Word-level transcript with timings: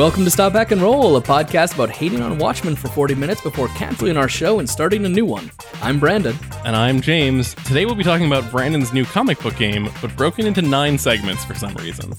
Welcome 0.00 0.24
to 0.24 0.30
Stop 0.30 0.54
Hack 0.54 0.70
and 0.70 0.80
Roll, 0.80 1.16
a 1.16 1.20
podcast 1.20 1.74
about 1.74 1.90
hating 1.90 2.22
on 2.22 2.38
Watchmen 2.38 2.74
for 2.74 2.88
40 2.88 3.14
minutes 3.16 3.42
before 3.42 3.68
canceling 3.68 4.16
our 4.16 4.30
show 4.30 4.58
and 4.58 4.66
starting 4.66 5.04
a 5.04 5.08
new 5.10 5.26
one. 5.26 5.50
I'm 5.82 6.00
Brandon. 6.00 6.34
And 6.64 6.74
I'm 6.74 7.02
James. 7.02 7.54
Today 7.66 7.84
we'll 7.84 7.94
be 7.94 8.02
talking 8.02 8.26
about 8.26 8.50
Brandon's 8.50 8.94
new 8.94 9.04
comic 9.04 9.38
book 9.40 9.58
game, 9.58 9.90
but 10.00 10.16
broken 10.16 10.46
into 10.46 10.62
nine 10.62 10.96
segments 10.96 11.44
for 11.44 11.54
some 11.54 11.74
reason. 11.74 12.14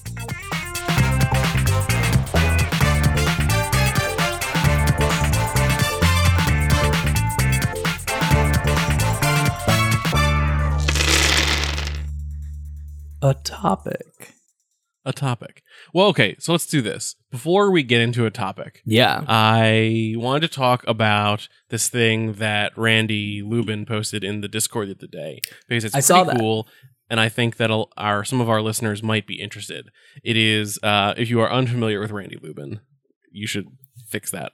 A 13.22 13.34
topic. 13.42 14.34
A 15.04 15.12
topic. 15.12 15.64
Well, 15.92 16.06
okay, 16.06 16.36
so 16.38 16.52
let's 16.52 16.68
do 16.68 16.80
this. 16.80 17.16
Before 17.32 17.70
we 17.72 17.82
get 17.82 18.00
into 18.00 18.26
a 18.26 18.30
topic, 18.30 18.82
Yeah. 18.84 19.24
I 19.26 20.14
wanted 20.16 20.42
to 20.42 20.54
talk 20.54 20.86
about 20.86 21.48
this 21.70 21.88
thing 21.88 22.34
that 22.34 22.76
Randy 22.78 23.42
Lubin 23.42 23.84
posted 23.86 24.22
in 24.22 24.40
the 24.42 24.48
Discord 24.48 24.88
the 24.88 24.94
other 24.94 25.06
day 25.08 25.40
because 25.66 25.84
it's 25.84 25.94
I 25.94 25.98
pretty 25.98 26.06
saw 26.06 26.24
that. 26.24 26.38
cool, 26.38 26.68
and 27.10 27.18
I 27.18 27.28
think 27.28 27.56
that 27.56 27.70
our 27.96 28.22
some 28.24 28.40
of 28.40 28.48
our 28.48 28.60
listeners 28.62 29.02
might 29.02 29.26
be 29.26 29.40
interested. 29.40 29.88
It 30.22 30.36
is 30.36 30.78
uh, 30.82 31.14
if 31.16 31.28
you 31.30 31.40
are 31.40 31.50
unfamiliar 31.50 31.98
with 32.00 32.10
Randy 32.10 32.38
Lubin, 32.40 32.80
you 33.30 33.46
should 33.46 33.66
fix 34.08 34.30
that. 34.30 34.52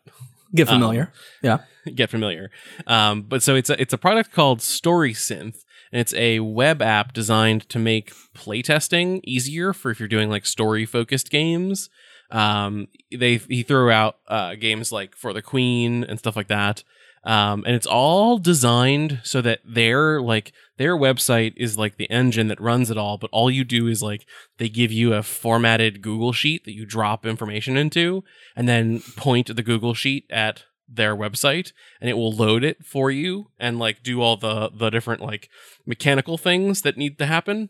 Get 0.54 0.68
Um, 0.68 0.76
familiar. 0.80 1.12
yeah. 1.42 1.58
get 1.94 2.08
familiar. 2.10 2.50
Um, 2.86 3.22
but 3.22 3.42
so 3.42 3.54
it's 3.56 3.70
a 3.70 3.80
it's 3.82 3.92
a 3.92 3.98
product 3.98 4.32
called 4.32 4.62
Story 4.62 5.12
Synth, 5.14 5.56
and 5.92 6.00
it's 6.00 6.14
a 6.14 6.40
web 6.40 6.80
app 6.80 7.12
designed 7.12 7.68
to 7.70 7.78
make 7.78 8.12
playtesting 8.36 9.20
easier 9.24 9.72
for 9.72 9.90
if 9.90 9.98
you're 9.98 10.08
doing 10.08 10.30
like 10.30 10.46
story 10.46 10.86
focused 10.86 11.30
games. 11.30 11.90
Um, 12.30 12.88
they 13.10 13.36
he 13.36 13.62
threw 13.62 13.90
out 13.90 14.18
uh, 14.28 14.54
games 14.54 14.92
like 14.92 15.16
For 15.16 15.32
the 15.32 15.42
Queen 15.42 16.04
and 16.04 16.18
stuff 16.18 16.36
like 16.36 16.48
that. 16.48 16.84
Um, 17.24 17.64
and 17.66 17.74
it's 17.74 17.86
all 17.86 18.38
designed 18.38 19.20
so 19.24 19.40
that 19.42 19.60
their 19.64 20.20
like 20.22 20.52
their 20.76 20.96
website 20.96 21.52
is 21.56 21.76
like 21.76 21.96
the 21.96 22.08
engine 22.10 22.48
that 22.48 22.60
runs 22.60 22.90
it 22.90 22.96
all, 22.96 23.18
but 23.18 23.30
all 23.32 23.50
you 23.50 23.64
do 23.64 23.86
is 23.88 24.02
like 24.02 24.24
they 24.58 24.68
give 24.68 24.92
you 24.92 25.12
a 25.14 25.22
formatted 25.22 26.00
Google 26.00 26.32
sheet 26.32 26.64
that 26.64 26.74
you 26.74 26.86
drop 26.86 27.26
information 27.26 27.76
into, 27.76 28.22
and 28.54 28.68
then 28.68 29.00
point 29.16 29.54
the 29.54 29.62
Google 29.62 29.94
sheet 29.94 30.26
at 30.30 30.64
their 30.90 31.14
website 31.14 31.72
and 32.00 32.08
it 32.08 32.14
will 32.14 32.32
load 32.32 32.64
it 32.64 32.82
for 32.82 33.10
you 33.10 33.50
and 33.58 33.78
like 33.78 34.02
do 34.02 34.22
all 34.22 34.38
the 34.38 34.70
the 34.72 34.88
different 34.88 35.20
like 35.20 35.50
mechanical 35.84 36.38
things 36.38 36.80
that 36.80 36.96
need 36.96 37.18
to 37.18 37.26
happen 37.26 37.68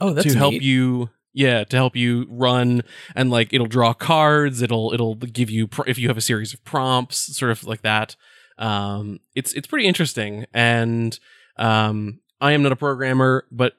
Oh, 0.00 0.12
that's 0.12 0.32
to 0.32 0.36
help 0.36 0.54
neat. 0.54 0.62
you 0.62 1.10
yeah 1.32 1.64
to 1.64 1.76
help 1.76 1.96
you 1.96 2.26
run 2.28 2.82
and 3.14 3.30
like 3.30 3.52
it'll 3.52 3.66
draw 3.66 3.92
cards 3.92 4.62
it'll 4.62 4.92
it'll 4.92 5.14
give 5.14 5.50
you 5.50 5.66
pr- 5.66 5.86
if 5.86 5.98
you 5.98 6.08
have 6.08 6.16
a 6.16 6.22
series 6.22 6.52
of 6.52 6.64
prompts 6.64 7.36
sort 7.36 7.50
of 7.50 7.64
like 7.64 7.82
that 7.82 8.16
um 8.58 9.18
it's 9.34 9.52
it's 9.54 9.66
pretty 9.66 9.86
interesting 9.86 10.44
and 10.52 11.18
um 11.56 12.20
i 12.40 12.52
am 12.52 12.62
not 12.62 12.72
a 12.72 12.76
programmer 12.76 13.46
but 13.50 13.74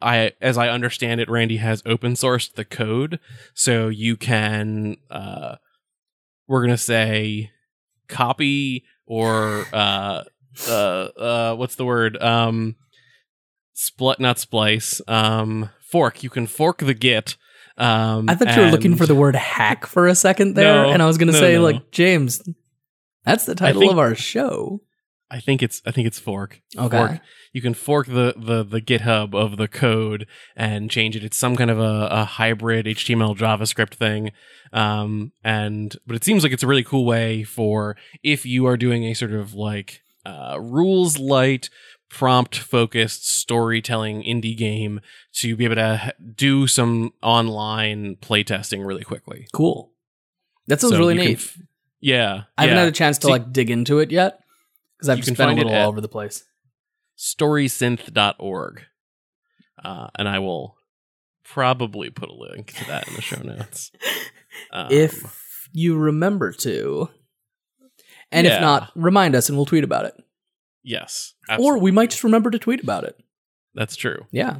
I, 0.00 0.32
as 0.40 0.56
I 0.56 0.68
understand 0.68 1.20
it, 1.20 1.28
Randy 1.28 1.56
has 1.56 1.82
open 1.84 2.12
sourced 2.12 2.54
the 2.54 2.64
code, 2.64 3.18
so 3.52 3.88
you 3.88 4.16
can, 4.16 4.96
uh, 5.10 5.56
we're 6.46 6.62
gonna 6.62 6.78
say, 6.78 7.50
copy 8.08 8.84
or 9.06 9.66
uh, 9.72 10.22
uh, 10.68 10.70
uh, 10.70 11.54
what's 11.56 11.74
the 11.76 11.84
word? 11.84 12.20
Um, 12.22 12.76
split, 13.74 14.20
not 14.20 14.38
splice. 14.38 15.00
Um, 15.08 15.70
fork. 15.90 16.22
You 16.22 16.30
can 16.30 16.46
fork 16.46 16.78
the 16.78 16.94
git. 16.94 17.36
Um, 17.76 18.28
I 18.28 18.34
thought 18.34 18.56
you 18.56 18.62
were 18.62 18.70
looking 18.70 18.96
for 18.96 19.06
the 19.06 19.14
word 19.14 19.36
hack 19.36 19.86
for 19.86 20.08
a 20.08 20.14
second 20.14 20.54
there, 20.54 20.82
No, 20.82 20.90
and 20.90 21.00
I 21.02 21.06
was 21.06 21.16
going 21.16 21.28
to 21.28 21.32
no, 21.32 21.38
say, 21.38 21.54
no. 21.54 21.62
like, 21.62 21.90
James, 21.92 22.42
that's 23.24 23.44
the 23.46 23.54
title 23.54 23.80
think- 23.80 23.92
of 23.92 23.98
our 23.98 24.14
show. 24.14 24.80
I 25.30 25.40
think 25.40 25.62
it's 25.62 25.82
I 25.84 25.90
think 25.90 26.06
it's 26.06 26.18
fork. 26.18 26.62
Okay. 26.74 26.96
Fork. 26.96 27.20
You 27.52 27.60
can 27.60 27.74
fork 27.74 28.06
the, 28.06 28.32
the 28.34 28.64
the 28.64 28.80
GitHub 28.80 29.34
of 29.34 29.58
the 29.58 29.68
code 29.68 30.26
and 30.56 30.90
change 30.90 31.16
it. 31.16 31.22
It's 31.22 31.36
some 31.36 31.54
kind 31.54 31.70
of 31.70 31.78
a, 31.78 32.08
a 32.10 32.24
hybrid 32.24 32.86
HTML 32.86 33.36
JavaScript 33.36 33.92
thing. 33.92 34.32
Um, 34.72 35.32
and 35.44 35.94
but 36.06 36.16
it 36.16 36.24
seems 36.24 36.42
like 36.42 36.52
it's 36.52 36.62
a 36.62 36.66
really 36.66 36.82
cool 36.82 37.04
way 37.04 37.44
for 37.44 37.94
if 38.22 38.46
you 38.46 38.64
are 38.66 38.78
doing 38.78 39.04
a 39.04 39.12
sort 39.12 39.32
of 39.32 39.52
like 39.52 40.00
uh, 40.24 40.56
rules 40.58 41.18
light, 41.18 41.68
prompt 42.10 42.56
focused 42.58 43.28
storytelling 43.28 44.22
indie 44.22 44.56
game 44.56 45.00
to 45.34 45.54
be 45.56 45.64
able 45.64 45.74
to 45.76 46.14
do 46.34 46.66
some 46.66 47.12
online 47.22 48.16
playtesting 48.16 48.86
really 48.86 49.04
quickly. 49.04 49.46
Cool. 49.52 49.92
That 50.66 50.80
sounds 50.80 50.92
So 50.94 50.98
really 50.98 51.14
neat. 51.14 51.38
f- 51.38 51.58
yeah, 52.00 52.44
I 52.56 52.62
haven't 52.62 52.76
yeah. 52.76 52.80
had 52.84 52.88
a 52.88 52.96
chance 52.96 53.18
to 53.18 53.26
See- 53.26 53.32
like 53.32 53.52
dig 53.52 53.70
into 53.70 53.98
it 53.98 54.10
yet 54.10 54.40
because 54.96 55.08
I've 55.08 55.18
just 55.18 55.36
been 55.36 55.48
a 55.48 55.52
it 55.52 55.56
little 55.56 55.74
all 55.74 55.88
over 55.88 56.00
the 56.00 56.08
place. 56.08 56.44
storysynth.org. 57.16 58.82
Uh, 59.82 60.08
and 60.18 60.28
I 60.28 60.38
will 60.40 60.76
probably 61.44 62.10
put 62.10 62.28
a 62.28 62.34
link 62.34 62.72
to 62.74 62.84
that 62.86 63.08
in 63.08 63.14
the 63.14 63.22
show 63.22 63.40
notes. 63.42 63.90
Um, 64.72 64.88
if 64.90 65.68
you 65.72 65.96
remember 65.96 66.50
to. 66.52 67.08
And 68.32 68.44
if 68.46 68.60
not, 68.60 68.90
remind 68.96 69.36
us 69.36 69.48
and 69.48 69.56
we'll 69.56 69.66
tweet 69.66 69.84
about 69.84 70.06
it. 70.06 70.14
Yes, 70.88 71.34
Or 71.58 71.78
we 71.78 71.90
might 71.90 72.10
just 72.10 72.24
remember 72.24 72.50
to 72.50 72.58
tweet 72.58 72.82
about 72.82 73.04
it. 73.04 73.16
that's 73.74 73.96
true. 73.96 74.26
Yeah. 74.32 74.58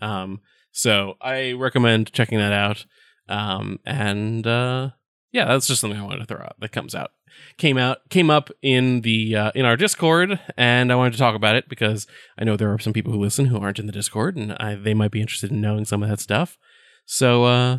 Um, 0.00 0.40
so 0.72 1.16
I 1.20 1.52
recommend 1.52 2.12
checking 2.12 2.38
that 2.38 2.52
out. 2.52 2.86
Um, 3.28 3.78
and 3.86 4.46
uh, 4.46 4.90
yeah, 5.32 5.44
that's 5.46 5.66
just 5.66 5.80
something 5.80 5.98
I 5.98 6.04
wanted 6.04 6.18
to 6.20 6.26
throw 6.26 6.40
out 6.44 6.56
that 6.60 6.72
comes 6.72 6.94
out. 6.94 7.12
Came 7.56 7.78
out, 7.78 8.08
came 8.10 8.28
up 8.30 8.50
in 8.60 9.00
the 9.00 9.34
uh, 9.36 9.52
in 9.54 9.64
our 9.64 9.76
Discord, 9.76 10.38
and 10.56 10.92
I 10.92 10.96
wanted 10.96 11.12
to 11.14 11.18
talk 11.18 11.34
about 11.34 11.56
it 11.56 11.68
because 11.68 12.06
I 12.38 12.44
know 12.44 12.56
there 12.56 12.72
are 12.72 12.78
some 12.78 12.92
people 12.92 13.12
who 13.12 13.18
listen 13.18 13.46
who 13.46 13.58
aren't 13.58 13.78
in 13.78 13.86
the 13.86 13.92
Discord, 13.92 14.36
and 14.36 14.52
I, 14.54 14.74
they 14.74 14.92
might 14.92 15.10
be 15.12 15.20
interested 15.22 15.50
in 15.50 15.60
knowing 15.62 15.84
some 15.86 16.02
of 16.02 16.08
that 16.10 16.20
stuff. 16.20 16.58
So, 17.06 17.44
uh, 17.44 17.78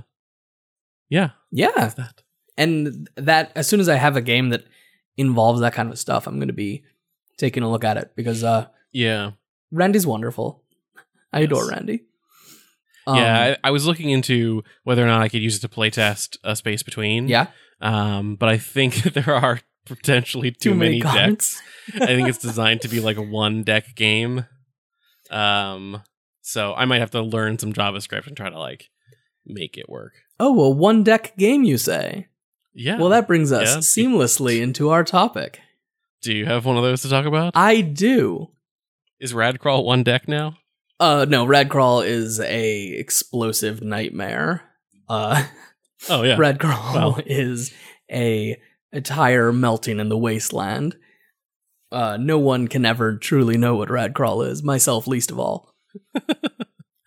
yeah, 1.09 1.31
Yeah. 1.51 1.89
that. 1.97 2.23
And 2.57 3.09
that, 3.15 3.51
as 3.55 3.67
soon 3.67 3.79
as 3.79 3.89
I 3.89 3.95
have 3.95 4.15
a 4.15 4.21
game 4.21 4.49
that 4.49 4.63
involves 5.17 5.61
that 5.61 5.73
kind 5.73 5.91
of 5.91 5.99
stuff, 5.99 6.25
I'm 6.25 6.37
going 6.37 6.47
to 6.47 6.53
be 6.53 6.83
taking 7.37 7.63
a 7.63 7.69
look 7.71 7.83
at 7.83 7.97
it 7.97 8.11
because 8.15 8.43
uh, 8.43 8.67
Yeah, 8.91 9.31
Randy's 9.71 10.05
wonderful. 10.07 10.63
I 11.31 11.39
Yes. 11.39 11.45
adore 11.47 11.69
Randy. 11.69 12.03
Um, 13.07 13.17
yeah. 13.17 13.55
I, 13.63 13.67
I 13.67 13.71
was 13.71 13.85
looking 13.85 14.09
into 14.11 14.63
whether 14.83 15.03
or 15.03 15.07
not 15.07 15.21
I 15.21 15.27
could 15.29 15.41
use 15.41 15.57
it 15.57 15.59
to 15.61 15.67
playtest 15.67 16.37
a 16.43 16.55
Space 16.55 16.83
Between. 16.83 17.27
yeah. 17.27 17.47
Um, 17.81 18.35
but 18.35 18.47
I 18.49 18.57
think 18.57 18.95
there 19.13 19.33
are 19.33 19.59
potentially 19.85 20.51
too, 20.51 20.69
Too 20.71 20.75
many 20.75 21.01
many, 21.01 21.29
decks. 21.31 21.61
I 21.95 22.05
think 22.05 22.29
it's 22.29 22.37
designed 22.41 22.81
to 22.81 22.87
be 22.87 22.99
like 23.01 23.17
a 23.17 23.21
one 23.21 23.63
deck 23.63 23.93
game. 23.95 24.45
Um, 25.31 26.01
so 26.41 26.73
I 26.73 26.85
might 26.85 26.99
have 26.99 27.11
to 27.11 27.21
learn 27.21 27.57
some 27.59 27.73
JavaScript 27.73 28.27
and 28.27 28.37
try 28.37 28.49
to 28.49 28.59
like 28.59 28.89
make 29.45 29.77
it 29.77 29.89
work. 29.89 30.13
Oh, 30.39 30.61
a 30.63 30.69
one 30.69 31.03
deck 31.03 31.35
game, 31.37 31.63
you 31.63 31.77
say? 31.77 32.27
Yeah. 32.73 32.97
Well, 32.99 33.09
that 33.09 33.27
brings 33.27 33.51
us 33.51 33.73
Yeah. 33.73 33.77
seamlessly 34.05 34.61
into 34.61 34.89
our 34.89 35.03
topic. 35.03 35.59
Do 36.23 36.33
you 36.33 36.45
have 36.45 36.65
one 36.65 36.77
of 36.77 36.83
those 36.83 37.01
to 37.01 37.09
talk 37.09 37.25
about? 37.25 37.51
I 37.55 37.81
do. 37.81 38.49
Is 39.19 39.33
Radcrawl 39.33 39.83
one 39.83 40.03
deck 40.03 40.27
now? 40.27 40.57
Uh, 40.99 41.25
no, 41.27 41.45
Radcrawl 41.45 42.05
is 42.05 42.39
a 42.39 42.87
explosive 42.93 43.81
nightmare. 43.81 44.63
Uh, 45.09 45.43
Oh 46.09 46.23
yeah. 46.23 46.37
Radcrawl 46.37 46.93
Well. 46.93 47.19
is 47.25 47.73
a, 48.11 48.59
a 48.91 49.01
tire 49.01 49.51
melting 49.51 49.99
in 49.99 50.09
the 50.09 50.17
wasteland. 50.17 50.95
Uh, 51.91 52.17
no 52.17 52.39
one 52.39 52.67
can 52.67 52.85
ever 52.85 53.17
truly 53.17 53.57
know 53.57 53.75
what 53.75 53.89
Radcrawl 53.89 54.47
is, 54.47 54.63
myself 54.63 55.07
least 55.07 55.31
of 55.31 55.39
all. 55.39 55.73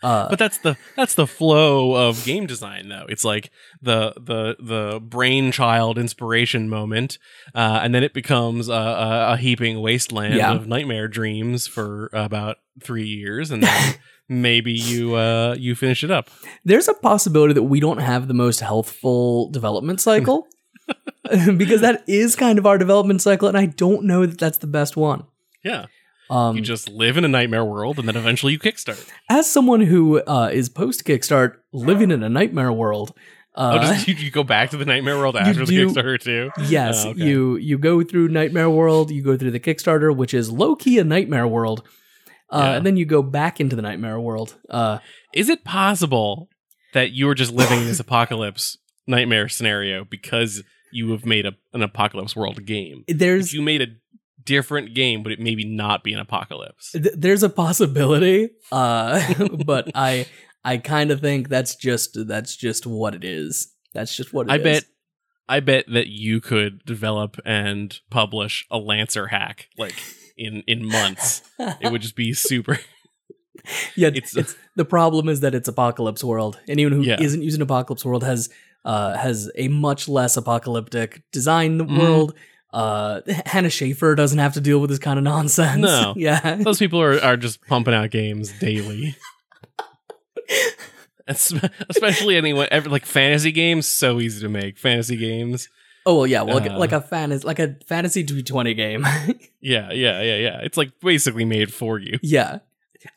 uh, 0.07 0.29
But 0.31 0.39
that's 0.39 0.59
the 0.59 0.77
that's 0.97 1.15
the 1.15 1.27
flow 1.27 1.95
of 2.09 2.25
game 2.25 2.47
design 2.47 2.89
though. 2.89 3.07
It's 3.09 3.25
like 3.25 3.51
the 3.83 4.13
the 4.17 4.57
the 4.61 5.01
brainchild 5.01 5.99
inspiration 5.99 6.69
moment, 6.69 7.19
uh, 7.55 7.81
and 7.83 7.95
then 7.95 8.03
it 8.05 8.15
becomes 8.15 8.69
a, 8.69 8.73
a, 8.73 9.33
a 9.33 9.37
heaping 9.37 9.81
wasteland 9.81 10.35
Yeah. 10.35 10.53
of 10.55 10.67
nightmare 10.67 11.09
dreams 11.09 11.67
for 11.67 12.11
about 12.13 12.57
three 12.83 13.07
years, 13.07 13.51
and 13.51 13.63
then 13.63 13.95
maybe 14.29 14.73
you 14.73 15.15
uh, 15.17 15.57
you 15.59 15.75
finish 15.75 16.05
it 16.05 16.11
up. 16.11 16.31
there's 16.65 16.89
a 16.89 16.95
possibility 16.95 17.55
that 17.55 17.65
we 17.65 17.81
don't 17.81 17.99
have 17.99 18.29
the 18.29 18.35
most 18.35 18.61
healthful 18.61 19.51
development 19.51 20.01
cycle 20.01 20.47
because 21.57 21.81
that 21.81 22.05
is 22.07 22.37
kind 22.37 22.59
of 22.59 22.67
our 22.67 22.79
development 22.79 23.21
cycle, 23.23 23.49
and 23.49 23.59
I 23.59 23.67
don't 23.67 24.05
know 24.05 24.25
that 24.27 24.39
that's 24.39 24.59
the 24.59 24.69
best 24.69 24.97
one. 24.97 25.25
Yeah, 25.65 25.87
Um, 26.29 26.57
you 26.57 26.63
just 26.63 26.89
live 26.89 27.17
in 27.17 27.25
a 27.25 27.29
nightmare 27.29 27.65
world, 27.65 27.99
and 27.99 28.09
then 28.09 28.17
eventually 28.17 28.53
you 28.53 28.59
kickstart. 28.59 29.09
as 29.31 29.51
someone 29.51 29.81
who 29.83 30.21
uh, 30.23 30.51
is 30.53 30.69
post 30.69 31.05
Kickstart, 31.05 31.57
living 31.73 32.11
in 32.11 32.23
a 32.23 32.29
nightmare 32.29 32.73
world. 32.73 33.13
Uh, 33.55 33.79
oh, 33.81 33.87
just 33.87 34.07
you, 34.09 34.15
you 34.17 34.31
go 34.31 34.43
back 34.43 34.71
to 34.71 34.77
the 34.77 34.85
nightmare 34.85 35.17
world 35.17 35.35
after 35.41 35.65
the 35.65 35.73
Kickstarter 35.73 36.21
too. 36.21 36.51
Yes, 36.69 37.05
Oh, 37.07 37.11
okay. 37.11 37.23
you 37.25 37.57
you 37.57 37.79
go 37.79 38.03
through 38.03 38.29
Nightmare 38.29 38.69
World, 38.69 39.11
you 39.11 39.23
go 39.23 39.37
through 39.37 39.53
the 39.53 39.61
Kickstarter, 39.61 40.15
which 40.15 40.35
is 40.35 40.51
low 40.51 40.77
key 40.77 40.99
a 40.99 41.05
Nightmare 41.05 41.47
World, 41.47 41.83
uh, 42.51 42.59
Yeah. 42.59 42.73
and 42.77 42.85
then 42.87 42.97
you 42.99 43.07
go 43.07 43.23
back 43.23 43.59
into 43.61 43.75
the 43.75 43.81
Nightmare 43.83 44.21
World. 44.21 44.57
Uh, 44.69 44.99
Is 45.33 45.49
it 45.49 45.65
possible 45.65 46.51
that 46.93 47.13
you 47.13 47.27
were 47.27 47.35
just 47.35 47.53
living 47.53 47.81
in 47.81 47.87
this 47.87 48.01
apocalypse 48.07 48.77
nightmare 49.07 49.49
scenario 49.49 50.05
because 50.05 50.63
you 50.93 51.11
have 51.13 51.25
made 51.25 51.47
a, 51.47 51.53
an 51.73 51.83
apocalypse 51.83 52.35
world 52.37 52.65
game. 52.65 53.05
There's 53.09 53.53
you 53.53 53.63
made 53.63 53.83
a 53.83 53.87
different 54.47 54.95
game, 54.95 55.23
but 55.23 55.33
it 55.33 55.41
maybe 55.41 55.65
not 55.67 56.03
be 56.03 56.13
an 56.15 56.21
apocalypse. 56.21 56.93
th- 56.93 57.15
there's 57.17 57.43
a 57.43 57.51
possibility, 57.51 58.51
uh, 58.73 59.35
but 59.67 59.91
I 59.95 60.27
I 60.65 60.79
kind 60.79 61.11
of 61.11 61.21
think 61.21 61.49
that's 61.49 61.75
just 61.77 62.17
that's 62.27 62.57
just 62.57 62.87
what 62.87 63.15
it 63.15 63.25
is. 63.25 63.73
That's 63.93 64.17
just 64.17 64.33
what 64.33 64.47
it 64.47 64.53
I 64.53 64.57
is. 64.57 64.63
bet 64.63 64.85
I 65.49 65.61
bet 65.61 65.85
that 65.93 66.07
you 66.09 66.41
could 66.41 66.85
develop 66.85 67.37
and 67.45 67.99
publish 68.11 68.67
a 68.71 68.79
Lancer 68.79 69.27
hack 69.29 69.69
like 69.79 69.95
in 70.37 70.63
in 70.67 70.87
months. 70.87 71.43
It 71.59 71.93
would 71.93 72.03
just 72.03 72.17
be 72.17 72.33
super 72.33 72.79
yeah, 73.97 74.09
it's- 74.09 74.37
it's, 74.37 74.55
the 74.77 74.85
problem 74.85 75.29
is 75.29 75.41
that 75.41 75.55
it's 75.55 75.69
Apocalypse 75.69 76.23
World. 76.23 76.59
Anyone 76.69 76.93
who 76.93 77.03
Yeah. 77.03 77.17
not 77.17 77.43
using 77.43 77.63
Apocalypse 77.63 78.05
World 78.05 78.23
has 78.25 78.49
uh, 78.85 79.17
has 79.17 79.51
a 79.57 79.67
much 79.69 80.09
less 80.09 80.37
apocalyptic 80.37 81.23
design 81.33 81.79
Mhm. 81.81 81.99
world. 81.99 82.35
Uh, 82.73 83.21
Hannah 83.47 83.71
Schaefer 83.71 84.15
doesn't 84.15 84.39
have 84.39 84.55
to 84.55 84.61
deal 84.61 84.79
with 84.81 84.91
this 84.91 84.99
kind 84.99 85.19
of 85.19 85.25
nonsense. 85.25 85.81
No. 85.83 86.15
yeah, 86.19 86.57
those 86.57 86.79
people 86.79 87.01
are, 87.01 87.21
are 87.23 87.37
just 87.37 87.65
pumping 87.67 87.95
out 87.95 88.11
games 88.11 88.53
daily. 88.59 89.17
Especially 91.29 92.37
anyone 92.37 92.69
ever 92.71 92.89
like 92.89 93.05
fantasy 93.05 93.51
games, 93.51 93.87
so 93.87 94.21
easy 94.21 94.41
to 94.43 94.49
make. 94.49 94.79
Fantasy 94.79 95.17
games. 95.17 95.69
Oh 96.05 96.19
well, 96.19 96.27
yeah, 96.27 96.43
well, 96.43 96.59
like, 96.59 96.71
Uh. 96.71 96.79
like 96.79 96.93
a 96.93 97.01
fan 97.01 97.37
like 97.43 97.59
a 97.59 97.75
fantasy 97.89 98.25
twenty 98.25 98.75
game. 98.75 99.05
Yeah, 99.61 99.91
yeah, 99.91 100.23
yeah, 100.23 100.37
yeah. 100.37 100.61
It's 100.63 100.77
like 100.77 100.93
basically 101.01 101.45
made 101.45 101.75
for 101.75 101.99
you. 101.99 102.21
yeah, 102.23 102.59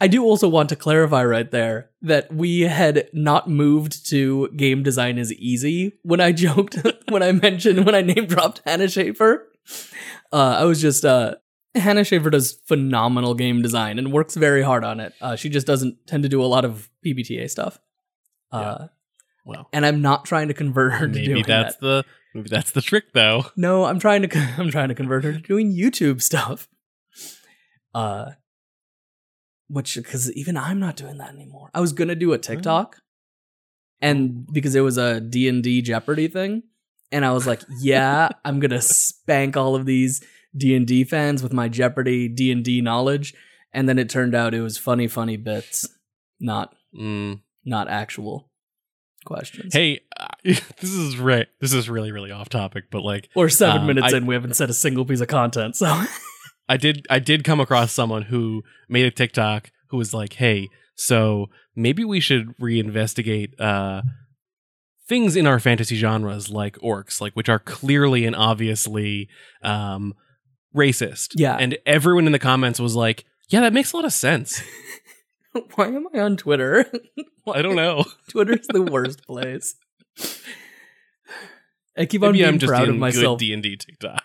I 0.01 0.07
do 0.07 0.24
also 0.24 0.47
want 0.47 0.69
to 0.69 0.75
clarify 0.75 1.24
right 1.24 1.50
there 1.50 1.89
that 2.01 2.33
we 2.33 2.62
had 2.62 3.09
not 3.13 3.50
moved 3.50 4.09
to 4.09 4.50
game 4.50 4.83
design 4.83 5.18
is 5.18 5.33
easy 5.33 5.94
when 6.03 6.19
I 6.21 6.31
joked 6.45 6.77
when 7.09 7.24
I 7.24 7.31
mentioned 7.31 7.86
when 7.86 7.95
I 7.95 8.01
name 8.01 8.27
dropped 8.27 8.62
Hannah 8.65 8.88
Schaefer. 8.89 9.47
Uh, 10.31 10.57
I 10.59 10.63
was 10.65 10.81
just 10.81 11.06
uh, 11.06 11.36
Hannah 11.75 12.03
Schaefer 12.03 12.30
does 12.30 12.53
phenomenal 12.65 13.33
game 13.33 13.62
design 13.62 14.00
and 14.00 14.12
works 14.12 14.36
very 14.36 14.62
hard 14.62 14.83
on 14.83 15.00
it. 15.00 15.13
Uh, 15.21 15.36
she 15.36 15.50
just 15.50 15.68
doesn't 15.68 16.07
tend 16.07 16.24
to 16.24 16.30
do 16.30 16.42
a 16.42 16.45
lot 16.45 16.65
of 16.65 16.89
PBTA 17.06 17.50
stuff. 17.50 17.80
Uh, 18.51 18.88
Well, 19.45 19.68
and 19.74 19.85
I'm 19.85 20.01
not 20.01 20.25
trying 20.25 20.47
to 20.50 20.53
convert 20.53 20.94
her 20.94 21.07
to 21.07 21.13
maybe 21.13 21.27
doing 21.27 21.44
that's 21.47 21.75
that. 21.77 21.81
the 21.81 22.06
maybe 22.33 22.50
that's 22.50 22.71
the 22.71 22.81
trick 22.81 23.13
though. 23.13 23.45
No, 23.56 23.85
I'm 23.85 24.00
trying 24.00 24.21
to 24.27 24.38
I'm 24.57 24.69
trying 24.71 24.89
to 24.89 24.95
convert 24.95 25.24
her 25.24 25.33
to 25.33 25.39
doing 25.39 25.71
YouTube 25.75 26.21
stuff. 26.21 26.68
Uh 27.94 28.31
which 29.69 29.98
cuz 30.04 30.31
even 30.33 30.57
I'm 30.57 30.80
not 30.80 30.95
doing 30.98 31.18
that 31.19 31.33
anymore. 31.33 31.69
I 31.74 31.80
was 31.80 31.94
going 31.94 32.07
to 32.10 32.16
do 32.16 32.33
a 32.33 32.38
TikTok 32.38 32.98
and 34.01 34.45
because 34.51 34.75
it 34.75 34.81
was 34.81 34.98
a 34.98 35.19
D&D 35.21 35.81
Jeopardy 35.81 36.27
thing 36.27 36.63
and 37.12 37.25
I 37.25 37.31
was 37.31 37.48
like, 37.48 37.62
"Yeah, 37.80 38.30
I'm 38.45 38.60
going 38.60 38.71
to 38.71 38.81
spank 38.81 39.57
all 39.57 39.75
of 39.75 39.86
these 39.86 40.24
D&D 40.56 41.04
fans 41.06 41.42
with 41.44 41.54
my 41.54 41.68
Jeopardy 41.69 42.27
D&D 42.27 42.81
knowledge." 42.81 43.33
And 43.74 43.88
then 43.88 44.00
it 44.00 44.10
turned 44.10 44.33
out 44.36 44.54
it 44.54 44.62
was 44.62 44.77
funny 44.77 45.07
funny 45.07 45.38
bits, 45.38 45.88
not 46.39 46.75
Mm. 46.98 47.42
not 47.66 47.88
actual 47.88 48.50
questions. 49.25 49.74
Hey, 49.75 50.00
uh, 50.18 50.27
this 50.44 50.81
is 50.94 51.18
right. 51.18 51.45
This 51.62 51.71
is 51.74 51.88
really 51.89 52.12
really 52.12 52.31
off 52.31 52.50
topic, 52.50 52.86
but 52.89 53.04
like 53.04 53.30
Or 53.36 53.48
7 53.50 53.81
um, 53.81 53.88
minutes 53.88 54.12
I- 54.13 54.18
in 54.18 54.25
we 54.25 54.33
haven't 54.33 54.56
said 54.56 54.69
a 54.71 54.74
single 54.74 55.06
piece 55.06 55.21
of 55.21 55.27
content. 55.27 55.75
So 55.75 55.86
I 56.69 56.77
did 56.77 57.06
I 57.10 57.19
did 57.19 57.44
come 57.44 57.60
across 57.60 57.92
someone 57.92 58.24
who 58.24 58.63
made 58.88 59.06
a 59.06 59.12
TikTok 59.12 59.71
who 59.89 59.98
was 59.98 60.13
like, 60.13 60.33
"Hey, 60.33 60.69
so 60.95 61.48
maybe 61.75 62.06
we 62.06 62.19
should 62.21 62.56
reinvestigate 62.57 63.60
uh 63.60 64.04
things 65.07 65.36
in 65.36 65.48
our 65.48 65.60
fantasy 65.60 65.95
genres 65.95 66.50
like 66.50 66.75
orcs, 66.77 67.19
like 67.19 67.33
which 67.33 67.50
are 67.50 67.60
clearly 67.60 68.25
and 68.25 68.36
obviously 68.36 69.27
um 69.63 70.13
racist." 70.75 71.30
Yeah. 71.36 71.57
And 71.60 71.77
everyone 71.86 72.25
in 72.27 72.31
the 72.31 72.39
comments 72.39 72.80
was 72.80 72.95
like, 72.95 73.25
"Yeah, 73.50 73.60
that 73.62 73.74
makes 73.74 73.92
a 73.92 73.98
lot 73.98 74.06
of 74.06 74.13
sense." 74.13 74.62
Why 75.75 75.88
am 75.88 76.07
I 76.13 76.19
on 76.19 76.38
Twitter? 76.38 76.86
I 77.48 77.62
don't 77.62 77.75
know. 77.75 78.06
Twitter's 78.30 78.68
the 78.68 78.83
worst 78.83 79.25
place. 79.25 79.75
I 81.98 82.06
keep 82.06 82.21
on 82.21 82.30
Maybe 82.33 82.39
being 82.39 82.54
I'm 82.54 82.60
just 82.60 82.69
proud 82.69 82.83
in 82.83 82.92
of 82.92 82.98
myself. 82.98 83.39
good 83.39 83.62
D&D 83.62 83.77
TikTok. 83.77 84.24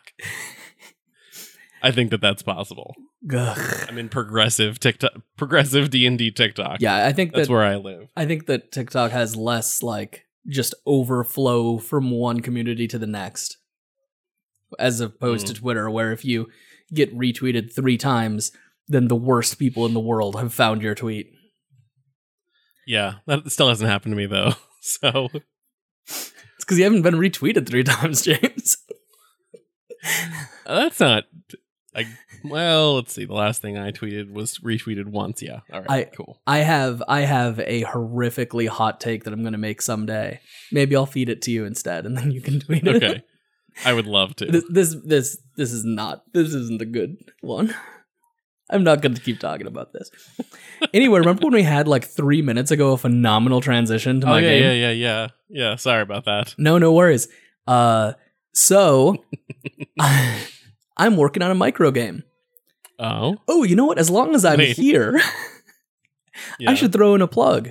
I 1.84 1.90
think 1.92 2.10
that 2.10 2.20
that's 2.20 2.42
possible. 2.42 2.94
Ugh. 3.32 3.84
I'm 3.88 3.98
in 3.98 4.08
progressive 4.08 4.80
TikTok 4.80 5.12
progressive 5.36 5.90
D&D 5.90 6.30
TikTok. 6.30 6.80
Yeah, 6.80 7.06
I 7.06 7.12
think 7.12 7.32
That's 7.34 7.46
that 7.48 7.52
where 7.52 7.62
I 7.62 7.76
live. 7.76 8.08
I 8.16 8.24
think 8.26 8.46
that 8.46 8.72
TikTok 8.72 9.10
has 9.12 9.36
less 9.36 9.82
like 9.82 10.24
just 10.48 10.74
overflow 10.86 11.78
from 11.78 12.10
one 12.10 12.40
community 12.40 12.86
to 12.88 12.98
the 12.98 13.06
next, 13.06 13.58
as 14.78 15.00
opposed 15.00 15.44
Mm. 15.46 15.48
to 15.48 15.54
Twitter, 15.60 15.90
where 15.90 16.10
if 16.12 16.24
you 16.24 16.48
get 16.92 17.14
retweeted 17.16 17.74
three 17.74 17.96
times, 17.98 18.50
then 18.88 19.08
the 19.08 19.16
worst 19.16 19.58
people 19.58 19.84
in 19.86 19.94
the 19.94 20.00
world 20.00 20.36
have 20.38 20.52
found 20.54 20.82
your 20.82 20.94
tweet. 20.94 21.26
Yeah, 22.86 23.14
that 23.26 23.50
still 23.52 23.68
hasn't 23.68 23.90
happened 23.90 24.12
to 24.12 24.16
me 24.16 24.26
though. 24.26 24.54
So 24.80 25.28
It's 26.06 26.32
because 26.60 26.76
you 26.78 26.84
haven't 26.84 27.02
been 27.02 27.14
retweeted 27.14 27.66
three 27.66 27.84
times, 27.94 28.20
James. 28.22 28.76
that's 30.66 31.00
not. 31.00 31.24
I 31.94 32.06
well, 32.44 32.96
let's 32.96 33.12
see. 33.12 33.24
The 33.24 33.34
last 33.34 33.62
thing 33.62 33.78
I 33.78 33.92
tweeted 33.92 34.32
was 34.32 34.58
retweeted 34.58 35.06
once. 35.06 35.42
Yeah. 35.42 35.60
All 35.72 35.80
right. 35.82 35.90
I- 35.90 36.16
cool. 36.16 36.40
I 36.46 36.58
have 36.58 37.02
I 37.08 37.20
have 37.20 37.60
a 37.60 37.84
horrifically 37.84 38.68
hot 38.68 39.00
take 39.00 39.24
that 39.24 39.32
I'm 39.32 39.42
going 39.42 39.52
to 39.52 39.58
make 39.58 39.80
someday. 39.80 40.40
Maybe 40.72 40.96
I'll 40.96 41.06
feed 41.06 41.28
it 41.28 41.42
to 41.42 41.50
you 41.50 41.64
instead, 41.64 42.06
and 42.06 42.16
then 42.16 42.30
you 42.30 42.40
can 42.40 42.60
tweet 42.60 42.86
it. 42.86 43.02
Okay. 43.02 43.22
I 43.84 43.92
would 43.92 44.06
love 44.06 44.36
to. 44.36 44.46
this 44.46 44.64
this 44.68 44.96
this 45.04 45.38
this 45.56 45.72
is 45.72 45.84
not 45.84 46.24
this 46.32 46.54
isn't 46.54 46.82
a 46.82 46.86
good 46.86 47.16
one. 47.40 47.74
I'm 48.70 48.82
not 48.82 49.02
going 49.02 49.14
to 49.14 49.20
keep 49.20 49.40
talking 49.40 49.66
about 49.66 49.92
this. 49.92 50.10
Anyway, 50.94 51.18
remember 51.18 51.44
when 51.44 51.52
we 51.52 51.62
had 51.62 51.86
like 51.86 52.04
three 52.04 52.40
minutes 52.40 52.70
ago 52.70 52.92
a 52.92 52.96
phenomenal 52.96 53.60
transition 53.60 54.20
to 54.22 54.26
oh 54.26 54.30
my 54.30 54.40
yeah, 54.40 54.48
game? 54.48 54.62
yeah, 54.62 54.72
yeah, 54.72 54.90
yeah, 54.90 55.28
yeah. 55.50 55.76
Sorry 55.76 56.02
about 56.02 56.24
that. 56.24 56.54
No, 56.56 56.78
no 56.78 56.92
worries. 56.92 57.28
Uh, 57.66 58.14
so 58.54 59.22
I'm 60.96 61.16
working 61.16 61.42
on 61.42 61.50
a 61.50 61.54
micro 61.54 61.90
game. 61.90 62.22
Oh, 62.98 63.36
Oh, 63.48 63.64
you 63.64 63.74
know 63.76 63.86
what? 63.86 63.98
As 63.98 64.10
long 64.10 64.34
as 64.34 64.44
I'm 64.44 64.58
Wait. 64.58 64.76
here, 64.76 65.20
yeah. 66.58 66.70
I 66.70 66.74
should 66.74 66.92
throw 66.92 67.14
in 67.14 67.22
a 67.22 67.26
plug. 67.28 67.70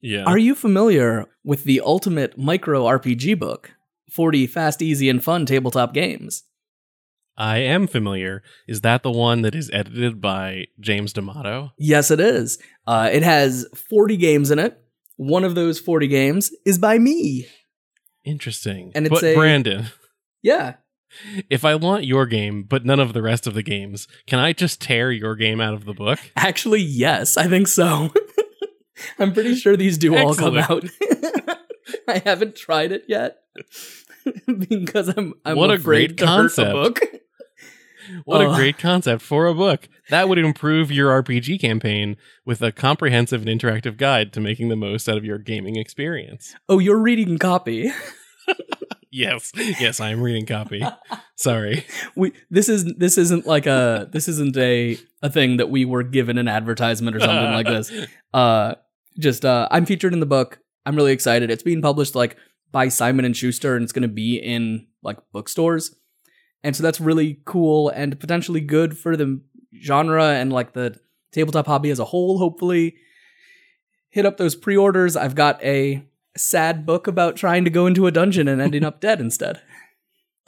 Yeah. 0.00 0.24
Are 0.24 0.38
you 0.38 0.54
familiar 0.54 1.26
with 1.44 1.64
the 1.64 1.80
ultimate 1.84 2.38
micro 2.38 2.84
RPG 2.84 3.38
book? 3.38 3.72
40 4.10 4.46
fast, 4.46 4.80
easy, 4.80 5.08
and 5.08 5.22
fun 5.22 5.44
tabletop 5.44 5.92
games. 5.92 6.44
I 7.36 7.58
am 7.58 7.86
familiar. 7.86 8.42
Is 8.66 8.80
that 8.80 9.02
the 9.02 9.10
one 9.12 9.42
that 9.42 9.54
is 9.54 9.70
edited 9.72 10.20
by 10.20 10.66
James 10.80 11.12
D'Amato? 11.12 11.72
Yes, 11.78 12.10
it 12.10 12.18
is. 12.20 12.58
Uh, 12.86 13.10
it 13.12 13.22
has 13.22 13.66
40 13.90 14.16
games 14.16 14.50
in 14.50 14.58
it. 14.58 14.80
One 15.16 15.44
of 15.44 15.54
those 15.54 15.78
40 15.78 16.08
games 16.08 16.50
is 16.64 16.78
by 16.78 16.98
me. 16.98 17.46
Interesting. 18.24 18.92
And 18.94 19.06
it's 19.06 19.12
but 19.14 19.24
a- 19.24 19.34
Brandon, 19.34 19.86
Yeah. 20.42 20.74
If 21.50 21.64
I 21.64 21.74
want 21.74 22.04
your 22.04 22.26
game 22.26 22.62
but 22.64 22.84
none 22.84 23.00
of 23.00 23.12
the 23.12 23.22
rest 23.22 23.46
of 23.46 23.54
the 23.54 23.62
games, 23.62 24.06
can 24.26 24.38
I 24.38 24.52
just 24.52 24.80
tear 24.80 25.10
your 25.10 25.34
game 25.36 25.60
out 25.60 25.74
of 25.74 25.84
the 25.84 25.94
book? 25.94 26.18
Actually, 26.36 26.80
yes, 26.82 27.36
I 27.36 27.46
think 27.48 27.68
so. 27.68 28.12
I'm 29.18 29.32
pretty 29.32 29.54
sure 29.54 29.76
these 29.76 29.96
do 29.98 30.16
all 30.16 30.34
come 30.34 30.58
out. 30.58 30.84
I 32.08 32.18
haven't 32.24 32.56
tried 32.56 32.92
it 32.92 33.04
yet 33.06 33.38
because 34.46 35.08
I'm 35.08 35.34
I'm 35.44 35.56
What 35.56 35.70
a 35.70 35.78
great 35.78 36.16
concept. 36.18 36.72
book. 36.72 37.00
What 38.24 38.40
Uh. 38.44 38.50
a 38.50 38.56
great 38.56 38.78
concept 38.78 39.22
for 39.22 39.46
a 39.46 39.54
book. 39.54 39.88
That 40.10 40.28
would 40.28 40.38
improve 40.38 40.90
your 40.90 41.22
RPG 41.22 41.60
campaign 41.60 42.16
with 42.46 42.62
a 42.62 42.72
comprehensive 42.72 43.46
and 43.46 43.60
interactive 43.60 43.98
guide 43.98 44.32
to 44.32 44.40
making 44.40 44.68
the 44.70 44.76
most 44.76 45.08
out 45.08 45.18
of 45.18 45.24
your 45.24 45.38
gaming 45.38 45.76
experience. 45.76 46.54
Oh, 46.68 46.78
you're 46.78 46.98
reading 46.98 47.38
copy. 47.38 47.92
Yes. 49.10 49.52
Yes, 49.56 50.00
I 50.00 50.10
am 50.10 50.20
reading 50.20 50.46
copy. 50.46 50.82
Sorry. 51.36 51.86
We 52.14 52.32
this 52.50 52.68
is 52.68 52.84
this 52.96 53.16
isn't 53.16 53.46
like 53.46 53.66
a 53.66 54.08
this 54.12 54.28
isn't 54.28 54.56
a 54.56 54.98
a 55.22 55.30
thing 55.30 55.56
that 55.56 55.70
we 55.70 55.84
were 55.84 56.02
given 56.02 56.38
an 56.38 56.48
advertisement 56.48 57.16
or 57.16 57.20
something 57.20 57.52
like 57.52 57.66
this. 57.66 57.90
Uh 58.34 58.74
just 59.18 59.46
uh 59.46 59.66
I'm 59.70 59.86
featured 59.86 60.12
in 60.12 60.20
the 60.20 60.26
book. 60.26 60.60
I'm 60.84 60.94
really 60.96 61.12
excited. 61.12 61.50
It's 61.50 61.62
being 61.62 61.80
published 61.80 62.14
like 62.14 62.36
by 62.70 62.88
Simon 62.88 63.24
and 63.24 63.34
Schuster 63.34 63.74
and 63.74 63.82
it's 63.82 63.92
going 63.92 64.02
to 64.02 64.08
be 64.08 64.36
in 64.36 64.86
like 65.02 65.16
bookstores. 65.32 65.94
And 66.62 66.76
so 66.76 66.82
that's 66.82 67.00
really 67.00 67.40
cool 67.46 67.88
and 67.88 68.20
potentially 68.20 68.60
good 68.60 68.98
for 68.98 69.16
the 69.16 69.40
genre 69.82 70.34
and 70.34 70.52
like 70.52 70.74
the 70.74 71.00
tabletop 71.32 71.66
hobby 71.66 71.90
as 71.90 71.98
a 71.98 72.04
whole 72.04 72.38
hopefully. 72.38 72.96
Hit 74.10 74.26
up 74.26 74.36
those 74.36 74.54
pre-orders. 74.54 75.16
I've 75.16 75.34
got 75.34 75.62
a 75.64 76.02
sad 76.36 76.86
book 76.86 77.06
about 77.06 77.36
trying 77.36 77.64
to 77.64 77.70
go 77.70 77.86
into 77.86 78.06
a 78.06 78.12
dungeon 78.12 78.48
and 78.48 78.60
ending 78.60 78.84
up 78.84 79.00
dead 79.00 79.20
instead. 79.20 79.60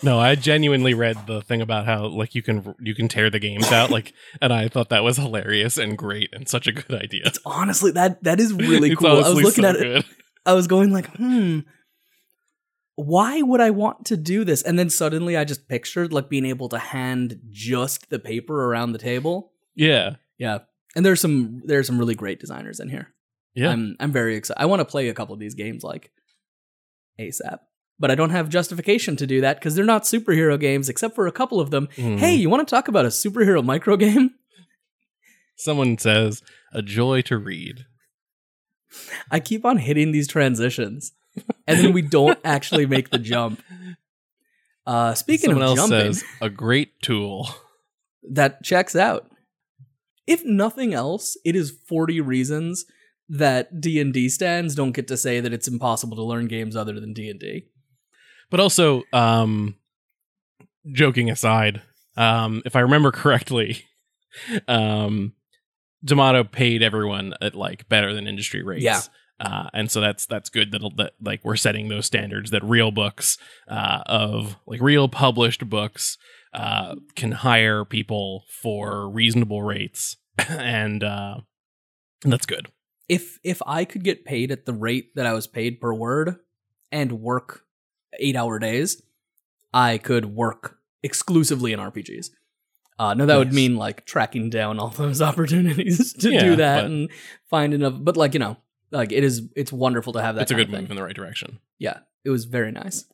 No, 0.02 0.18
I 0.18 0.34
genuinely 0.34 0.94
read 0.94 1.26
the 1.26 1.42
thing 1.42 1.60
about 1.60 1.84
how 1.84 2.06
like 2.06 2.34
you 2.34 2.42
can 2.42 2.74
you 2.80 2.94
can 2.94 3.06
tear 3.08 3.28
the 3.28 3.38
games 3.38 3.70
out 3.70 3.90
like 3.90 4.14
and 4.40 4.52
I 4.52 4.68
thought 4.68 4.88
that 4.88 5.04
was 5.04 5.18
hilarious 5.18 5.76
and 5.76 5.96
great 5.98 6.30
and 6.32 6.48
such 6.48 6.66
a 6.66 6.72
good 6.72 6.94
idea. 7.02 7.22
It's 7.26 7.38
honestly 7.44 7.90
that 7.92 8.22
that 8.24 8.40
is 8.40 8.52
really 8.52 8.96
cool. 8.96 9.08
I 9.08 9.28
was 9.28 9.42
looking 9.42 9.64
so 9.64 9.68
at 9.68 9.76
it. 9.76 9.80
good. 9.80 10.04
I 10.46 10.54
was 10.54 10.66
going 10.66 10.90
like, 10.90 11.14
hmm, 11.16 11.60
why 12.94 13.42
would 13.42 13.60
I 13.60 13.70
want 13.70 14.06
to 14.06 14.16
do 14.16 14.44
this? 14.44 14.62
And 14.62 14.78
then 14.78 14.90
suddenly 14.90 15.36
I 15.36 15.44
just 15.44 15.68
pictured 15.68 16.12
like 16.12 16.28
being 16.30 16.46
able 16.46 16.68
to 16.70 16.78
hand 16.78 17.38
just 17.50 18.08
the 18.08 18.18
paper 18.18 18.64
around 18.64 18.92
the 18.92 18.98
table. 18.98 19.52
Yeah. 19.74 20.16
Yeah. 20.38 20.60
And 20.96 21.04
there's 21.04 21.20
some 21.20 21.60
there's 21.66 21.86
some 21.86 21.98
really 21.98 22.14
great 22.14 22.40
designers 22.40 22.80
in 22.80 22.88
here. 22.88 23.12
Yeah. 23.54 23.70
I'm 23.70 23.96
I'm 24.00 24.12
very 24.12 24.36
excited. 24.36 24.60
I 24.60 24.66
want 24.66 24.80
to 24.80 24.84
play 24.84 25.08
a 25.08 25.14
couple 25.14 25.34
of 25.34 25.40
these 25.40 25.54
games 25.54 25.82
like 25.82 26.10
ASAP. 27.18 27.58
But 27.98 28.10
I 28.10 28.14
don't 28.14 28.30
have 28.30 28.48
justification 28.48 29.16
to 29.16 29.26
do 29.26 29.42
that 29.42 29.58
because 29.58 29.74
they're 29.74 29.84
not 29.84 30.04
superhero 30.04 30.58
games, 30.58 30.88
except 30.88 31.14
for 31.14 31.26
a 31.26 31.32
couple 31.32 31.60
of 31.60 31.70
them. 31.70 31.86
Mhm. 31.96 32.18
Hey, 32.18 32.34
you 32.34 32.48
want 32.48 32.66
to 32.66 32.70
talk 32.74 32.88
about 32.88 33.04
a 33.04 33.08
superhero 33.08 33.62
micro 33.62 33.96
game? 33.98 34.30
Someone 35.56 35.98
says, 35.98 36.42
a 36.72 36.80
joy 36.80 37.20
to 37.22 37.36
read. 37.36 37.84
I 39.30 39.38
keep 39.38 39.64
on 39.66 39.76
hitting 39.76 40.12
these 40.12 40.26
transitions, 40.26 41.12
and 41.66 41.78
then 41.78 41.92
we 41.92 42.00
don't 42.02 42.38
actually 42.44 42.86
make 42.86 43.10
the 43.10 43.18
jump. 43.18 43.62
Uh, 44.86 45.12
speaking 45.14 45.50
Someone 45.50 45.62
of 45.62 45.78
else 45.78 45.90
jumping, 45.90 46.12
says, 46.14 46.24
a 46.40 46.48
great 46.48 47.00
tool. 47.02 47.50
that 48.30 48.62
checks 48.62 48.96
out. 48.96 49.30
If 50.26 50.42
nothing 50.44 50.94
else, 50.94 51.36
it 51.44 51.54
is 51.54 51.70
40 51.86 52.20
reasons 52.22 52.86
that 53.30 53.80
D&D 53.80 54.28
stands 54.28 54.74
don't 54.74 54.92
get 54.92 55.06
to 55.08 55.16
say 55.16 55.40
that 55.40 55.52
it's 55.52 55.68
impossible 55.68 56.16
to 56.16 56.22
learn 56.22 56.48
games 56.48 56.74
other 56.74 56.98
than 56.98 57.12
D&D. 57.12 57.66
But 58.50 58.58
also, 58.58 59.04
um, 59.12 59.76
joking 60.92 61.30
aside, 61.30 61.80
um, 62.16 62.62
if 62.66 62.74
I 62.74 62.80
remember 62.80 63.12
correctly, 63.12 63.84
um, 64.68 65.34
D'Amato 66.04 66.42
paid 66.42 66.82
everyone 66.82 67.34
at 67.40 67.54
like 67.54 67.88
better 67.88 68.12
than 68.12 68.26
industry 68.26 68.62
rates. 68.62 68.84
Yeah. 68.84 69.00
Uh, 69.38 69.70
and 69.72 69.90
so 69.90 70.00
that's 70.00 70.26
that's 70.26 70.50
good 70.50 70.70
that 70.72 70.82
that 70.96 71.12
like 71.22 71.42
we're 71.44 71.56
setting 71.56 71.88
those 71.88 72.04
standards 72.04 72.50
that 72.50 72.62
real 72.62 72.90
books 72.90 73.38
uh, 73.68 74.02
of 74.04 74.56
like 74.66 74.82
real 74.82 75.08
published 75.08 75.70
books 75.70 76.18
uh, 76.52 76.96
can 77.14 77.32
hire 77.32 77.84
people 77.86 78.44
for 78.50 79.08
reasonable 79.08 79.62
rates 79.62 80.16
and 80.48 81.02
uh, 81.02 81.36
and 82.22 82.32
that's 82.32 82.44
good. 82.44 82.68
If 83.10 83.40
if 83.42 83.60
I 83.66 83.84
could 83.84 84.04
get 84.04 84.24
paid 84.24 84.52
at 84.52 84.66
the 84.66 84.72
rate 84.72 85.16
that 85.16 85.26
I 85.26 85.32
was 85.32 85.46
paid 85.48 85.80
per 85.80 85.92
word 85.92 86.36
and 86.92 87.20
work 87.20 87.64
8-hour 88.22 88.58
days, 88.60 89.02
I 89.74 89.98
could 89.98 90.26
work 90.26 90.78
exclusively 91.02 91.72
in 91.72 91.80
RPGs. 91.80 92.30
Uh, 93.00 93.14
no, 93.14 93.26
that 93.26 93.36
would 93.38 93.52
mean 93.52 93.76
like 93.76 94.04
tracking 94.04 94.48
down 94.50 94.78
all 94.78 94.88
those 94.90 95.20
opportunities 95.30 96.12
to 96.14 96.30
Yeah, 96.30 96.40
do 96.44 96.56
that 96.56 96.82
but- 96.82 96.84
and 96.84 97.10
find 97.48 97.74
enough. 97.74 97.94
But 97.98 98.16
like 98.16 98.34
you 98.34 98.40
know, 98.40 98.58
like 98.92 99.10
it 99.10 99.24
is, 99.24 99.42
it's 99.56 99.72
wonderful 99.72 100.12
to 100.12 100.22
have 100.22 100.34
that. 100.36 100.42
That's 100.42 100.50
a 100.52 100.54
good 100.54 100.70
move 100.70 100.90
in 100.90 100.96
the 100.96 101.02
right 101.02 101.16
direction. 101.16 101.58
Yeah, 101.78 101.98
it 102.24 102.30
was 102.30 102.44
very 102.44 102.70
nice. 102.70 103.06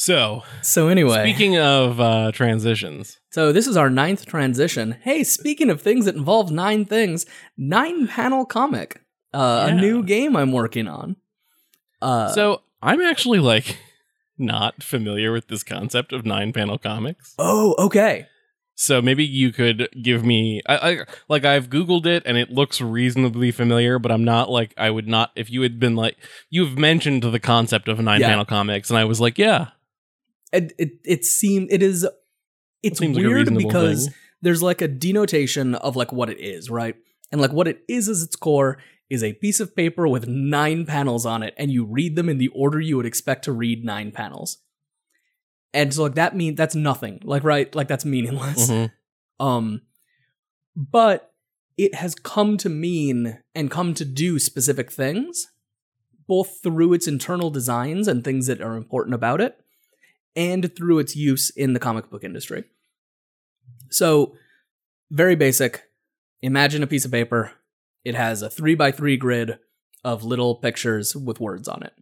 So 0.00 0.44
So 0.62 0.86
anyway, 0.86 1.24
speaking 1.24 1.58
of 1.58 2.00
uh, 2.00 2.30
transitions, 2.30 3.18
so 3.32 3.50
this 3.52 3.66
is 3.66 3.76
our 3.76 3.90
ninth 3.90 4.26
transition. 4.26 4.92
Hey, 5.02 5.24
speaking 5.24 5.70
of 5.70 5.82
things 5.82 6.04
that 6.04 6.14
involve 6.14 6.52
nine 6.52 6.84
things, 6.84 7.26
nine 7.56 8.06
panel 8.06 8.44
comic, 8.46 9.02
uh, 9.34 9.64
Yeah. 9.68 9.74
a 9.74 9.80
new 9.80 10.04
game 10.04 10.36
I'm 10.36 10.52
working 10.52 10.86
on. 10.86 11.16
Uh, 12.00 12.28
so 12.32 12.62
I'm 12.80 13.00
actually 13.00 13.40
like 13.40 13.76
not 14.38 14.84
familiar 14.84 15.32
with 15.32 15.48
this 15.48 15.64
concept 15.64 16.12
of 16.12 16.24
nine 16.24 16.52
panel 16.52 16.78
comics. 16.78 17.34
oh, 17.36 17.74
okay. 17.80 18.26
So 18.76 19.02
maybe 19.02 19.24
you 19.24 19.50
could 19.50 19.88
give 20.00 20.24
me 20.24 20.62
I, 20.68 20.76
I 20.92 20.98
like 21.28 21.44
I've 21.44 21.68
googled 21.70 22.06
it 22.06 22.22
and 22.24 22.38
it 22.38 22.50
looks 22.52 22.80
reasonably 22.80 23.50
familiar, 23.50 23.98
but 23.98 24.12
I'm 24.12 24.22
not 24.22 24.48
like 24.48 24.72
I 24.78 24.90
would 24.90 25.08
not 25.08 25.32
if 25.34 25.50
you 25.50 25.62
had 25.62 25.80
been 25.80 25.96
like 25.96 26.16
you've 26.50 26.78
mentioned 26.78 27.24
the 27.24 27.40
concept 27.40 27.88
of 27.88 27.98
nine 27.98 28.20
Yeah. 28.20 28.28
panel 28.28 28.44
comics 28.44 28.90
and 28.90 28.96
I 28.96 29.04
was 29.04 29.20
like, 29.20 29.36
yeah, 29.36 29.70
It 30.52 30.72
it, 30.78 30.90
it 31.04 31.24
seemed 31.24 31.68
it 31.70 31.82
is. 31.82 32.06
It's 32.82 33.00
like 33.00 33.10
a 33.10 33.12
weird 33.12 33.48
reasonable 33.48 33.68
because 33.68 34.06
thing. 34.06 34.14
there's 34.42 34.62
like 34.62 34.80
a 34.80 34.88
denotation 34.88 35.74
of 35.74 35.96
like 35.96 36.12
what 36.12 36.30
it 36.30 36.38
is, 36.38 36.70
right? 36.70 36.96
And 37.30 37.40
like 37.40 37.52
what 37.52 37.68
it 37.68 37.82
is 37.88 38.08
as 38.08 38.22
its 38.22 38.36
core 38.36 38.78
is 39.10 39.22
a 39.22 39.32
piece 39.32 39.58
of 39.60 39.74
paper 39.74 40.06
with 40.06 40.28
nine 40.28 40.86
panels 40.86 41.26
on 41.26 41.42
it, 41.42 41.54
and 41.56 41.70
you 41.70 41.84
read 41.84 42.16
them 42.16 42.28
in 42.28 42.38
the 42.38 42.48
order 42.48 42.80
you 42.80 42.96
would 42.96 43.06
expect 43.06 43.44
to 43.44 43.52
read 43.52 43.84
nine 43.84 44.10
panels. 44.12 44.58
And 45.74 45.92
so 45.92 46.04
like 46.04 46.14
that 46.14 46.36
mean 46.36 46.54
that's 46.54 46.74
nothing. 46.74 47.20
Like 47.24 47.44
right, 47.44 47.74
like 47.74 47.88
that's 47.88 48.04
meaningless. 48.04 48.70
Mhm. 48.70 48.90
Um 49.40 49.82
but 50.76 51.32
it 51.76 51.94
has 51.94 52.14
come 52.14 52.56
to 52.58 52.68
mean 52.68 53.38
and 53.54 53.70
come 53.70 53.94
to 53.94 54.04
do 54.04 54.38
specific 54.38 54.90
things, 54.90 55.48
both 56.26 56.60
through 56.62 56.92
its 56.92 57.06
internal 57.06 57.50
designs 57.50 58.08
and 58.08 58.24
things 58.24 58.46
that 58.46 58.60
are 58.60 58.76
important 58.76 59.14
about 59.14 59.40
it, 59.40 59.60
and 60.36 60.74
through 60.74 60.98
its 60.98 61.16
use 61.16 61.50
in 61.50 61.72
the 61.72 61.80
comic 61.80 62.10
book 62.10 62.24
industry. 62.24 62.64
So, 63.90 64.34
very 65.10 65.36
basic. 65.36 65.84
Imagine 66.42 66.82
a 66.82 66.86
piece 66.86 67.04
of 67.04 67.10
paper. 67.10 67.52
It 68.04 68.14
has 68.14 68.42
a 68.42 68.50
three 68.50 68.74
by 68.74 68.92
three 68.92 69.16
grid 69.16 69.58
of 70.04 70.24
little 70.24 70.56
pictures 70.56 71.16
with 71.16 71.40
words 71.40 71.68
on 71.68 71.82
it. 71.82 71.92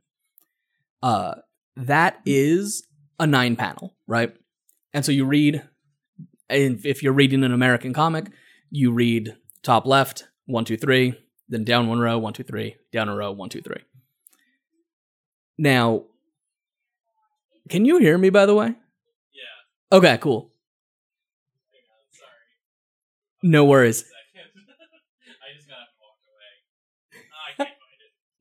Uh, 1.02 1.36
that 1.76 2.20
is 2.26 2.86
a 3.18 3.26
nine 3.26 3.56
panel, 3.56 3.94
right? 4.06 4.34
And 4.92 5.04
so 5.04 5.12
you 5.12 5.24
read, 5.24 5.62
and 6.48 6.84
if 6.84 7.02
you're 7.02 7.12
reading 7.12 7.44
an 7.44 7.52
American 7.52 7.92
comic, 7.92 8.26
you 8.70 8.92
read 8.92 9.36
top 9.62 9.86
left, 9.86 10.24
one, 10.46 10.64
two, 10.64 10.76
three, 10.76 11.14
then 11.48 11.64
down 11.64 11.88
one 11.88 11.98
row, 11.98 12.18
one, 12.18 12.32
two, 12.32 12.42
three, 12.42 12.76
down 12.92 13.08
a 13.08 13.14
row, 13.14 13.32
one, 13.32 13.48
two, 13.48 13.62
three. 13.62 13.82
Now, 15.58 16.04
can 17.68 17.84
you 17.84 17.98
hear 17.98 18.16
me, 18.18 18.30
by 18.30 18.46
the 18.46 18.54
way? 18.54 18.68
Yeah. 18.68 19.96
Okay, 19.98 20.18
cool. 20.18 20.52
No 23.42 23.64
worries. 23.64 24.04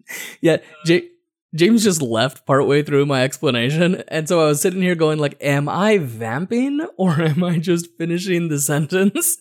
Yeah, 0.42 0.58
J- 0.86 1.10
James 1.56 1.84
just 1.84 2.02
left 2.02 2.46
partway 2.46 2.84
through 2.84 3.06
my 3.06 3.24
explanation, 3.24 4.04
and 4.08 4.28
so 4.28 4.42
I 4.42 4.46
was 4.46 4.62
sitting 4.62 4.82
here 4.82 4.96
going 4.96 5.18
like, 5.20 5.36
"Am 5.42 5.68
I 5.68 5.98
vamping 5.98 6.86
or 6.98 7.14
am 7.22 7.44
I 7.44 7.58
just 7.60 7.88
finishing 7.98 8.50
the 8.50 8.60
sentence?" 8.60 9.38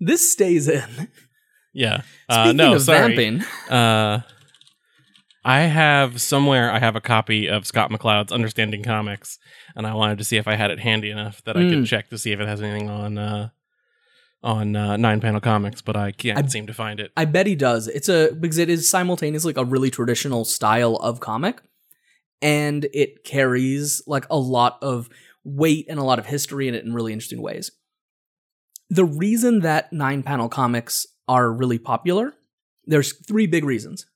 this 0.00 0.30
stays 0.32 0.68
in. 0.68 1.08
Yeah. 1.72 2.02
Uh, 2.28 2.44
Speaking 2.44 2.56
no, 2.58 2.74
of 2.74 2.82
sorry. 2.82 3.16
vamping, 3.16 3.44
Uh, 3.70 4.20
I 5.44 5.60
have 5.62 6.20
somewhere 6.20 6.70
I 6.70 6.78
have 6.78 6.94
a 6.94 7.00
copy 7.00 7.48
of 7.48 7.66
Scott 7.66 7.90
McCloud's 7.90 8.30
Understanding 8.32 8.82
Comics, 8.84 9.38
and 9.74 9.86
I 9.86 9.94
wanted 9.94 10.18
to 10.18 10.24
see 10.24 10.36
if 10.36 10.46
I 10.46 10.54
had 10.54 10.70
it 10.70 10.78
handy 10.80 11.10
enough 11.10 11.42
that 11.44 11.56
I 11.56 11.60
could 11.60 11.78
Mm. 11.80 11.86
check 11.86 12.10
to 12.10 12.18
see 12.18 12.30
if 12.32 12.38
it 12.40 12.46
has 12.46 12.62
anything 12.62 12.88
on 12.88 13.18
uh, 13.18 13.48
on 14.44 14.74
uh, 14.76 14.96
nine 14.96 15.20
panel 15.20 15.40
comics, 15.40 15.80
but 15.82 15.96
I 15.96 16.12
can't 16.12 16.38
I- 16.38 16.48
seem 16.48 16.66
to 16.68 16.74
find 16.74 17.00
it. 17.00 17.12
I 17.16 17.24
bet 17.24 17.46
he 17.46 17.54
does. 17.56 17.88
It's 17.88 18.08
a 18.08 18.32
because 18.38 18.58
it 18.58 18.68
is 18.68 18.88
simultaneously 18.88 19.52
like 19.52 19.64
a 19.64 19.68
really 19.68 19.90
traditional 19.90 20.44
style 20.44 20.96
of 20.96 21.18
comic, 21.20 21.60
and 22.40 22.86
it 22.92 23.24
carries 23.24 24.02
like 24.06 24.26
a 24.30 24.36
lot 24.38 24.78
of 24.82 25.08
weight 25.44 25.86
and 25.88 25.98
a 25.98 26.04
lot 26.04 26.20
of 26.20 26.26
history 26.26 26.68
in 26.68 26.74
it 26.74 26.84
in 26.84 26.94
really 26.94 27.12
interesting 27.12 27.42
ways. 27.42 27.72
The 28.90 29.04
reason 29.04 29.60
that 29.60 29.92
nine 29.92 30.22
panel 30.22 30.48
comics 30.48 31.04
are 31.26 31.50
really 31.52 31.78
popular, 31.78 32.34
there's 32.84 33.12
three 33.26 33.46
big 33.48 33.64
reasons. 33.64 34.06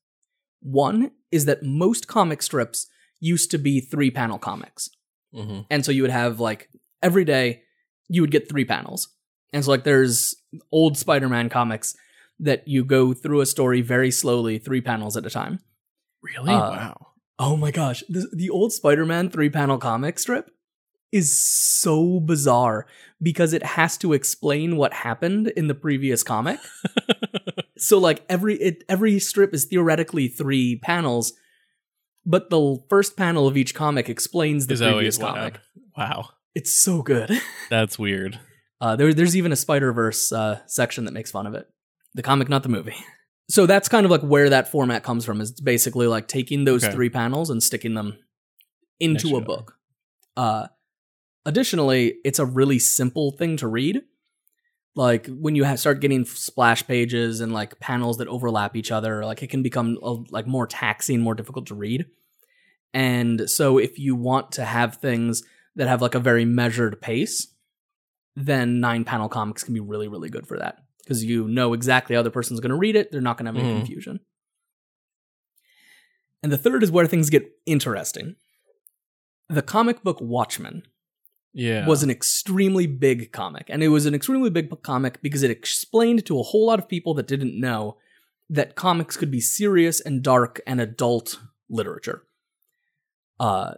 One 0.66 1.12
is 1.30 1.44
that 1.44 1.62
most 1.62 2.08
comic 2.08 2.42
strips 2.42 2.88
used 3.20 3.52
to 3.52 3.58
be 3.58 3.80
three 3.80 4.10
panel 4.10 4.38
comics. 4.38 4.90
hmm 5.32 5.60
And 5.70 5.84
so 5.84 5.92
you 5.92 6.02
would 6.02 6.10
have 6.10 6.40
like 6.40 6.68
every 7.02 7.24
day 7.24 7.62
you 8.08 8.20
would 8.20 8.32
get 8.32 8.48
three 8.48 8.64
panels. 8.64 9.08
And 9.52 9.64
so 9.64 9.70
like 9.70 9.84
there's 9.84 10.34
old 10.72 10.98
Spider-Man 10.98 11.50
comics 11.50 11.94
that 12.40 12.66
you 12.66 12.84
go 12.84 13.14
through 13.14 13.40
a 13.42 13.46
story 13.46 13.80
very 13.80 14.10
slowly, 14.10 14.58
three 14.58 14.80
panels 14.80 15.16
at 15.16 15.24
a 15.24 15.30
time. 15.30 15.60
Really? 16.20 16.52
Uh, 16.52 16.70
wow. 16.70 17.06
Oh 17.38 17.56
my 17.56 17.70
gosh, 17.70 18.02
the, 18.08 18.28
the 18.32 18.50
old 18.50 18.72
Spider-Man 18.72 19.30
three-panel 19.30 19.78
comic 19.78 20.18
strip 20.18 20.50
is 21.12 21.38
so 21.38 22.18
bizarre 22.18 22.86
because 23.22 23.52
it 23.52 23.62
has 23.62 23.96
to 23.98 24.12
explain 24.14 24.76
what 24.76 24.92
happened 24.92 25.48
in 25.48 25.68
the 25.68 25.74
previous 25.74 26.22
comic. 26.22 26.58
so 27.78 27.98
like 27.98 28.24
every 28.28 28.54
it, 28.56 28.84
every 28.88 29.18
strip 29.18 29.52
is 29.54 29.64
theoretically 29.66 30.28
three 30.28 30.76
panels, 30.76 31.32
but 32.24 32.50
the 32.50 32.78
first 32.88 33.16
panel 33.16 33.46
of 33.46 33.56
each 33.56 33.74
comic 33.74 34.08
explains 34.08 34.66
the 34.66 34.74
Is 34.74 34.80
previous 34.80 35.18
comic. 35.18 35.58
Wow. 35.96 36.30
It's 36.54 36.72
so 36.72 37.02
good. 37.02 37.30
That's 37.70 37.98
weird. 37.98 38.40
Uh, 38.80 38.96
there, 38.96 39.12
there's 39.14 39.36
even 39.36 39.52
a 39.52 39.56
Spider 39.56 39.92
Verse 39.92 40.32
uh, 40.32 40.60
section 40.66 41.04
that 41.06 41.12
makes 41.14 41.30
fun 41.30 41.46
of 41.46 41.54
it. 41.54 41.66
The 42.14 42.22
comic, 42.22 42.48
not 42.48 42.62
the 42.62 42.68
movie. 42.68 42.96
So 43.48 43.64
that's 43.64 43.88
kind 43.88 44.04
of 44.04 44.10
like 44.10 44.22
where 44.22 44.50
that 44.50 44.72
format 44.72 45.04
comes 45.04 45.24
from. 45.24 45.40
Is 45.40 45.52
basically 45.52 46.08
like 46.08 46.26
taking 46.26 46.64
those 46.64 46.82
Okay. 46.82 46.92
three 46.92 47.10
panels 47.10 47.48
and 47.48 47.62
sticking 47.62 47.94
them 47.94 48.18
into 48.98 49.28
Next 49.28 49.38
a 49.38 49.40
book. 49.42 49.76
Uh, 50.36 50.66
additionally, 51.44 52.16
it's 52.24 52.40
a 52.40 52.44
really 52.44 52.80
simple 52.80 53.30
thing 53.30 53.56
to 53.58 53.68
read. 53.68 54.02
Like 54.96 55.26
when 55.26 55.54
you 55.54 55.64
have, 55.64 55.78
start 55.78 56.00
getting 56.00 56.24
splash 56.24 56.86
pages 56.86 57.40
and 57.40 57.52
like 57.52 57.78
panels 57.78 58.16
that 58.16 58.28
overlap 58.28 58.74
each 58.74 58.90
other, 58.90 59.24
like 59.24 59.42
it 59.42 59.50
can 59.50 59.62
become 59.62 59.98
uh, 60.02 60.16
like 60.30 60.46
more 60.46 60.66
taxing, 60.66 61.20
more 61.20 61.34
difficult 61.34 61.66
to 61.66 61.74
read. 61.74 62.06
And 62.94 63.48
so 63.48 63.76
if 63.76 63.98
you 63.98 64.16
want 64.16 64.52
to 64.52 64.64
have 64.64 64.96
things 64.96 65.42
that 65.76 65.86
have 65.86 66.00
like 66.00 66.14
a 66.14 66.18
very 66.18 66.46
measured 66.46 67.00
pace, 67.02 67.46
then 68.34 68.80
nine 68.80 69.04
panel 69.04 69.28
comics 69.28 69.62
can 69.62 69.74
be 69.74 69.80
really, 69.80 70.08
really 70.08 70.30
good 70.30 70.46
for 70.46 70.58
that. 70.58 70.78
Because 71.04 71.22
you 71.22 71.46
know 71.46 71.74
exactly 71.74 72.16
how 72.16 72.22
the 72.22 72.30
person's 72.30 72.60
going 72.60 72.70
to 72.70 72.76
read 72.76 72.96
it. 72.96 73.12
They're 73.12 73.20
not 73.20 73.36
going 73.36 73.44
to 73.44 73.50
have 73.50 73.56
any 73.56 73.68
Mhm. 73.74 73.80
confusion. 73.84 74.20
And 76.42 76.50
the 76.50 76.58
third 76.58 76.82
is 76.82 76.90
where 76.90 77.06
things 77.06 77.28
get 77.28 77.50
interesting. 77.66 78.36
The 79.48 79.62
comic 79.62 80.02
book 80.02 80.18
Watchmen 80.20 80.84
Yeah. 81.58 81.86
was 81.86 82.02
an 82.02 82.10
extremely 82.10 82.86
big 82.86 83.32
comic. 83.32 83.66
And 83.70 83.82
it 83.82 83.88
was 83.88 84.04
an 84.04 84.14
extremely 84.14 84.50
big 84.50 84.70
comic 84.82 85.22
because 85.22 85.42
it 85.42 85.50
explained 85.50 86.26
to 86.26 86.38
a 86.38 86.42
whole 86.42 86.66
lot 86.66 86.78
of 86.78 86.86
people 86.86 87.14
that 87.14 87.26
didn't 87.26 87.58
know 87.58 87.96
that 88.50 88.74
comics 88.76 89.16
could 89.16 89.30
be 89.30 89.40
serious 89.40 89.98
and 90.00 90.22
dark 90.22 90.60
and 90.66 90.80
adult 90.82 91.40
literature. 91.70 92.24
Uh, 93.40 93.74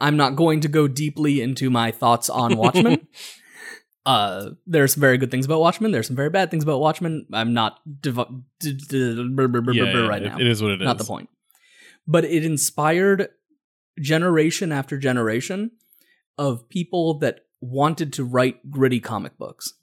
I'm 0.00 0.16
not 0.16 0.36
going 0.36 0.60
to 0.60 0.68
go 0.68 0.86
deeply 0.88 1.40
into 1.40 1.68
my 1.68 1.90
thoughts 1.90 2.30
on 2.30 2.56
Watchmen. 2.56 3.06
uh, 4.06 4.50
there's 4.66 4.94
some 4.94 5.00
very 5.00 5.18
good 5.18 5.30
things 5.30 5.46
about 5.46 5.60
Watchmen. 5.60 5.90
There's 5.90 6.06
some 6.06 6.16
very 6.16 6.30
bad 6.30 6.50
things 6.50 6.62
about 6.62 6.80
Watchmen. 6.80 7.26
I'm 7.32 7.52
not 7.52 7.80
d- 8.00 8.12
d- 8.60 8.76
Yeah, 8.88 9.82
yeah, 9.84 10.06
right 10.06 10.22
it- 10.22 10.28
now 10.28 10.38
it 10.38 10.46
is 10.46 10.62
what 10.62 10.70
it 10.72 10.80
is. 10.80 10.86
not 10.86 10.98
the 10.98 11.04
point. 11.04 11.28
But 12.06 12.24
it 12.24 12.44
inspired 12.44 13.28
generation 14.00 14.72
after 14.72 14.96
generation 14.96 15.72
of 16.40 16.68
people 16.70 17.14
that 17.18 17.40
wanted 17.60 18.12
to 18.14 18.24
write 18.24 18.70
gritty 18.70 18.98
comic 18.98 19.36
books. 19.38 19.74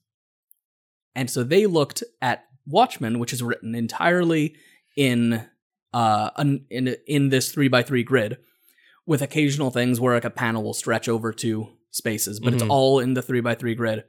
And 1.16 1.30
so 1.30 1.44
they 1.44 1.68
looked 1.68 2.04
at 2.22 2.46
Watchmen, 2.66 3.20
which 3.20 3.32
is 3.32 3.42
written 3.44 3.76
entirely 3.76 4.56
in 4.98 5.46
uh 5.94 6.32
an, 6.36 6.66
in 6.70 6.96
in 7.08 7.30
this 7.30 7.52
three 7.52 7.68
by 7.70 7.84
three 7.84 8.04
grid, 8.04 8.38
with 9.06 9.22
occasional 9.22 9.70
things 9.72 10.00
where 10.02 10.16
like 10.16 10.26
a 10.26 10.30
panel 10.30 10.64
will 10.64 10.74
stretch 10.74 11.08
over 11.08 11.32
two 11.32 11.70
spaces, 11.92 12.40
but 12.40 12.54
it's 12.54 12.64
Mhm. 12.64 12.70
all 12.70 13.00
in 13.00 13.14
the 13.14 13.22
three 13.22 13.40
by 13.42 13.56
three 13.56 13.76
grid. 13.76 14.04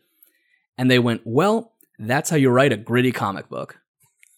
And 0.77 0.91
they 0.91 0.99
went, 0.99 1.23
well, 1.25 1.75
that's 1.99 2.31
how 2.31 2.37
you 2.37 2.51
write 2.51 2.73
a 2.73 2.77
gritty 2.77 3.13
comic 3.13 3.49
book. 3.49 3.81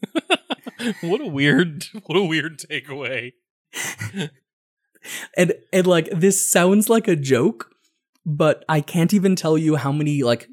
what 1.02 1.20
a 1.20 1.26
weird 1.26 1.84
what 2.06 2.18
a 2.18 2.24
weird 2.24 2.58
takeaway. 2.58 3.32
and 5.36 5.54
and 5.72 5.86
like 5.86 6.08
this 6.10 6.50
sounds 6.50 6.88
like 6.90 7.08
a 7.08 7.16
joke, 7.16 7.69
but 8.24 8.64
I 8.68 8.80
can't 8.80 9.14
even 9.14 9.36
tell 9.36 9.56
you 9.56 9.76
how 9.76 9.92
many 9.92 10.22
like 10.22 10.48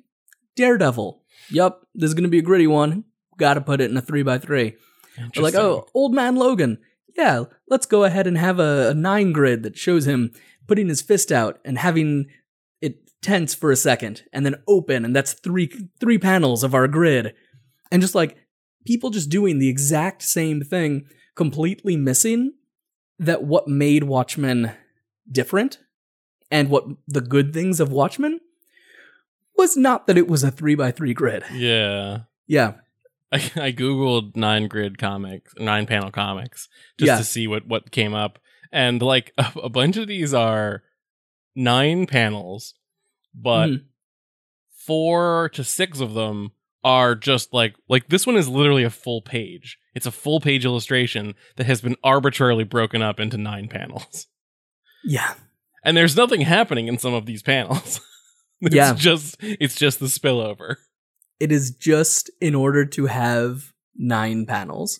Daredevil. 0.55 1.21
Yep, 1.51 1.79
this 1.95 2.09
is 2.09 2.13
gonna 2.13 2.27
be 2.27 2.39
a 2.39 2.43
gritty 2.43 2.67
one. 2.67 3.05
Got 3.37 3.53
to 3.55 3.61
put 3.61 3.81
it 3.81 3.91
in 3.91 3.97
a 3.97 4.01
three 4.01 4.23
by 4.23 4.39
three. 4.39 4.75
Or 5.35 5.43
like, 5.43 5.55
oh, 5.55 5.87
old 5.93 6.13
man 6.13 6.35
Logan. 6.35 6.79
Yeah, 7.15 7.45
let's 7.67 7.85
go 7.85 8.03
ahead 8.03 8.27
and 8.27 8.37
have 8.37 8.59
a, 8.59 8.89
a 8.89 8.93
nine 8.93 9.31
grid 9.31 9.63
that 9.63 9.77
shows 9.77 10.07
him 10.07 10.31
putting 10.67 10.87
his 10.87 11.01
fist 11.01 11.31
out 11.31 11.59
and 11.65 11.77
having 11.77 12.27
it 12.81 13.09
tense 13.21 13.55
for 13.55 13.71
a 13.71 13.75
second, 13.75 14.23
and 14.31 14.45
then 14.45 14.55
open, 14.67 15.05
and 15.05 15.15
that's 15.15 15.33
three 15.33 15.71
three 15.99 16.17
panels 16.17 16.63
of 16.63 16.73
our 16.73 16.87
grid, 16.87 17.33
and 17.91 18.01
just 18.01 18.15
like 18.15 18.37
people 18.85 19.09
just 19.09 19.29
doing 19.29 19.59
the 19.59 19.69
exact 19.69 20.21
same 20.21 20.61
thing, 20.61 21.05
completely 21.35 21.95
missing 21.95 22.53
that 23.19 23.43
what 23.43 23.67
made 23.67 24.03
Watchmen 24.03 24.71
different 25.31 25.79
and 26.51 26.69
what 26.69 26.85
the 27.07 27.21
good 27.21 27.53
things 27.53 27.79
of 27.79 27.91
Watchmen 27.91 28.39
was 29.55 29.75
not 29.75 30.07
that 30.07 30.17
it 30.17 30.27
was 30.27 30.43
a 30.43 30.51
three 30.51 30.75
by 30.75 30.91
three 30.91 31.13
grid. 31.13 31.43
Yeah. 31.53 32.19
Yeah. 32.47 32.73
I, 33.31 33.37
I 33.55 33.71
googled 33.73 34.35
nine 34.35 34.67
grid 34.67 34.97
comics, 34.97 35.53
nine 35.57 35.85
panel 35.85 36.11
comics, 36.11 36.69
just 36.97 37.07
Yeah. 37.07 37.17
to 37.17 37.23
see 37.23 37.47
what 37.47 37.67
what 37.67 37.91
came 37.91 38.13
up, 38.13 38.39
and 38.71 39.01
like 39.01 39.33
a, 39.37 39.47
a 39.63 39.69
bunch 39.69 39.97
of 39.97 40.07
these 40.07 40.33
are 40.33 40.83
nine 41.55 42.05
panels, 42.05 42.75
but 43.33 43.67
Mhm. 43.67 43.83
four 44.85 45.49
to 45.53 45.63
six 45.63 45.99
of 45.99 46.13
them 46.13 46.51
are 46.83 47.15
just 47.15 47.53
like 47.53 47.75
like 47.89 48.07
this 48.09 48.25
one 48.25 48.37
is 48.37 48.47
literally 48.47 48.83
a 48.83 48.89
full 48.89 49.21
page. 49.21 49.77
It's 49.93 50.05
a 50.05 50.11
full 50.11 50.39
page 50.39 50.63
illustration 50.63 51.33
that 51.57 51.65
has 51.65 51.81
been 51.81 51.95
arbitrarily 52.03 52.63
broken 52.63 53.01
up 53.01 53.19
into 53.19 53.35
nine 53.37 53.67
panels, 53.67 54.27
Yeah. 55.03 55.33
And 55.87 55.95
there's 55.97 56.15
nothing 56.15 56.41
happening 56.41 56.87
in 56.87 56.97
some 56.97 57.13
of 57.13 57.25
these 57.25 57.41
panels. 57.41 58.01
it's 58.61 58.75
Yeah. 58.75 58.93
just 58.93 59.37
it's 59.39 59.75
just 59.75 59.99
the 59.99 60.05
spillover. 60.07 60.75
It 61.39 61.51
is 61.51 61.71
just 61.71 62.29
in 62.41 62.53
order 62.55 62.85
to 62.85 63.05
have 63.05 63.71
nine 63.95 64.45
panels. 64.45 64.99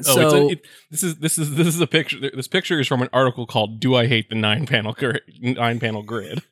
Oh, 0.00 0.02
so 0.02 0.20
it's 0.26 0.34
a, 0.34 0.46
it, 0.48 0.66
this 0.90 1.02
is 1.02 1.16
this 1.16 1.38
is 1.38 1.54
this 1.54 1.66
is 1.68 1.80
a 1.80 1.86
picture. 1.86 2.18
This 2.20 2.48
picture 2.48 2.80
is 2.80 2.88
from 2.88 3.02
an 3.02 3.08
article 3.12 3.46
called 3.46 3.80
"Do 3.80 3.94
I 3.94 4.06
Hate 4.06 4.28
the 4.28 4.34
Nine 4.34 4.66
Panel 4.66 4.92
Gri- 4.92 5.20
Nine 5.40 5.78
Panel 5.80 6.02
Grid?" 6.02 6.42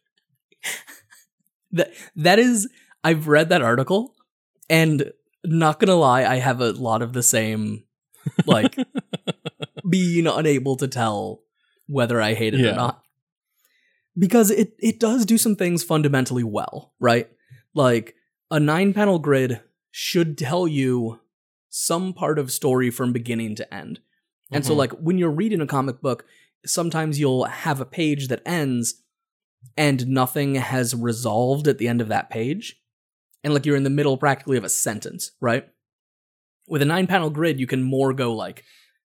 that 1.73 1.93
that 2.17 2.39
is 2.39 2.69
I've 3.03 3.27
read 3.29 3.49
that 3.49 3.63
article 3.63 4.15
and 4.71 5.13
not 5.45 5.81
gonna 5.81 5.97
lie, 5.97 6.25
I 6.25 6.37
have 6.37 6.61
a 6.61 6.71
lot 6.73 7.03
of 7.03 7.13
the 7.15 7.23
same 7.23 7.85
like 8.47 8.77
being 9.91 10.29
unable 10.29 10.77
to 10.77 10.87
tell 10.87 11.41
whether 11.87 12.21
I 12.21 12.35
hate 12.35 12.55
it 12.55 12.61
Yeah. 12.61 12.73
or 12.73 12.77
not. 12.77 13.03
Because 14.19 14.51
it 14.51 14.75
it 14.79 15.01
does 15.01 15.25
do 15.25 15.39
some 15.39 15.57
things 15.57 15.83
fundamentally 15.83 16.45
well, 16.45 16.93
right? 17.01 17.29
Like 17.75 18.15
a 18.51 18.61
nine 18.61 18.93
panel 18.93 19.19
grid 19.19 19.61
should 19.91 20.37
tell 20.37 20.69
you 20.69 21.21
some 21.71 22.13
part 22.13 22.39
of 22.39 22.53
story 22.53 22.91
from 22.91 23.13
beginning 23.13 23.55
to 23.57 23.75
end. 23.75 24.01
And 24.51 24.67
so 24.67 24.75
Mhm. 24.75 24.77
like 24.77 24.93
when 24.93 25.17
you're 25.17 25.31
reading 25.31 25.63
a 25.63 25.67
comic 25.67 26.03
book, 26.03 26.27
sometimes 26.67 27.19
you'll 27.19 27.45
have 27.45 27.81
a 27.81 27.87
page 27.87 28.29
that 28.29 28.43
ends 28.45 29.03
and 29.77 30.07
nothing 30.09 30.57
has 30.57 30.95
resolved 30.95 31.67
at 31.67 31.79
the 31.79 31.89
end 31.89 32.03
of 32.03 32.09
that 32.09 32.29
page. 32.29 32.83
And 33.43 33.55
like 33.55 33.65
you're 33.65 33.77
in 33.77 33.83
the 33.85 33.91
middle 33.91 34.19
practically 34.19 34.59
of 34.59 34.65
a 34.65 34.69
sentence, 34.69 35.33
right? 35.41 35.67
With 36.69 36.83
a 36.83 36.87
nine 36.87 37.07
panel 37.07 37.31
grid, 37.31 37.59
you 37.59 37.67
can 37.67 37.83
more 37.83 38.13
go 38.13 38.35
like, 38.35 38.63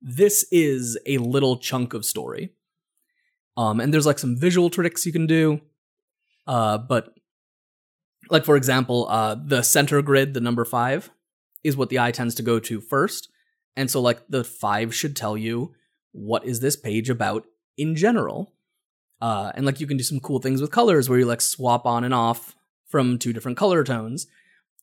this 0.01 0.47
is 0.51 0.99
a 1.07 1.19
little 1.19 1.57
chunk 1.57 1.95
of 1.95 2.05
story. 2.05 2.53
Um, 3.57 3.81
and 3.81 3.93
there's 3.93 4.07
like 4.07 4.19
some 4.19 4.37
visual 4.37 4.71
tricks 4.71 5.07
you 5.07 5.13
can 5.13 5.27
do. 5.27 5.61
Uh, 6.47 6.79
but 6.79 7.15
like 8.31 8.45
for 8.45 8.57
example, 8.57 9.07
uh, 9.09 9.35
the 9.35 9.63
center 9.63 10.03
grid, 10.03 10.35
the 10.35 10.41
number 10.41 10.65
five, 10.65 11.11
is 11.65 11.77
what 11.77 11.89
the 11.89 11.99
eye 11.99 12.11
tends 12.11 12.35
to 12.37 12.43
go 12.43 12.59
to 12.61 12.81
first. 12.81 13.29
And 13.77 13.91
so 13.91 14.01
like 14.01 14.21
the 14.29 14.45
five 14.45 14.95
should 14.95 15.17
tell 15.17 15.37
you 15.37 15.75
what 16.13 16.45
is 16.45 16.61
this 16.61 16.77
page 16.77 17.11
about 17.11 17.45
in 17.77 17.97
general. 17.97 18.55
Uh, 19.21 19.53
and 19.55 19.65
like 19.65 19.81
you 19.81 19.87
can 19.87 19.97
do 19.97 20.05
some 20.05 20.21
cool 20.21 20.39
things 20.39 20.61
with 20.61 20.71
colors 20.71 21.09
where 21.09 21.19
you 21.19 21.25
like 21.25 21.41
swap 21.41 21.87
on 21.87 22.05
and 22.05 22.15
off 22.15 22.55
from 22.87 23.19
two 23.19 23.33
different 23.33 23.59
color 23.59 23.83
tones 23.83 24.27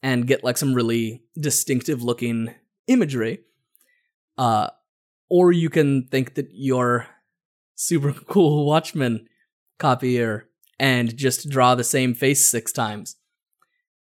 and 0.01 0.27
get 0.27 0.43
like 0.43 0.57
some 0.57 0.73
really 0.73 1.23
distinctive 1.39 2.03
looking 2.03 2.53
imagery. 2.87 3.39
Uh, 4.37 4.69
or 5.33 5.51
you 5.51 5.67
can 5.67 6.05
think 6.11 6.35
that 6.35 6.47
you're 6.51 7.07
super 7.73 8.13
cool 8.27 8.67
Watchmen 8.67 9.25
copier 9.79 10.47
and 10.79 11.17
just 11.17 11.49
draw 11.49 11.73
the 11.73 11.83
same 11.83 12.13
face 12.13 12.45
six 12.45 12.71
times. 12.71 13.15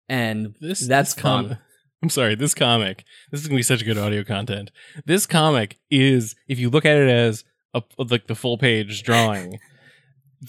And 0.08 0.56
This 0.60 0.80
That's 0.80 1.14
this 1.14 1.22
com- 1.22 1.50
fun. 1.50 1.58
I'm 2.02 2.10
sorry. 2.10 2.34
This 2.34 2.54
comic. 2.54 3.04
This 3.30 3.40
is 3.40 3.46
gonna 3.46 3.60
be 3.60 3.62
such 3.62 3.84
good 3.84 3.98
audio 3.98 4.24
content. 4.24 4.72
This 5.06 5.24
comic 5.24 5.78
is, 5.92 6.34
if 6.48 6.58
you 6.58 6.68
look 6.68 6.84
at 6.84 6.96
it 6.96 7.08
as 7.08 7.44
a 7.72 7.84
like 7.98 8.26
the 8.26 8.34
full 8.34 8.58
page 8.58 9.04
drawing, 9.04 9.60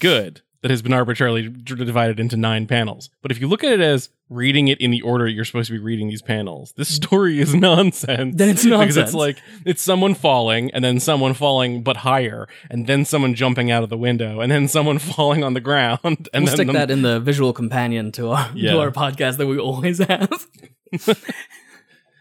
good. 0.00 0.42
That 0.64 0.70
has 0.70 0.80
been 0.80 0.94
arbitrarily 0.94 1.46
divided 1.46 2.18
into 2.18 2.38
nine 2.38 2.66
panels. 2.66 3.10
But 3.20 3.30
if 3.30 3.38
you 3.38 3.46
look 3.48 3.62
at 3.62 3.70
it 3.74 3.80
as 3.82 4.08
reading 4.30 4.68
it 4.68 4.80
in 4.80 4.90
the 4.90 5.02
order 5.02 5.28
you're 5.28 5.44
supposed 5.44 5.66
to 5.66 5.74
be 5.74 5.78
reading 5.78 6.08
these 6.08 6.22
panels, 6.22 6.72
this 6.78 6.88
story 6.88 7.38
is 7.38 7.54
nonsense. 7.70 8.34
Then 8.36 8.48
it's 8.48 8.64
nonsense. 8.64 8.94
because 8.94 8.96
it's 8.96 9.12
like 9.14 9.42
it's 9.66 9.82
someone 9.82 10.14
falling, 10.14 10.70
and 10.70 10.82
then 10.82 11.00
someone 11.00 11.34
falling 11.34 11.82
but 11.82 11.98
higher, 11.98 12.48
and 12.70 12.86
then 12.86 13.04
someone 13.04 13.34
jumping 13.34 13.70
out 13.70 13.82
of 13.82 13.90
the 13.90 13.98
window, 13.98 14.40
and 14.40 14.50
then 14.50 14.66
someone 14.66 14.98
falling 15.14 15.44
on 15.44 15.52
the 15.52 15.60
ground, 15.60 16.00
and 16.02 16.16
we'll 16.32 16.44
then 16.46 16.46
stick 16.56 16.66
the- 16.68 16.72
that 16.72 16.90
in 16.90 17.02
the 17.02 17.20
visual 17.20 17.52
companion 17.52 18.10
to 18.12 18.30
our 18.30 18.50
Yeah. 18.54 18.72
to 18.72 18.78
our 18.80 18.90
podcast 18.90 19.36
that 19.36 19.46
we 19.46 19.58
always 19.58 19.98
have. 19.98 20.46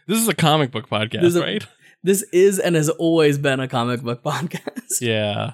This 0.05 0.17
is 0.19 0.27
a 0.27 0.35
comic 0.35 0.71
book 0.71 0.89
podcast, 0.89 1.33
a- 1.37 1.39
right? 1.39 1.65
this 2.03 2.23
is 2.33 2.59
and 2.59 2.75
has 2.75 2.89
always 2.89 3.37
been 3.37 3.61
a 3.61 3.69
comic 3.69 4.01
book 4.01 4.21
podcast. 4.21 4.99
Yeah. 4.99 5.53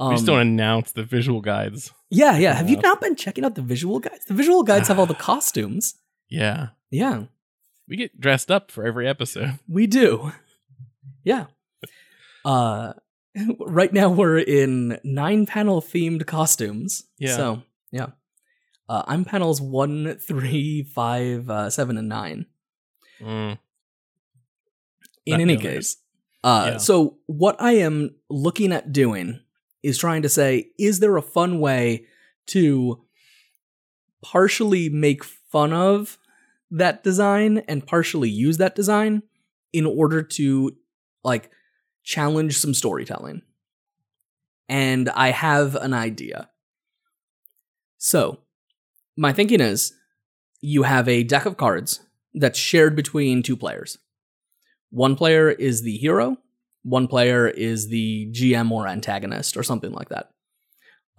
Um, 0.00 0.08
we 0.08 0.14
just 0.16 0.26
don't 0.26 0.40
announce 0.40 0.90
the 0.90 1.04
visual 1.04 1.40
guides. 1.40 1.92
Yeah, 2.10 2.36
yeah. 2.36 2.54
Have 2.54 2.68
you 2.68 2.76
not 2.76 3.00
been 3.00 3.16
checking 3.16 3.44
out 3.44 3.54
the 3.54 3.62
visual 3.62 3.98
guides? 4.00 4.24
The 4.26 4.34
visual 4.34 4.62
guides 4.62 4.88
have 4.88 4.98
all 4.98 5.06
the 5.06 5.14
costumes. 5.30 5.94
Yeah. 6.28 6.68
Yeah, 6.90 7.24
We 7.88 7.96
get 7.96 8.20
dressed 8.20 8.50
up 8.50 8.70
for 8.72 8.84
every 8.84 9.06
episode. 9.08 9.58
we 9.68 9.86
do. 9.86 10.32
Yeah. 11.24 11.46
Uh, 12.44 12.94
right 13.60 13.92
now 13.92 14.08
we're 14.10 14.38
in 14.38 14.98
nine 15.04 15.46
panel 15.46 15.80
themed 15.80 16.26
costumes. 16.26 17.04
Yeah. 17.18 17.36
So 17.36 17.62
yeah. 17.92 18.06
Uh, 18.88 19.04
I'm 19.06 19.24
panels 19.24 19.60
one, 19.60 20.16
three, 20.16 20.82
five, 20.82 21.48
uh, 21.48 21.70
seven, 21.70 21.96
and 21.96 22.08
nine. 22.08 22.46
Mm. 23.22 23.58
In 25.26 25.32
Not 25.34 25.40
any 25.40 25.56
case, 25.56 25.96
Uh, 26.42 26.70
Yeah. 26.72 26.76
So 26.78 27.18
what 27.26 27.54
I 27.60 27.72
am 27.74 28.16
looking 28.28 28.72
at 28.72 28.92
doing 28.92 29.38
is 29.82 29.98
trying 29.98 30.22
to 30.22 30.28
say, 30.28 30.70
is 30.78 31.00
there 31.00 31.16
a 31.16 31.22
fun 31.22 31.60
way 31.60 32.06
to 32.48 33.02
partially 34.22 34.88
make 34.88 35.24
fun 35.24 35.72
of 35.72 36.18
that 36.70 37.02
design 37.02 37.58
and 37.68 37.86
partially 37.86 38.28
use 38.28 38.58
that 38.58 38.74
design 38.74 39.22
in 39.72 39.86
order 39.86 40.22
to 40.22 40.76
like 41.24 41.50
challenge 42.02 42.56
some 42.58 42.74
storytelling? 42.74 43.42
And 44.68 45.08
I 45.10 45.30
have 45.30 45.74
an 45.74 45.92
idea. 45.92 46.48
So, 47.98 48.38
my 49.16 49.32
thinking 49.32 49.60
is 49.60 49.92
you 50.60 50.84
have 50.84 51.08
a 51.08 51.24
deck 51.24 51.44
of 51.46 51.56
cards 51.56 52.00
that's 52.34 52.58
shared 52.58 52.94
between 52.94 53.42
two 53.42 53.56
players. 53.56 53.98
One 54.90 55.16
player 55.16 55.50
is 55.50 55.82
the 55.82 55.96
hero, 55.96 56.36
one 56.82 57.06
player 57.08 57.46
is 57.48 57.88
the 57.88 58.30
GM 58.32 58.70
or 58.70 58.86
antagonist 58.86 59.56
or 59.56 59.62
something 59.62 59.92
like 59.92 60.08
that. 60.10 60.30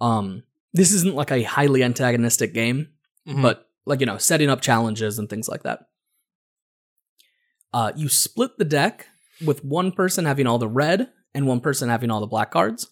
Um 0.00 0.42
this 0.74 0.92
isn't 0.92 1.14
like 1.14 1.30
a 1.30 1.42
highly 1.42 1.82
antagonistic 1.84 2.54
game, 2.54 2.88
Mhm. 3.28 3.42
but 3.42 3.68
like 3.86 4.00
you 4.00 4.06
know, 4.06 4.18
setting 4.18 4.50
up 4.50 4.60
challenges 4.60 5.18
and 5.18 5.28
things 5.28 5.48
like 5.48 5.62
that. 5.64 5.86
Uh 7.72 7.92
you 7.96 8.08
split 8.08 8.58
the 8.58 8.64
deck 8.64 9.06
with 9.44 9.64
one 9.64 9.92
person 9.92 10.24
having 10.24 10.46
all 10.46 10.58
the 10.58 10.68
red 10.68 11.10
and 11.34 11.46
one 11.46 11.60
person 11.60 11.88
having 11.88 12.10
all 12.10 12.20
the 12.20 12.26
black 12.26 12.50
cards. 12.50 12.90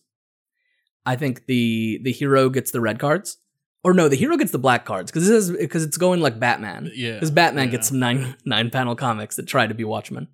I 1.06 1.16
think 1.16 1.46
the 1.46 2.00
the 2.02 2.12
hero 2.12 2.48
gets 2.48 2.70
the 2.70 2.80
red 2.80 2.98
cards. 2.98 3.38
Or 3.82 3.94
no, 3.94 4.08
the 4.08 4.16
hero 4.16 4.36
gets 4.36 4.52
the 4.52 4.58
black 4.58 4.84
cards 4.84 5.10
because 5.10 5.26
this 5.26 5.48
is 5.48 5.56
because 5.56 5.84
it's 5.84 5.96
going 5.96 6.20
like 6.20 6.38
Batman. 6.38 6.90
yeah, 6.94 7.14
Because 7.14 7.30
Batman 7.30 7.66
yeah. 7.66 7.70
gets 7.72 7.88
some 7.88 7.98
nine 7.98 8.36
nine 8.44 8.70
panel 8.70 8.94
comics 8.94 9.36
that 9.36 9.46
try 9.46 9.66
to 9.66 9.74
be 9.74 9.84
Watchmen. 9.84 10.28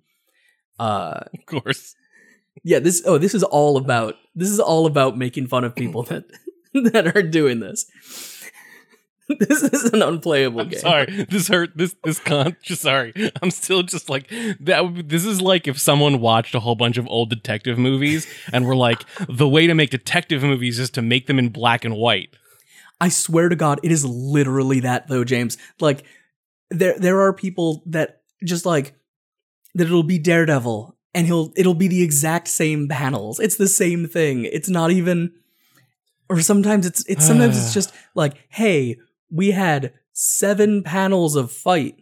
Uh, 0.79 1.21
of 1.33 1.45
course. 1.45 1.95
Yeah. 2.63 2.79
This 2.79 3.01
oh, 3.05 3.17
this 3.17 3.33
is 3.33 3.43
all 3.43 3.77
about 3.77 4.15
this 4.35 4.49
is 4.49 4.59
all 4.59 4.85
about 4.85 5.17
making 5.17 5.47
fun 5.47 5.63
of 5.63 5.75
people 5.75 6.03
that 6.03 6.25
that 6.73 7.15
are 7.15 7.23
doing 7.23 7.59
this. 7.59 7.85
this 9.39 9.61
is 9.61 9.85
an 9.85 10.01
unplayable 10.01 10.61
I'm 10.61 10.69
game. 10.69 10.79
sorry. 10.79 11.25
This 11.29 11.49
hurt. 11.49 11.71
This 11.75 11.95
this 12.03 12.19
con. 12.19 12.55
Just 12.61 12.81
sorry. 12.83 13.13
I'm 13.41 13.51
still 13.51 13.83
just 13.83 14.09
like 14.09 14.29
that. 14.61 15.03
This 15.07 15.25
is 15.25 15.41
like 15.41 15.67
if 15.67 15.79
someone 15.79 16.21
watched 16.21 16.55
a 16.55 16.59
whole 16.59 16.75
bunch 16.75 16.97
of 16.97 17.07
old 17.07 17.29
detective 17.29 17.77
movies 17.77 18.27
and 18.53 18.65
were 18.65 18.75
like, 18.75 19.03
the 19.27 19.47
way 19.47 19.67
to 19.67 19.73
make 19.73 19.89
detective 19.89 20.43
movies 20.43 20.79
is 20.79 20.89
to 20.91 21.01
make 21.01 21.27
them 21.27 21.39
in 21.39 21.49
black 21.49 21.83
and 21.83 21.95
white. 21.95 22.29
I 23.01 23.09
swear 23.09 23.49
to 23.49 23.55
God, 23.55 23.79
it 23.83 23.91
is 23.91 24.05
literally 24.05 24.79
that 24.81 25.07
though, 25.07 25.23
James. 25.23 25.57
Like 25.79 26.03
there 26.69 26.97
there 26.97 27.19
are 27.21 27.33
people 27.33 27.83
that 27.87 28.21
just 28.45 28.65
like 28.65 28.95
that 29.75 29.87
it'll 29.87 30.03
be 30.03 30.19
Daredevil 30.19 30.96
and 31.13 31.27
he'll 31.27 31.51
it'll 31.55 31.73
be 31.73 31.87
the 31.87 32.03
exact 32.03 32.47
same 32.47 32.87
panels. 32.87 33.39
It's 33.39 33.57
the 33.57 33.67
same 33.67 34.07
thing. 34.07 34.45
It's 34.45 34.69
not 34.69 34.91
even 34.91 35.33
or 36.29 36.41
sometimes 36.41 36.85
it's 36.85 37.05
it's 37.07 37.25
sometimes 37.25 37.57
it's 37.57 37.73
just 37.73 37.93
like, 38.15 38.35
hey, 38.49 38.97
we 39.31 39.51
had 39.51 39.93
seven 40.13 40.83
panels 40.83 41.35
of 41.35 41.51
fight 41.51 41.95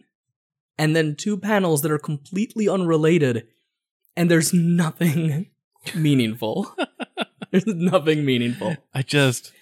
and 0.78 0.94
then 0.94 1.14
two 1.14 1.36
panels 1.36 1.82
that 1.82 1.90
are 1.90 1.98
completely 1.98 2.68
unrelated 2.68 3.46
and 4.16 4.30
there's 4.30 4.52
nothing 4.52 5.46
meaningful. 5.94 6.74
there's 7.50 7.66
nothing 7.66 8.24
meaningful. 8.24 8.76
I 8.94 9.02
just. 9.02 9.52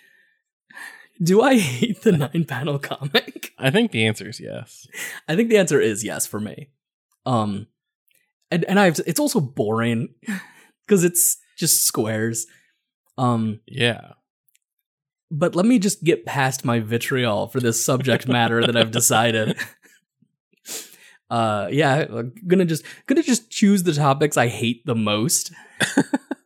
Do 1.23 1.43
I 1.43 1.59
hate 1.59 2.03
the 2.03 2.13
nine 2.13 2.45
panel 2.45 2.79
comic? 2.79 3.53
I 3.57 3.71
think 3.71 3.93
the 3.93 4.05
answer 4.05 4.29
is 4.29 4.41
yes. 4.41 4.89
I 5.29 5.37
think 5.37 5.49
the 5.49 5.59
answer 5.59 5.81
is 5.81 6.03
yes 6.03 6.27
for 6.27 6.41
me. 6.41 6.71
Um, 7.25 7.69
and 8.51 8.65
and 8.65 8.79
I've 8.81 9.01
it's 9.07 9.21
also 9.21 9.41
boring 9.41 10.15
because 10.87 11.05
it's 11.05 11.39
just 11.57 11.87
squares. 11.87 12.47
Um, 13.17 13.61
Yeah. 13.67 14.13
but 15.31 15.55
let 15.55 15.67
me 15.67 15.79
just 15.79 16.03
get 16.05 16.27
past 16.27 16.65
my 16.65 16.81
vitriol 16.81 17.47
for 17.49 17.61
this 17.61 17.85
subject 17.85 18.27
matter 18.29 18.61
that 18.67 18.77
I've 18.77 18.91
decided. 18.91 19.57
Uh, 21.31 21.69
yeah, 21.73 22.05
I'm 22.11 22.33
gonna 22.47 22.67
just 22.67 22.85
gonna 23.07 23.23
just 23.23 23.51
choose 23.51 23.83
the 23.83 23.95
topics 23.95 24.37
I 24.37 24.47
hate 24.47 24.85
the 24.85 24.95
most. 24.95 25.53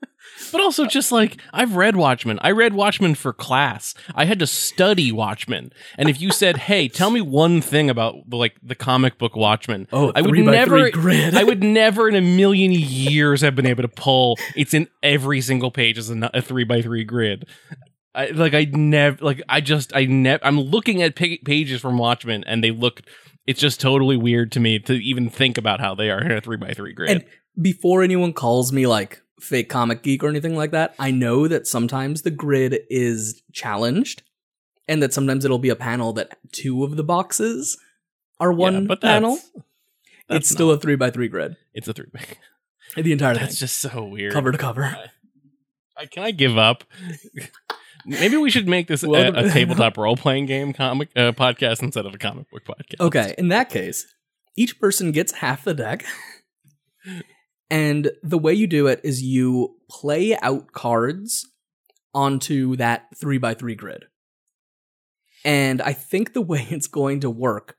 But 0.51 0.61
also, 0.61 0.87
just 0.87 1.13
like 1.13 1.41
I've 1.53 1.77
read 1.77 1.97
Watchmen, 1.97 2.39
I 2.43 2.51
read 2.51 2.75
Watchmen 2.75 3.15
for 3.15 3.33
class. 3.33 3.95
I 4.15 4.25
had 4.25 4.39
to 4.39 4.47
study 4.47 5.13
Watchmen, 5.13 5.73
and 5.97 6.09
if 6.09 6.21
you 6.21 6.31
said, 6.31 6.57
"Hey, 6.69 6.89
tell 6.89 7.11
me 7.11 7.21
one 7.21 7.61
thing 7.61 7.91
about 7.91 8.17
like 8.31 8.57
the 8.63 8.75
comic 8.75 9.19
book 9.19 9.37
Watchmen," 9.37 9.89
Oh, 9.93 10.13
I 10.15 10.23
would 10.23 10.39
never, 10.39 10.91
grid. 10.91 11.35
I 11.35 11.45
would 11.45 11.63
never 11.79 12.09
in 12.09 12.15
a 12.15 12.21
million 12.21 12.73
years 12.73 13.41
have 13.41 13.55
been 13.55 13.67
able 13.67 13.83
to 13.83 13.89
pull. 13.89 14.39
It's 14.57 14.75
in 14.75 14.89
every 15.03 15.41
single 15.41 15.71
page 15.71 15.99
as 15.99 16.11
a, 16.11 16.31
a 16.35 16.43
three 16.43 16.65
by 16.65 16.83
three 16.83 17.05
grid. 17.05 17.47
I, 18.15 18.27
like 18.31 18.55
I 18.55 18.65
never, 18.65 19.25
like 19.25 19.43
I 19.49 19.61
just, 19.61 19.95
I 19.95 20.07
never. 20.07 20.45
I'm 20.45 20.61
looking 20.61 21.03
at 21.03 21.15
pa- 21.15 21.37
pages 21.45 21.81
from 21.81 21.99
Watchmen, 21.99 22.45
and 22.45 22.65
they 22.65 22.71
look. 22.71 23.03
It's 23.47 23.61
just 23.61 23.81
totally 23.81 24.17
weird 24.17 24.53
to 24.53 24.61
me 24.61 24.79
to 24.81 24.93
even 24.93 25.31
think 25.31 25.57
about 25.57 25.81
how 25.81 25.95
they 25.95 26.11
are 26.11 26.21
in 26.21 26.33
a 26.33 26.41
three 26.41 26.59
by 26.59 26.75
three 26.75 26.93
grid. 26.93 27.11
And 27.11 27.25
before 27.61 28.03
anyone 28.03 28.33
calls 28.35 28.73
me 28.73 28.87
like 28.87 29.23
fake 29.41 29.69
comic 29.69 30.03
geek 30.03 30.23
or 30.25 30.29
anything 30.29 30.57
like 30.57 30.71
that, 30.73 30.95
I 30.99 31.11
know 31.11 31.47
that 31.49 31.67
sometimes 31.67 32.23
the 32.23 32.31
grid 32.31 32.81
is 32.91 33.43
challenged 33.53 34.23
and 34.87 35.03
that 35.03 35.13
sometimes 35.15 35.45
it'll 35.45 35.59
be 35.59 35.69
a 35.69 35.77
panel 35.77 36.13
that 36.15 36.39
two 36.53 36.85
of 36.85 36.97
the 36.97 37.05
boxes 37.05 37.79
are 38.41 38.53
one 38.53 38.75
Yeah, 38.75 38.81
but 38.81 39.01
that's- 39.01 39.17
panel. 39.17 39.39
that's 40.29 40.39
It's 40.41 40.49
still 40.51 40.71
a 40.71 40.79
three 40.79 40.97
by 40.97 41.11
three 41.11 41.29
grid. 41.29 41.57
it's 41.75 41.89
a 41.89 41.93
three. 41.93 42.07
by 42.13 42.21
The 43.03 43.13
entire 43.13 43.35
thing. 43.35 43.43
That's 43.45 43.59
just 43.59 43.79
so 43.79 44.05
weird. 44.05 44.33
cover 44.33 44.51
to 44.51 44.59
cover. 44.59 44.97
I, 45.97 46.07
can 46.07 46.23
I 46.23 46.31
give 46.31 46.57
up? 46.57 46.85
Maybe 48.07 48.37
we 48.39 48.49
should 48.51 48.67
make 48.67 48.87
this 48.89 49.03
a, 49.03 49.11
a 49.11 49.49
tabletop 49.51 49.99
role 49.99 50.17
playing 50.17 50.47
game 50.47 50.73
comic 50.73 51.11
uh, 51.15 51.33
podcast 51.33 51.83
instead 51.83 52.07
of 52.07 52.15
a 52.15 52.19
comic 52.19 52.51
book 52.51 52.63
podcast. 52.65 53.01
Okay, 53.01 53.35
in 53.37 53.49
that 53.49 53.69
case, 53.69 54.07
each 54.57 54.81
person 54.81 55.13
gets 55.13 55.33
half 55.33 55.65
the 55.65 55.75
deck. 55.75 56.05
And 57.71 58.11
the 58.23 58.39
way 58.39 58.55
you 58.55 58.67
do 58.67 58.87
it 58.87 59.01
is 59.05 59.23
you 59.23 59.77
play 59.91 60.37
out 60.41 60.73
cards 60.73 61.47
onto 62.15 62.77
that 62.77 63.07
three 63.17 63.39
by 63.39 63.55
three 63.55 63.75
grid. 63.75 64.07
And 65.45 65.81
I 65.83 65.93
think 65.93 66.33
the 66.33 66.41
way 66.43 66.67
it's 66.71 66.87
going 66.87 67.21
to 67.21 67.31
work 67.31 67.77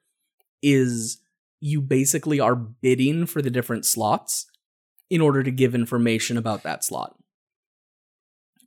is 0.61 1.21
you 1.59 1.81
basically 1.81 2.39
are 2.39 2.55
bidding 2.55 3.25
for 3.25 3.41
the 3.41 3.49
different 3.49 3.85
slots 3.85 4.45
in 5.09 5.21
order 5.21 5.43
to 5.43 5.51
give 5.51 5.73
information 5.73 6.37
about 6.37 6.63
that 6.63 6.83
slot. 6.83 7.15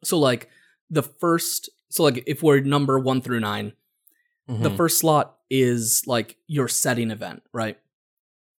So, 0.05 0.19
like, 0.19 0.49
the 0.91 1.03
first, 1.03 1.71
so 1.91 2.03
like 2.03 2.25
if 2.27 2.43
we're 2.43 2.61
number 2.61 2.99
one 2.99 3.23
through 3.23 3.41
nine, 3.41 3.73
the 4.49 4.69
Mhm. 4.71 4.77
first 4.77 4.99
slot 4.99 5.39
is 5.49 6.03
like 6.07 6.37
your 6.49 6.69
setting 6.69 7.11
event, 7.11 7.43
right? 7.53 7.79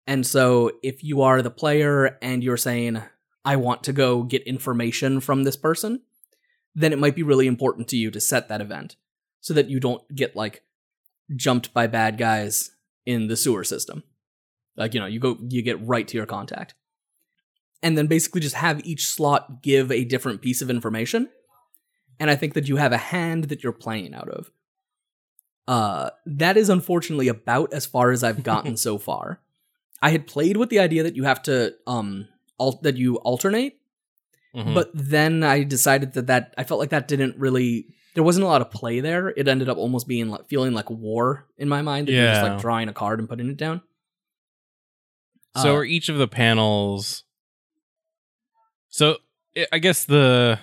And 0.05 0.25
so 0.27 0.71
if 0.81 1.03
you 1.03 1.21
are 1.21 1.41
the 1.41 1.49
player 1.49 2.17
and 2.21 2.43
you're 2.43 2.57
saying, 2.57 3.01
I 3.45 3.55
want 3.55 3.83
to 3.83 3.93
go 3.93 4.23
get 4.23 4.43
information 4.43 5.19
from 5.19 5.43
this 5.43 5.57
person, 5.57 6.01
then 6.75 6.91
it 6.91 6.99
might 6.99 7.15
be 7.15 7.23
really 7.23 7.47
important 7.47 7.87
to 7.89 7.97
you 7.97 8.11
to 8.11 8.19
set 8.19 8.49
that 8.49 8.61
event 8.61 8.95
so 9.41 9.53
that 9.53 9.69
you 9.69 9.79
don't 9.79 10.03
get 10.13 10.35
like 10.35 10.63
jumped 11.35 11.73
by 11.73 11.87
bad 11.87 12.17
guys 12.17 12.71
in 13.05 13.27
the 13.27 13.37
sewer 13.37 13.63
system. 13.63 14.03
Like, 14.75 14.93
you 14.93 14.99
know, 14.99 15.05
you 15.05 15.19
go, 15.19 15.37
you 15.49 15.61
get 15.61 15.85
right 15.85 16.07
to 16.07 16.17
your 16.17 16.25
contact. 16.25 16.73
And 17.81 17.97
then 17.97 18.07
basically 18.07 18.41
just 18.41 18.55
have 18.55 18.85
each 18.85 19.05
slot 19.05 19.61
give 19.61 19.91
a 19.91 20.05
different 20.05 20.41
piece 20.41 20.61
of 20.61 20.69
information. 20.69 21.29
And 22.19 22.29
I 22.29 22.35
think 22.35 22.53
that 22.53 22.69
you 22.69 22.77
have 22.77 22.93
a 22.93 22.97
hand 22.97 23.45
that 23.45 23.63
you're 23.63 23.73
playing 23.73 24.13
out 24.13 24.29
of. 24.29 24.51
Uh, 25.67 26.09
that 26.25 26.57
is 26.57 26.69
unfortunately 26.69 27.27
about 27.27 27.73
as 27.73 27.85
far 27.85 28.11
as 28.11 28.23
I've 28.23 28.43
gotten 28.43 28.77
so 28.77 28.97
far. 28.97 29.41
I 30.03 30.09
had 30.09 30.27
played 30.27 30.57
with 30.57 30.69
the 30.69 30.79
idea 30.79 31.03
that 31.03 31.15
you 31.15 31.23
have 31.23 31.41
to 31.43 31.73
um 31.87 32.27
al- 32.59 32.79
that 32.83 32.97
you 32.97 33.15
alternate, 33.17 33.79
Mhm. 34.55 34.73
but 34.75 34.91
then 34.93 35.43
I 35.43 35.63
decided 35.63 36.13
that 36.13 36.27
that 36.27 36.53
I 36.57 36.63
felt 36.63 36.79
like 36.79 36.89
that 36.91 37.07
didn't 37.07 37.37
really 37.37 37.87
there 38.15 38.23
wasn't 38.23 38.43
a 38.43 38.47
lot 38.47 38.61
of 38.61 38.69
play 38.69 38.99
there. 38.99 39.29
It 39.29 39.47
ended 39.47 39.69
up 39.69 39.77
almost 39.77 40.07
being 40.07 40.29
like 40.29 40.45
feeling 40.47 40.73
like 40.73 40.89
war 40.89 41.47
in 41.57 41.67
my 41.69 41.81
mind. 41.81 42.09
You're 42.09 42.27
just 42.27 42.41
Yeah. 42.43 42.53
like 42.53 42.61
drawing 42.61 42.87
a 42.89 42.93
card 42.93 43.19
and 43.19 43.27
putting 43.29 43.49
it 43.49 43.57
down. 43.57 43.81
so 45.55 45.71
uh, 45.73 45.77
are 45.77 45.85
each 45.85 46.09
of 46.09 46.17
the 46.17 46.27
panels? 46.27 47.23
So 48.89 49.17
I- 49.71 49.79
guess 49.79 50.03
the 50.05 50.59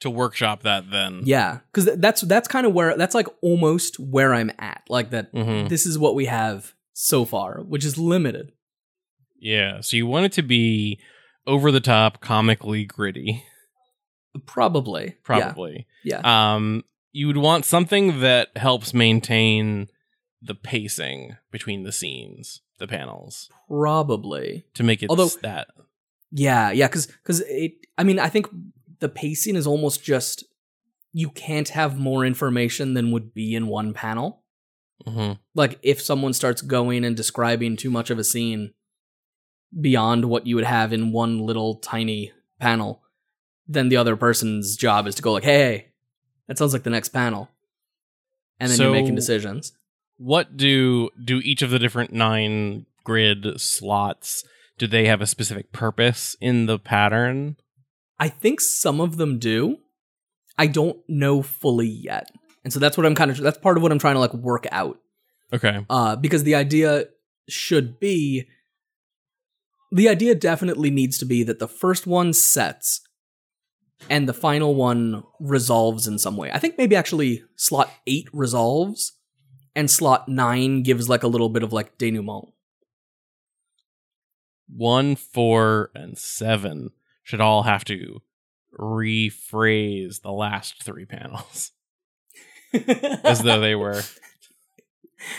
to 0.00 0.10
workshop 0.10 0.62
that 0.64 0.90
then. 0.90 1.22
Yeah, 1.24 1.60
because 1.72 1.96
that's 1.98 2.20
that's 2.22 2.48
kind 2.48 2.66
of 2.66 2.72
where 2.74 2.96
that's 2.96 3.14
like 3.14 3.28
almost 3.42 3.98
where 3.98 4.34
I'm 4.34 4.50
at. 4.58 4.82
Like 4.88 5.10
that. 5.10 5.32
Mhm. 5.32 5.68
This 5.68 5.86
is 5.86 5.98
what 5.98 6.14
we 6.14 6.26
have 6.26 6.74
so 6.92 7.24
far, 7.24 7.60
which 7.62 7.84
is 7.84 7.96
limited. 7.98 8.52
Yeah. 9.44 9.80
So 9.82 9.96
you 9.96 10.06
want 10.06 10.26
it 10.26 10.32
to 10.32 10.42
be 10.42 10.98
over 11.46 11.70
the 11.70 11.80
top, 11.80 12.20
comically 12.20 12.84
gritty, 12.84 13.44
Probably. 14.46 15.16
Probably. 15.22 15.86
Yeah. 16.02 16.20
Um, 16.24 16.84
you 17.12 17.26
would 17.28 17.36
want 17.36 17.64
something 17.64 18.20
that 18.20 18.48
helps 18.56 18.92
maintain 18.92 19.88
the 20.42 20.54
pacing 20.54 21.36
between 21.52 21.84
the 21.84 21.92
scenes, 21.92 22.60
the 22.78 22.88
panels, 22.88 23.48
Probably. 23.68 24.64
to 24.74 24.82
make 24.82 25.02
it 25.02 25.10
Although- 25.10 25.28
that. 25.42 25.68
Yeah, 26.36 26.72
yeah, 26.72 26.88
because 26.88 27.06
because 27.06 27.40
it. 27.46 27.74
I 27.96 28.02
mean, 28.02 28.18
I 28.18 28.28
think 28.28 28.48
the 28.98 29.08
pacing 29.08 29.54
is 29.54 29.68
almost 29.68 30.02
just 30.02 30.42
you 31.12 31.30
can't 31.30 31.68
have 31.68 31.96
more 31.96 32.24
information 32.24 32.94
than 32.94 33.12
would 33.12 33.32
be 33.32 33.54
in 33.54 33.68
one 33.68 33.94
panel. 33.94 34.42
hmm 35.06 35.32
Like 35.54 35.78
if 35.82 36.02
someone 36.02 36.32
starts 36.32 36.60
going 36.60 37.04
and 37.04 37.16
describing 37.16 37.76
too 37.76 37.90
much 37.90 38.10
of 38.10 38.18
a 38.18 38.24
scene 38.24 38.72
beyond 39.80 40.26
what 40.26 40.46
you 40.46 40.56
would 40.56 40.64
have 40.64 40.92
in 40.92 41.12
one 41.12 41.38
little 41.38 41.76
tiny 41.76 42.32
panel, 42.60 43.02
then 43.66 43.88
the 43.88 43.96
other 43.96 44.16
person's 44.16 44.76
job 44.76 45.06
is 45.06 45.14
to 45.16 45.22
go 45.22 45.32
like, 45.32 45.44
"Hey, 45.44 45.88
that 46.46 46.58
sounds 46.58 46.72
like 46.72 46.82
the 46.82 46.90
next 46.90 47.10
panel," 47.10 47.48
and 48.60 48.70
then 48.70 48.78
you're 48.78 48.92
making 48.92 49.14
decisions. 49.14 49.72
What 50.16 50.56
do 50.56 51.10
do 51.22 51.38
each 51.38 51.62
of 51.62 51.70
the 51.70 51.78
different 51.78 52.12
nine 52.12 52.86
grid 53.04 53.60
slots? 53.60 54.44
Do 54.78 54.86
they 54.86 55.06
have 55.06 55.20
a 55.20 55.26
specific 55.26 55.72
purpose 55.72 56.36
in 56.40 56.66
the 56.66 56.78
pattern? 56.78 57.56
I 58.18 58.28
think 58.28 58.60
some 58.60 59.00
of 59.00 59.16
them 59.16 59.38
do. 59.38 59.78
I 60.56 60.66
don't 60.66 60.98
know 61.08 61.42
fully 61.42 61.88
yet. 61.88 62.30
And 62.62 62.72
so 62.72 62.78
that's 62.78 62.96
what 62.96 63.06
I'm 63.06 63.14
kind 63.14 63.30
of 63.30 63.38
that's 63.38 63.58
part 63.58 63.76
of 63.76 63.82
what 63.82 63.92
I'm 63.92 63.98
trying 63.98 64.14
to 64.14 64.20
like 64.20 64.34
work 64.34 64.66
out. 64.72 64.98
Okay. 65.52 65.84
Uh 65.90 66.16
because 66.16 66.44
the 66.44 66.54
idea 66.54 67.04
should 67.48 68.00
be 68.00 68.46
the 69.94 70.08
idea 70.08 70.34
definitely 70.34 70.90
needs 70.90 71.18
to 71.18 71.24
be 71.24 71.44
that 71.44 71.60
the 71.60 71.68
first 71.68 72.04
one 72.04 72.32
sets 72.32 73.00
and 74.10 74.28
the 74.28 74.34
final 74.34 74.74
one 74.74 75.22
resolves 75.38 76.08
in 76.08 76.18
some 76.18 76.36
way. 76.36 76.50
I 76.52 76.58
think 76.58 76.76
maybe 76.76 76.96
actually 76.96 77.44
slot 77.54 77.90
8 78.04 78.28
resolves 78.32 79.12
and 79.76 79.88
slot 79.88 80.28
9 80.28 80.82
gives 80.82 81.08
like 81.08 81.22
a 81.22 81.28
little 81.28 81.48
bit 81.48 81.62
of 81.62 81.72
like 81.72 81.96
denouement. 81.96 82.52
One, 84.68 85.14
four, 85.14 85.90
and 85.94 86.18
seven 86.18 86.90
should 87.22 87.40
all 87.40 87.62
have 87.62 87.84
to 87.84 88.20
rephrase 88.76 90.22
the 90.22 90.32
last 90.32 90.82
three 90.82 91.04
panels 91.04 91.70
as 93.22 93.42
though 93.42 93.60
they 93.60 93.76
were 93.76 94.02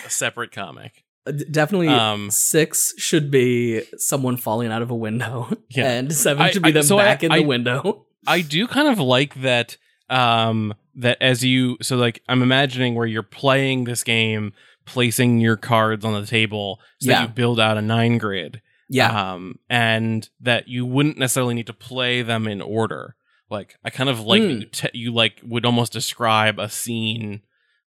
a 0.06 0.10
separate 0.10 0.54
comic. 0.54 1.05
Uh, 1.28 1.32
Definitely 1.50 1.88
Um, 1.90 2.30
six 2.32 2.94
should 2.98 3.32
be 3.32 3.82
someone 3.98 4.38
falling 4.38 4.72
out 4.72 4.82
of 4.82 4.92
a 4.92 4.96
window, 4.96 5.50
Yeah. 5.70 5.90
and 5.92 6.14
seven 6.14 6.44
I- 6.44 6.52
should 6.52 6.62
be 6.64 6.70
I- 6.70 6.74
them 6.74 6.84
so 6.84 6.98
I- 7.00 7.04
back 7.06 7.24
in 7.24 7.32
I- 7.32 7.40
the 7.40 7.46
window. 7.46 8.06
I 8.28 8.42
do 8.42 8.68
kind 8.68 8.88
of 8.88 9.00
like 9.00 9.36
that 9.42 9.78
um 10.10 10.74
that 10.96 11.18
as 11.22 11.44
you 11.44 11.78
so 11.82 11.96
like 11.98 12.22
I'm 12.30 12.42
imagining 12.44 12.94
where 12.96 13.08
you're 13.08 13.24
playing 13.24 13.84
this 13.86 14.04
game, 14.04 14.54
placing 14.86 15.40
your 15.42 15.58
cards 15.58 16.06
on 16.06 16.14
the 16.20 16.28
table 16.28 16.80
so 17.02 17.10
Yeah. 17.10 17.20
that 17.22 17.30
you 17.30 17.34
build 17.36 17.60
out 17.60 17.78
a 17.78 17.82
nine 17.82 18.18
grid. 18.18 18.62
Yeah, 18.90 19.34
Um 19.34 19.60
and 19.70 20.30
that 20.42 20.68
you 20.68 20.86
wouldn't 20.86 21.18
necessarily 21.18 21.56
need 21.56 21.68
to 21.68 21.74
play 21.74 22.22
them 22.22 22.48
in 22.48 22.62
order. 22.62 23.16
Like 23.50 23.76
I 23.84 23.90
kind 23.90 24.10
of 24.10 24.20
like 24.22 24.42
that 24.44 24.52
Hmm. 24.52 24.60
you 24.60 24.66
te- 24.66 24.90
you 24.98 25.12
like 25.14 25.42
would 25.44 25.66
almost 25.66 25.92
describe 25.94 26.60
a 26.60 26.70
scene 26.70 27.42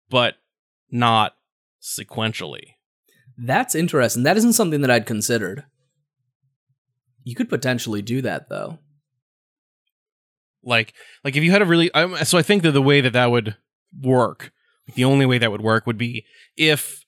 but 0.10 0.36
not 0.91 1.36
sequentially. 1.82 2.74
That's 3.38 3.76
interesting. 3.76 4.24
That 4.24 4.38
isn't 4.38 4.54
something 4.54 4.82
that 4.82 4.91
I'd 4.91 5.06
considered. 5.06 5.65
You 7.24 7.36
could 7.36 7.50
potentially 7.50 8.02
do 8.02 8.21
that 8.21 8.50
though. 8.50 8.80
like 10.63 10.93
like 11.24 11.36
if 11.36 11.43
you 11.43 11.52
had 11.52 11.62
a 11.62 11.65
really 11.65 11.93
I, 11.93 12.24
so 12.24 12.38
i 12.38 12.41
think 12.41 12.63
that 12.63 12.71
the 12.71 12.82
way 12.82 13.02
that 13.02 13.13
that 13.13 13.30
would 13.32 13.56
work 14.02 14.52
like 14.88 14.95
the 14.95 15.06
only 15.06 15.26
way 15.26 15.38
that 15.38 15.52
would 15.52 15.62
work 15.62 15.86
would 15.86 15.98
be 15.98 16.26
if 16.58 17.06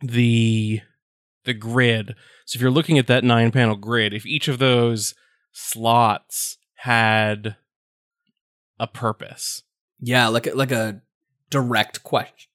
the 0.00 0.80
the 1.44 1.54
grid 1.54 2.14
so 2.46 2.56
if 2.56 2.62
you're 2.62 2.70
looking 2.70 2.98
at 2.98 3.06
that 3.08 3.24
nine 3.24 3.50
panel 3.52 3.76
grid 3.76 4.14
if 4.14 4.24
each 4.26 4.48
of 4.48 4.58
those 4.58 5.14
slots 5.52 6.58
had 6.76 7.56
a 8.78 8.86
purpose 8.86 9.62
Yeah, 10.00 10.28
like 10.28 10.46
a, 10.46 10.52
like 10.54 10.72
a 10.72 11.00
direct 11.50 12.02
question, 12.02 12.50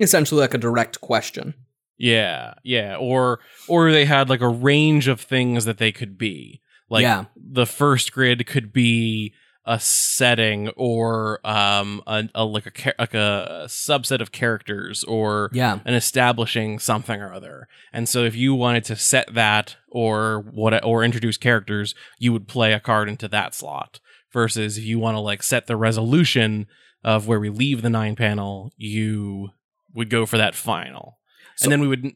essentially 0.00 0.40
like 0.40 0.54
a 0.54 0.58
direct 0.58 1.00
question. 1.00 1.54
Yeah 2.00 2.54
yeah 2.64 2.96
or 2.96 3.40
or 3.68 3.92
they 3.92 4.06
had 4.06 4.28
like 4.30 4.40
a 4.40 4.48
range 4.48 5.06
of 5.06 5.20
things 5.20 5.66
that 5.66 5.76
they 5.78 5.92
could 5.92 6.16
be 6.16 6.60
like 6.88 7.02
yeah, 7.02 7.26
the 7.36 7.66
first 7.66 8.10
grid 8.12 8.46
could 8.46 8.72
be 8.72 9.32
a 9.66 9.78
setting 9.78 10.70
or 10.70 11.38
um 11.46 12.02
a, 12.06 12.28
a 12.34 12.44
like 12.44 12.66
a 12.66 12.92
like 12.98 13.14
a 13.14 13.64
subset 13.66 14.20
of 14.20 14.32
characters 14.32 15.04
or 15.04 15.50
yeah, 15.52 15.78
an 15.84 15.94
establishing 15.94 16.78
something 16.78 17.20
or 17.20 17.32
other. 17.32 17.68
And 17.92 18.08
so 18.08 18.24
if 18.24 18.34
you 18.34 18.54
wanted 18.54 18.84
to 18.84 18.96
set 18.96 19.32
that 19.34 19.76
or 19.88 20.40
what 20.50 20.84
or 20.84 21.04
introduce 21.04 21.36
characters, 21.36 21.94
you 22.18 22.32
would 22.32 22.48
play 22.48 22.72
a 22.72 22.80
card 22.80 23.08
into 23.08 23.28
that 23.28 23.54
slot. 23.54 24.00
Versus 24.32 24.78
if 24.78 24.84
you 24.84 24.98
want 24.98 25.16
to 25.16 25.20
like 25.20 25.42
set 25.42 25.66
the 25.66 25.76
resolution 25.76 26.66
of 27.04 27.26
where 27.26 27.40
we 27.40 27.50
leave 27.50 27.82
the 27.82 27.90
nine 27.90 28.16
panel, 28.16 28.72
you 28.76 29.50
would 29.92 30.08
go 30.08 30.24
for 30.24 30.38
that 30.38 30.54
final. 30.54 31.18
So- 31.60 31.64
and 31.66 31.72
then 31.72 31.80
we 31.80 31.88
would 31.88 32.12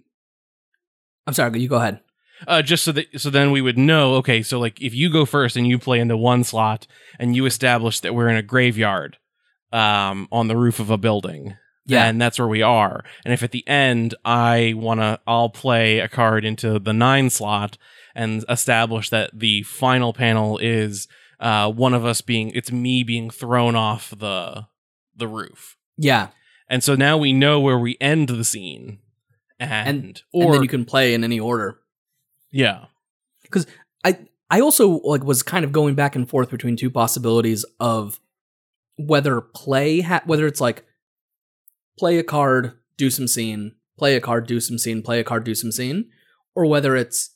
I'm 1.26 1.35
sorry. 1.35 1.59
You 1.61 1.68
go 1.68 1.76
ahead. 1.76 2.00
uh, 2.46 2.62
just 2.62 2.85
so 2.85 2.92
that 2.92 3.07
so 3.20 3.30
then 3.30 3.50
we 3.50 3.61
would 3.62 3.78
know. 3.78 4.14
Okay, 4.16 4.42
so 4.42 4.59
like 4.59 4.80
if 4.83 4.94
you 4.94 5.11
go 5.11 5.24
first 5.24 5.57
and 5.57 5.66
you 5.66 5.78
play 5.78 6.00
into 6.00 6.16
one 6.16 6.44
slot 6.44 6.87
and 7.18 7.35
you 7.35 7.46
establish 7.46 8.00
that 8.00 8.14
we're 8.14 8.28
in 8.28 8.37
a 8.37 8.42
graveyard, 8.42 9.16
um, 9.72 10.28
on 10.30 10.48
the 10.48 10.57
roof 10.57 10.78
of 10.80 10.90
a 10.90 10.98
building, 10.98 11.57
Yeah, 11.87 12.04
and 12.07 12.20
that's 12.20 12.38
where 12.38 12.48
we 12.48 12.62
are. 12.62 13.04
And 13.24 13.33
if 13.33 13.42
at 13.42 13.50
the 13.52 13.66
end 13.66 14.14
I 14.24 14.74
wanna, 14.76 15.20
I'll 15.26 15.48
play 15.50 15.98
a 16.00 16.09
card 16.09 16.44
into 16.44 16.78
the 16.78 16.92
nine 16.92 17.30
slot 17.30 17.76
and 18.14 18.44
establish 18.48 19.09
that 19.11 19.30
the 19.38 19.62
final 19.62 20.12
panel 20.12 20.59
is 20.59 21.09
uh 21.40 21.70
one 21.72 21.94
of 21.94 22.04
us 22.04 22.20
being, 22.20 22.50
it's 22.50 22.70
me 22.72 23.02
being 23.02 23.30
thrown 23.30 23.74
off 23.76 24.11
the 24.16 24.66
the 25.16 25.28
roof. 25.28 25.76
yeah, 25.96 26.28
And 26.68 26.83
so 26.85 26.94
now 26.96 27.16
we 27.16 27.33
know 27.33 27.61
where 27.61 27.78
we 27.78 27.96
end 28.00 28.28
the 28.28 28.44
scene. 28.44 28.98
Uh-huh. 29.61 29.73
And, 29.73 30.05
And- 30.05 30.23
or 30.33 30.45
and 30.47 30.55
then 30.55 30.62
you 30.62 30.69
can 30.69 30.85
play 30.85 31.14
in 31.14 31.25
any 31.25 31.38
order. 31.40 31.81
yeah. 32.51 32.87
Because 33.43 33.67
I 34.05 34.19
I 34.51 34.61
also 34.61 34.99
like 35.05 35.23
was 35.25 35.43
kind 35.43 35.64
of 35.64 35.71
going 35.73 35.95
back 35.95 36.17
and 36.17 36.29
forth 36.29 36.51
between 36.51 36.77
two 36.77 36.90
possibilities 36.90 37.64
of 37.79 38.19
whether 38.97 39.40
play 39.40 40.01
ha- 40.01 40.23
whether 40.27 40.47
it's 40.47 40.61
like 40.61 40.85
play 41.99 42.19
a 42.19 42.25
card, 42.25 42.73
do 42.97 43.11
some 43.11 43.29
scene, 43.29 43.75
play 43.99 44.17
a 44.17 44.21
card, 44.21 44.47
do 44.47 44.59
some 44.61 44.79
scene, 44.79 45.03
play 45.03 45.21
a 45.21 45.25
card, 45.25 45.45
do 45.45 45.55
some 45.55 45.71
scene, 45.71 46.11
or 46.57 46.67
whether 46.67 46.97
it's 46.97 47.31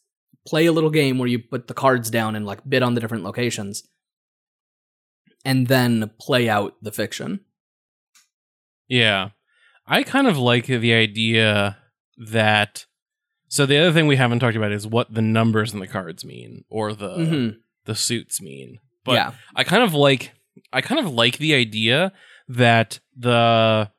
play 0.46 0.66
a 0.66 0.72
little 0.72 0.90
game 0.90 1.18
where 1.18 1.28
you 1.28 1.38
put 1.38 1.68
the 1.68 1.74
cards 1.74 2.10
down 2.10 2.34
and 2.34 2.44
like 2.46 2.68
bid 2.68 2.82
on 2.82 2.94
the 2.94 3.00
different 3.00 3.22
locations 3.24 3.86
and 5.44 5.66
then 5.68 6.10
play 6.18 6.48
out 6.48 6.74
the 6.82 6.90
fiction. 6.92 7.40
Yeah. 8.88 9.30
I 9.86 10.02
kind 10.02 10.26
of 10.26 10.36
like 10.38 10.66
the 10.66 10.92
idea 10.94 11.76
that 12.18 12.84
so 13.50 13.64
the 13.64 13.78
other 13.78 13.92
thing 13.92 14.06
we 14.06 14.16
haven't 14.16 14.40
talked 14.40 14.56
about 14.56 14.72
is 14.72 14.86
what 14.86 15.12
the 15.14 15.22
numbers 15.22 15.72
in 15.72 15.80
the 15.80 15.86
cards 15.86 16.24
mean 16.24 16.64
or 16.68 16.92
the 16.92 17.16
Mhm. 17.16 17.56
the 17.86 17.94
suits 17.94 18.42
mean. 18.42 18.78
But 19.04 19.12
yeah. 19.12 19.32
I 19.56 19.64
kind 19.64 19.82
of 19.82 19.94
like 19.94 20.32
I 20.72 20.80
kind 20.82 20.98
of 21.04 21.10
like 21.12 21.38
the 21.38 21.54
idea 21.54 22.12
that 22.48 23.00
the 23.16 23.90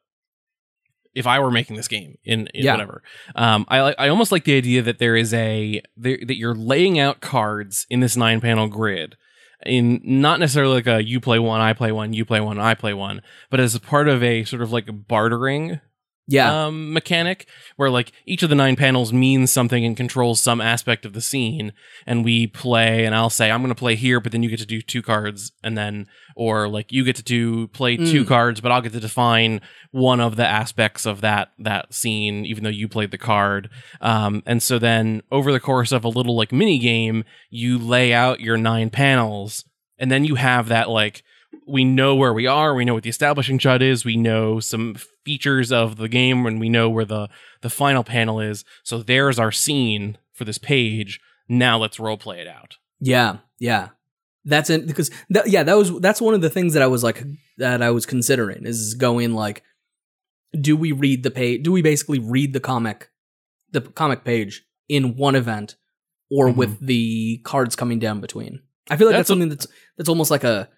if 1.15 1.25
I 1.25 1.39
were 1.39 1.49
making 1.51 1.75
this 1.75 1.87
game 1.87 2.17
in, 2.23 2.47
in 2.53 2.65
Yeah. 2.65 2.73
whatever, 2.73 3.01
um, 3.35 3.65
I 3.67 3.81
like 3.81 3.95
I 3.97 4.09
almost 4.09 4.31
like 4.31 4.43
the 4.43 4.55
idea 4.57 4.81
that 4.83 4.99
there 4.99 5.15
is 5.15 5.33
a 5.33 5.81
there, 5.97 6.19
that 6.25 6.37
you're 6.37 6.53
laying 6.55 6.99
out 6.99 7.19
cards 7.21 7.87
in 7.89 7.99
this 8.01 8.15
nine 8.15 8.41
panel 8.41 8.67
grid, 8.67 9.15
in 9.65 9.99
not 10.03 10.39
necessarily 10.39 10.75
like 10.75 10.87
a 10.87 11.03
you 11.03 11.19
play 11.19 11.39
one, 11.39 11.61
I 11.61 11.73
play 11.73 11.91
one, 11.91 12.13
you 12.13 12.23
play 12.25 12.39
one, 12.39 12.59
I 12.59 12.75
play 12.75 12.93
one, 12.93 13.21
but 13.49 13.59
as 13.59 13.73
a 13.73 13.79
part 13.79 14.07
of 14.07 14.21
a 14.23 14.43
sort 14.43 14.61
of 14.61 14.71
like 14.71 14.87
a 14.87 14.93
bartering 14.93 15.79
Yeah. 16.31 16.65
um, 16.67 16.93
mechanic 16.93 17.47
where 17.75 17.89
like 17.89 18.11
each 18.25 18.43
of 18.43 18.49
the 18.49 18.55
nine 18.55 18.75
panels 18.75 19.11
means 19.11 19.51
something 19.51 19.83
and 19.83 19.97
controls 19.97 20.39
some 20.41 20.61
aspect 20.61 21.05
of 21.05 21.13
the 21.13 21.21
scene 21.21 21.73
and 22.05 22.23
we 22.23 22.45
play 22.47 23.03
and 23.05 23.15
i'll 23.15 23.29
say 23.31 23.49
i'm 23.49 23.61
going 23.61 23.69
to 23.73 23.79
play 23.79 23.95
here 23.95 24.19
but 24.19 24.31
then 24.31 24.43
you 24.43 24.49
get 24.49 24.59
to 24.59 24.65
do 24.65 24.81
two 24.81 25.01
cards 25.01 25.51
and 25.63 25.77
then 25.77 26.05
or 26.35 26.67
like 26.69 26.91
you 26.91 27.03
get 27.03 27.15
to 27.15 27.23
do 27.23 27.67
play 27.69 27.97
two 27.97 28.23
Mm. 28.23 28.27
cards 28.27 28.61
but 28.61 28.71
i'll 28.71 28.81
get 28.81 28.93
to 28.93 28.99
define 28.99 29.59
one 29.91 30.19
of 30.19 30.35
the 30.35 30.45
aspects 30.45 31.05
of 31.05 31.21
that 31.21 31.49
that 31.57 31.93
scene 31.93 32.45
even 32.45 32.63
though 32.63 32.69
you 32.69 32.87
played 32.87 33.11
the 33.11 33.17
card 33.17 33.69
um, 34.01 34.43
and 34.45 34.61
so 34.61 34.77
then 34.77 35.21
over 35.31 35.51
the 35.51 35.59
course 35.59 35.91
of 35.91 36.03
a 36.03 36.09
little 36.09 36.35
like 36.35 36.51
mini 36.51 36.77
game 36.77 37.23
you 37.49 37.77
lay 37.79 38.13
out 38.13 38.39
your 38.39 38.55
nine 38.57 38.89
panels 38.89 39.65
and 39.97 40.11
then 40.11 40.23
you 40.23 40.35
have 40.35 40.67
that 40.69 40.89
like 40.89 41.23
we 41.67 41.83
know 41.83 42.15
where 42.15 42.33
we 42.33 42.45
are 42.47 42.73
we 42.75 42.85
know 42.85 42.93
what 42.93 43.03
the 43.03 43.09
establishing 43.09 43.57
shot 43.59 43.81
is 43.81 44.05
we 44.05 44.15
know 44.17 44.59
some 44.59 44.95
features 45.25 45.71
of 45.71 45.97
the 45.97 46.07
game 46.07 46.45
and 46.45 46.59
we 46.59 46.69
know 46.69 46.89
where 46.89 47.05
the 47.05 47.27
the 47.61 47.69
final 47.69 48.03
panel 48.03 48.39
is 48.39 48.63
so 48.83 49.01
there's 49.01 49.39
our 49.39 49.51
scene 49.51 50.17
for 50.33 50.45
this 50.45 50.57
page 50.57 51.19
now 51.47 51.77
let's 51.77 51.99
role 51.99 52.17
play 52.17 52.39
it 52.39 52.47
out 52.47 52.77
Yeah, 52.99 53.37
yeah. 53.59 53.89
That's 54.45 54.69
it 54.69 54.87
because 54.87 55.11
yeah, 55.45 55.63
that 55.63 55.75
was 55.77 55.99
that's 55.99 56.21
one 56.21 56.33
of 56.33 56.41
the 56.41 56.49
things 56.49 56.73
that 56.73 56.81
I 56.81 56.87
was 56.87 57.03
like 57.03 57.23
that 57.57 57.81
I 57.81 57.91
was 57.91 58.05
considering 58.05 58.65
is 58.65 58.93
going 58.95 59.33
like 59.33 59.63
do 60.59 60.75
we 60.77 60.91
read 60.91 61.23
the 61.23 61.29
page 61.31 61.61
do 61.63 61.71
we 61.71 61.81
basically 61.81 62.19
read 62.19 62.53
the 62.53 62.59
comic 62.59 63.09
the 63.71 63.81
comic 63.81 64.23
page 64.23 64.63
in 64.87 65.15
one 65.17 65.35
event 65.35 65.75
or 66.31 66.47
Mhm. 66.47 66.55
with 66.55 66.79
the 66.79 67.39
cards 67.43 67.75
coming 67.75 67.99
down 67.99 68.21
between. 68.21 68.61
I 68.89 68.97
feel 68.97 69.07
like 69.07 69.13
that's, 69.15 69.19
That's 69.21 69.29
a- 69.29 69.33
something 69.33 69.49
that's 69.49 69.67
that's 69.97 70.09
almost 70.09 70.31
like 70.31 70.43
a. 70.43 70.69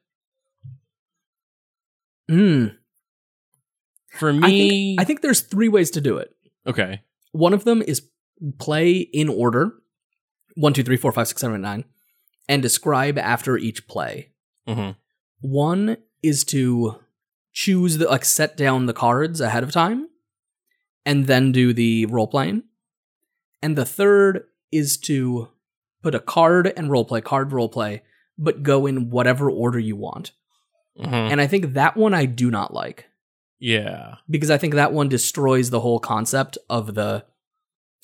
Hmm. 2.32 2.68
For 4.18 4.30
I 4.30 4.34
me, 4.34 4.96
think 4.96 5.02
I 5.02 5.04
think 5.04 5.22
there's 5.22 5.42
three 5.42 5.68
ways 5.70 5.92
to 5.92 6.02
do 6.02 6.18
it. 6.18 6.34
okay. 6.66 7.02
One 7.34 7.54
of 7.54 7.64
them 7.66 7.82
is 7.82 8.08
play 8.58 8.98
in 9.00 9.28
order, 9.30 9.74
one, 10.56 10.74
two, 10.74 10.84
three, 10.84 10.98
four, 10.98 11.12
five, 11.12 11.28
six, 11.28 11.42
seven, 11.42 11.58
eight, 11.58 11.62
nine, 11.62 11.86
and 12.50 12.62
describe 12.62 13.18
after 13.18 13.58
each 13.58 13.88
play. 13.88 14.32
hmm 14.68 14.92
One 15.42 15.98
is 16.24 16.44
to 16.46 17.00
choose 17.54 17.98
the 17.98 18.06
like 18.08 18.24
set 18.26 18.56
down 18.56 18.86
the 18.86 18.94
cards 18.94 19.42
ahead 19.42 19.64
of 19.64 19.72
time 19.72 20.08
and 21.06 21.28
then 21.28 21.52
do 21.52 21.74
the 21.74 22.06
role 22.06 22.28
playing. 22.28 22.64
And 23.62 23.78
the 23.78 23.86
third 23.86 24.46
is 24.72 24.98
to 25.00 25.50
put 26.02 26.16
a 26.16 26.20
card 26.20 26.72
and 26.78 26.90
role 26.90 27.06
play, 27.06 27.22
card 27.22 27.52
role 27.52 27.70
play, 27.70 28.04
but 28.38 28.64
go 28.64 28.86
in 28.88 29.10
whatever 29.10 29.50
order 29.52 29.80
you 29.80 29.96
want. 29.96 30.32
Hmm 30.98 31.14
And 31.14 31.40
I 31.42 31.48
think 31.48 31.74
that 31.74 31.96
one 31.98 32.14
I 32.14 32.26
do 32.26 32.52
not 32.52 32.74
like 32.74 33.08
Yeah. 33.60 34.16
because 34.30 34.50
I 34.52 34.58
think 34.58 34.74
that 34.76 34.94
one 34.94 35.10
destroys 35.10 35.70
the 35.70 35.80
whole 35.82 36.00
concept 36.00 36.58
of 36.70 36.94
the 36.96 37.26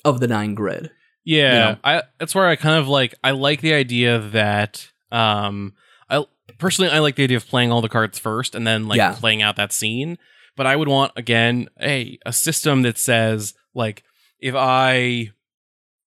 of 0.04 0.20
the 0.20 0.28
nine 0.28 0.54
grid. 0.54 0.90
Yeah, 1.24 1.52
You 1.52 1.58
know? 1.58 1.76
I 1.84 2.02
that's 2.18 2.34
where 2.34 2.46
I 2.46 2.56
kind 2.56 2.78
of 2.78 2.88
like 2.88 3.14
I 3.22 3.32
like 3.32 3.60
the 3.60 3.74
idea 3.74 4.18
that 4.18 4.88
um 5.12 5.74
I 6.08 6.24
personally 6.58 6.90
I 6.90 7.00
like 7.00 7.16
the 7.16 7.24
idea 7.24 7.36
of 7.36 7.46
playing 7.46 7.70
all 7.72 7.82
the 7.82 7.88
cards 7.88 8.18
first 8.18 8.54
and 8.54 8.66
then 8.66 8.88
like 8.88 8.96
Yeah. 8.98 9.14
playing 9.14 9.42
out 9.42 9.56
that 9.56 9.72
scene. 9.72 10.16
But 10.56 10.66
I 10.66 10.74
would 10.76 10.88
want 10.88 11.12
again 11.16 11.68
a 11.80 12.18
a 12.24 12.32
system 12.32 12.82
that 12.82 12.96
says 12.98 13.54
like 13.74 14.02
if 14.40 14.54
I 14.56 15.30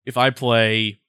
if 0.06 0.18
I 0.18 0.30
play 0.32 1.00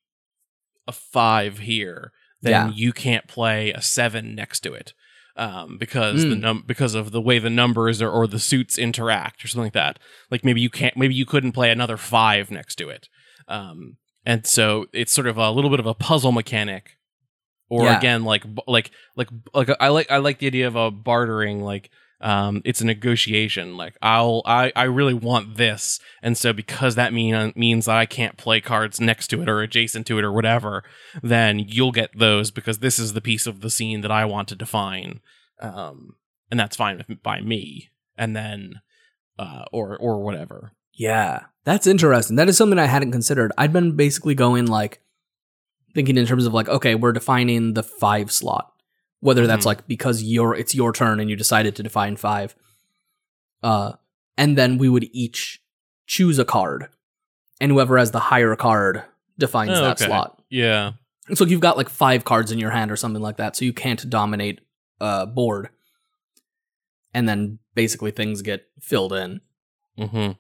a 0.87 0.93
five 0.93 1.59
here, 1.61 2.13
then 2.43 2.51
Yeah. 2.69 2.71
you 2.75 2.93
can't 2.93 3.27
play 3.29 3.71
a 3.73 3.81
seven 3.81 4.35
next 4.35 4.61
to 4.61 4.75
it. 4.75 4.93
Um, 5.35 5.79
because 5.79 6.23
the 6.25 6.35
Mm. 6.35 6.41
num 6.41 6.65
because 6.67 6.95
of 6.95 7.11
the 7.11 7.21
way 7.21 7.39
the 7.39 7.49
numbers 7.49 8.03
or, 8.03 8.11
or 8.11 8.27
the 8.27 8.39
suits 8.39 8.77
interact 8.77 9.43
or 9.43 9.49
something 9.49 9.65
like 9.65 9.73
that. 9.73 9.99
Like 10.31 10.45
maybe 10.45 10.61
you 10.61 10.69
can't 10.69 10.95
maybe 10.97 11.15
you 11.15 11.25
couldn't 11.25 11.53
play 11.53 11.71
another 11.71 11.97
five 11.97 12.51
next 12.51 12.75
to 12.77 12.91
it. 12.91 13.09
Um, 13.49 13.97
and 14.27 14.47
so 14.47 14.87
it's 14.93 15.13
sort 15.13 15.27
of 15.27 15.39
a 15.39 15.51
little 15.51 15.71
bit 15.71 15.81
of 15.81 15.87
a 15.87 15.95
puzzle 15.95 16.33
mechanic, 16.33 16.99
or 17.71 17.85
Yeah. 17.87 17.97
again, 17.97 18.25
like 18.25 18.45
like 18.67 18.91
like 19.17 19.29
like 19.55 19.71
I 19.81 19.89
like 19.89 20.11
I 20.11 20.19
like 20.19 20.39
the 20.39 20.47
idea 20.49 20.67
of 20.67 20.77
a 20.77 20.91
bartering. 20.91 21.63
Like 21.63 21.91
um, 22.23 22.63
it's 22.65 22.81
a 22.81 22.87
negotiation. 22.87 23.77
Like 23.77 23.97
I'll 24.01 24.43
I 24.47 24.73
I 24.75 24.85
really 24.85 25.15
want 25.15 25.57
this, 25.57 26.01
and 26.23 26.39
so 26.39 26.53
because 26.53 26.95
that 26.95 27.13
mean 27.13 27.53
means 27.57 27.87
that 27.87 27.97
I 27.97 28.07
can't 28.07 28.37
play 28.37 28.61
cards 28.61 29.01
next 29.01 29.29
to 29.29 29.43
it 29.43 29.49
or 29.49 29.61
adjacent 29.61 30.07
to 30.07 30.19
it 30.19 30.25
or 30.25 30.33
whatever, 30.33 30.85
then 31.23 31.59
you'll 31.59 31.93
get 31.93 32.17
those 32.19 32.51
because 32.51 32.79
this 32.79 32.99
is 32.99 33.13
the 33.13 33.21
piece 33.21 33.47
of 33.47 33.61
the 33.61 33.71
scene 33.71 34.01
that 34.03 34.13
I 34.13 34.25
want 34.25 34.49
to 34.49 34.57
define, 34.57 35.21
um, 35.61 36.17
and 36.51 36.59
that's 36.59 36.77
fine 36.77 37.05
with, 37.09 37.23
by 37.23 37.41
me. 37.41 37.91
And 38.17 38.37
then, 38.37 38.83
uh, 39.39 39.65
or 39.73 39.97
or 39.97 40.23
whatever. 40.23 40.73
Yeah, 40.93 41.47
that's 41.65 41.87
interesting. 41.87 42.37
That 42.37 42.49
is 42.49 42.57
something 42.57 42.79
I 42.79 42.87
hadn't 42.87 43.13
considered. 43.13 43.53
I'd 43.57 43.73
been 43.73 43.97
basically 43.97 44.35
going 44.35 44.67
like 44.67 45.01
thinking 45.95 46.17
in 46.17 46.27
terms 46.27 46.47
of 46.47 46.55
like, 46.55 46.69
okay, 46.69 46.95
we're 46.95 47.13
defining 47.13 47.75
the 47.75 47.83
five 47.83 48.31
slot, 48.31 48.72
whether 49.23 49.47
that's 49.47 49.63
Mhm. 49.65 49.67
like 49.67 49.87
because 49.87 50.23
you're 50.23 50.55
it's 50.55 50.75
your 50.75 50.93
turn 50.93 51.21
and 51.21 51.31
you 51.31 51.37
decided 51.37 51.75
to 51.77 51.83
define 51.83 52.17
five, 52.17 52.55
uh, 53.63 53.93
and 54.37 54.59
then 54.59 54.77
we 54.79 54.89
would 54.89 55.09
each 55.13 55.63
choose 56.07 56.39
a 56.39 56.45
card, 56.45 56.89
and 57.61 57.71
whoever 57.73 57.97
has 57.97 58.11
the 58.11 58.19
higher 58.19 58.55
card 58.57 59.05
defines 59.39 59.71
Oh, 59.79 59.83
that 59.83 60.01
okay. 60.01 60.07
slot. 60.07 60.43
Yeah. 60.51 60.93
So 61.35 61.45
you've 61.45 61.61
got 61.61 61.77
like 61.77 61.89
five 61.89 62.25
cards 62.25 62.51
in 62.53 62.59
your 62.59 62.71
hand 62.71 62.91
or 62.91 62.97
something 62.97 63.23
like 63.23 63.37
that, 63.39 63.55
so 63.57 63.65
you 63.65 63.73
can't 63.73 64.11
dominate 64.11 64.61
a 65.01 65.27
board, 65.27 65.71
and 67.15 67.29
then 67.29 67.59
basically 67.75 68.11
things 68.11 68.43
get 68.43 68.67
filled 68.81 69.13
in. 69.13 69.41
hmm 69.97 70.33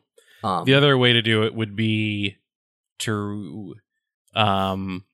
Um, 0.45 0.65
The 0.65 0.75
other 0.75 0.99
way 0.99 1.13
to 1.13 1.23
do 1.23 1.45
it 1.45 1.55
would 1.55 1.77
be 1.77 2.37
to 2.99 3.77
um 4.35 5.05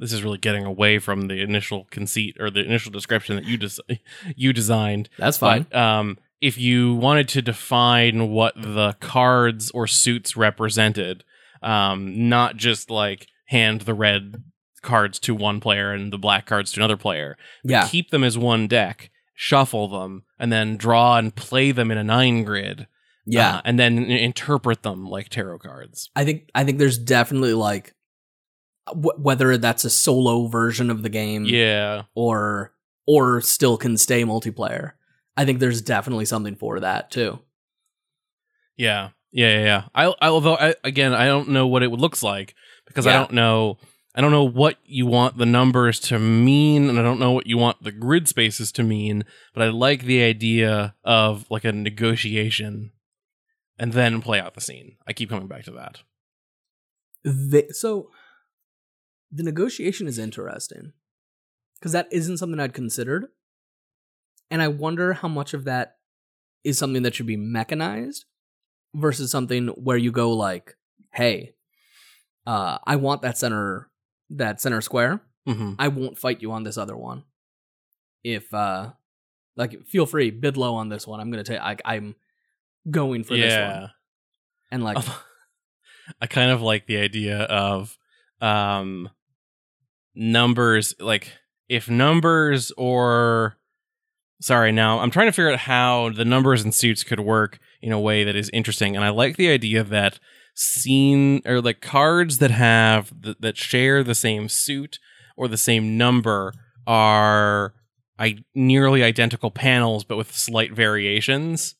this 0.00 0.12
is 0.12 0.24
really 0.24 0.38
getting 0.38 0.64
away 0.64 0.98
from 0.98 1.28
the 1.28 1.40
initial 1.40 1.86
conceit 1.90 2.36
or 2.40 2.50
the 2.50 2.64
initial 2.64 2.90
description 2.90 3.36
that 3.36 3.44
you 3.44 3.56
des- 3.56 3.98
you 4.36 4.52
designed. 4.52 5.08
that's 5.18 5.38
fine. 5.38 5.66
But 5.70 5.78
um 5.78 6.18
if 6.40 6.56
you 6.56 6.94
wanted 6.94 7.28
to 7.28 7.42
define 7.42 8.30
what 8.30 8.54
the 8.56 8.96
cards 9.00 9.70
or 9.72 9.86
suits 9.86 10.36
represented, 10.36 11.22
um 11.62 12.28
not 12.28 12.56
just 12.56 12.90
like 12.90 13.28
hand 13.46 13.82
the 13.82 13.94
red 13.94 14.42
cards 14.82 15.18
to 15.20 15.34
one 15.34 15.60
player 15.60 15.92
and 15.92 16.12
the 16.12 16.18
black 16.18 16.46
cards 16.46 16.72
to 16.72 16.80
another 16.80 16.96
player, 16.96 17.36
yeah. 17.62 17.86
keep 17.86 18.10
them 18.10 18.24
as 18.24 18.38
one 18.38 18.66
deck, 18.66 19.10
shuffle 19.34 19.88
them, 19.88 20.24
and 20.38 20.50
then 20.50 20.76
draw 20.76 21.18
and 21.18 21.34
play 21.36 21.70
them 21.72 21.90
in 21.90 21.98
a 21.98 22.04
nine 22.04 22.44
grid. 22.44 22.86
Yeah. 23.26 23.56
uh, 23.56 23.60
and 23.64 23.78
then 23.78 23.98
interpret 24.06 24.82
them 24.82 25.06
like 25.06 25.28
tarot 25.28 25.58
cards. 25.58 26.10
I 26.16 26.24
think 26.24 26.48
I 26.54 26.64
think 26.64 26.78
there's 26.78 26.98
definitely 26.98 27.54
like 27.54 27.94
w- 28.94 29.18
whether 29.18 29.56
that's 29.56 29.84
a 29.84 29.90
solo 29.90 30.46
version 30.46 30.90
of 30.90 31.02
the 31.02 31.08
game 31.08 31.44
Yeah, 31.44 32.02
or 32.14 32.72
or 33.06 33.40
still 33.40 33.76
can 33.76 33.96
stay 33.96 34.24
multiplayer. 34.24 34.92
I 35.36 35.44
think 35.44 35.58
there's 35.58 35.82
definitely 35.82 36.26
something 36.26 36.56
for 36.56 36.80
that 36.80 37.10
too. 37.10 37.40
yeah, 38.76 39.10
yeah, 39.32 39.58
yeah. 39.58 39.64
yeah. 39.64 39.82
I, 39.94 40.06
I 40.20 40.28
although 40.28 40.56
I, 40.56 40.74
again, 40.84 41.12
I 41.14 41.26
don't 41.26 41.48
know 41.50 41.66
what 41.66 41.82
it 41.82 41.90
looks 41.90 42.22
like 42.22 42.54
because 42.86 43.06
I 43.06 43.12
don't 43.14 43.32
know. 43.32 43.78
I 44.14 44.20
don't 44.20 44.32
know 44.32 44.44
what 44.44 44.76
you 44.84 45.06
want 45.06 45.38
the 45.38 45.46
numbers 45.46 46.00
to 46.00 46.18
mean, 46.18 46.88
and 46.88 46.98
I 46.98 47.02
don't 47.02 47.20
know 47.20 47.30
what 47.30 47.46
you 47.46 47.56
want 47.56 47.82
the 47.82 47.92
grid 47.92 48.26
spaces 48.26 48.72
to 48.72 48.82
mean. 48.82 49.24
But 49.54 49.62
I 49.62 49.68
like 49.68 50.02
the 50.02 50.22
idea 50.22 50.96
of 51.04 51.46
like 51.48 51.64
a 51.64 51.72
negotiation, 51.72 52.90
and 53.78 53.92
then 53.92 54.20
play 54.20 54.40
out 54.40 54.54
the 54.54 54.60
scene. 54.60 54.96
I 55.06 55.12
keep 55.12 55.28
coming 55.30 55.46
back 55.46 55.64
to 55.64 55.70
that. 55.72 56.00
They, 57.22 57.68
so 57.68 58.10
the 59.32 59.42
negotiation 59.42 60.06
is 60.06 60.18
interesting 60.18 60.92
because 61.78 61.92
that 61.92 62.08
isn't 62.10 62.38
something 62.38 62.60
I'd 62.60 62.74
considered, 62.74 63.26
and 64.50 64.60
I 64.62 64.68
wonder 64.68 65.12
how 65.14 65.28
much 65.28 65.54
of 65.54 65.64
that 65.64 65.96
is 66.64 66.78
something 66.78 67.02
that 67.04 67.14
should 67.14 67.26
be 67.26 67.36
mechanized 67.36 68.24
versus 68.94 69.30
something 69.30 69.68
where 69.68 69.96
you 69.96 70.10
go 70.12 70.32
like, 70.32 70.76
"Hey, 71.12 71.54
uh, 72.46 72.78
I 72.84 72.96
want 72.96 73.22
that 73.22 73.38
center 73.38 73.90
that 74.30 74.60
center 74.60 74.80
square. 74.80 75.20
hmm 75.46 75.72
I 75.78 75.88
won't 75.88 76.18
fight 76.18 76.42
you 76.42 76.52
on 76.52 76.62
this 76.64 76.76
other 76.78 76.96
one. 76.96 77.24
If 78.22 78.52
uh, 78.52 78.92
like, 79.56 79.84
feel 79.86 80.06
free 80.06 80.30
bid 80.30 80.56
low 80.56 80.74
on 80.74 80.88
this 80.88 81.06
one. 81.06 81.20
I'm 81.20 81.30
gonna 81.30 81.44
take. 81.44 81.60
I, 81.60 81.76
I'm 81.84 82.14
going 82.90 83.24
for 83.24 83.36
this 83.36 83.54
Yeah. 83.54 83.64
one, 83.64 83.90
and 84.70 84.84
like, 84.84 84.98
I 86.20 86.26
kind 86.26 86.50
of 86.50 86.60
like 86.62 86.86
the 86.86 86.98
idea 86.98 87.38
of 87.42 87.96
um 88.40 89.10
numbers 90.14 90.94
like 90.98 91.32
if 91.68 91.88
numbers 91.88 92.72
or 92.76 93.56
sorry 94.40 94.72
now 94.72 94.98
I'm 94.98 95.10
trying 95.10 95.28
to 95.28 95.32
figure 95.32 95.50
out 95.50 95.60
how 95.60 96.10
the 96.10 96.24
numbers 96.24 96.62
and 96.62 96.74
suits 96.74 97.04
could 97.04 97.20
work 97.20 97.58
in 97.80 97.92
a 97.92 98.00
way 98.00 98.24
that 98.24 98.36
is 98.36 98.50
interesting 98.52 98.96
and 98.96 99.04
I 99.04 99.10
like 99.10 99.36
the 99.36 99.50
idea 99.50 99.84
that 99.84 100.18
scene 100.54 101.40
or 101.46 101.60
like 101.60 101.80
cards 101.80 102.38
that 102.38 102.50
have 102.50 103.12
th- 103.22 103.36
that 103.40 103.56
share 103.56 104.02
the 104.02 104.14
same 104.14 104.48
suit 104.48 104.98
or 105.36 105.48
the 105.48 105.56
same 105.56 105.96
number 105.96 106.52
are 106.86 107.74
I 108.18 108.38
nearly 108.54 109.02
identical 109.02 109.50
panels 109.50 110.04
but 110.04 110.16
with 110.16 110.36
slight 110.36 110.72
variations. 110.72 111.76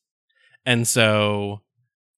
And 0.65 0.87
so 0.89 1.61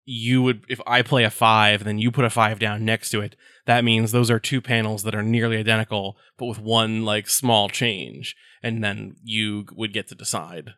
you 0.05 0.43
would 0.43 0.65
if 0.69 0.81
I 0.87 1.03
play 1.03 1.25
a 1.25 1.31
five 1.31 1.85
then 1.85 1.99
you 1.99 2.11
put 2.11 2.25
a 2.25 2.31
five 2.31 2.59
down 2.59 2.85
next 2.85 3.11
to 3.11 3.21
it, 3.21 3.35
that 3.67 3.85
means 3.85 4.11
those 4.13 4.31
are 4.31 4.41
two 4.41 4.61
panels 4.61 5.03
that 5.05 5.15
are 5.15 5.23
nearly 5.23 5.57
identical, 5.57 6.17
but 6.37 6.47
with 6.47 6.59
one 6.59 7.05
like 7.05 7.29
small 7.29 7.69
change, 7.69 8.35
and 8.63 8.83
then 8.83 9.17
you 9.23 9.67
would 9.73 9.93
get 9.93 10.09
to 10.09 10.15
decide 10.15 10.71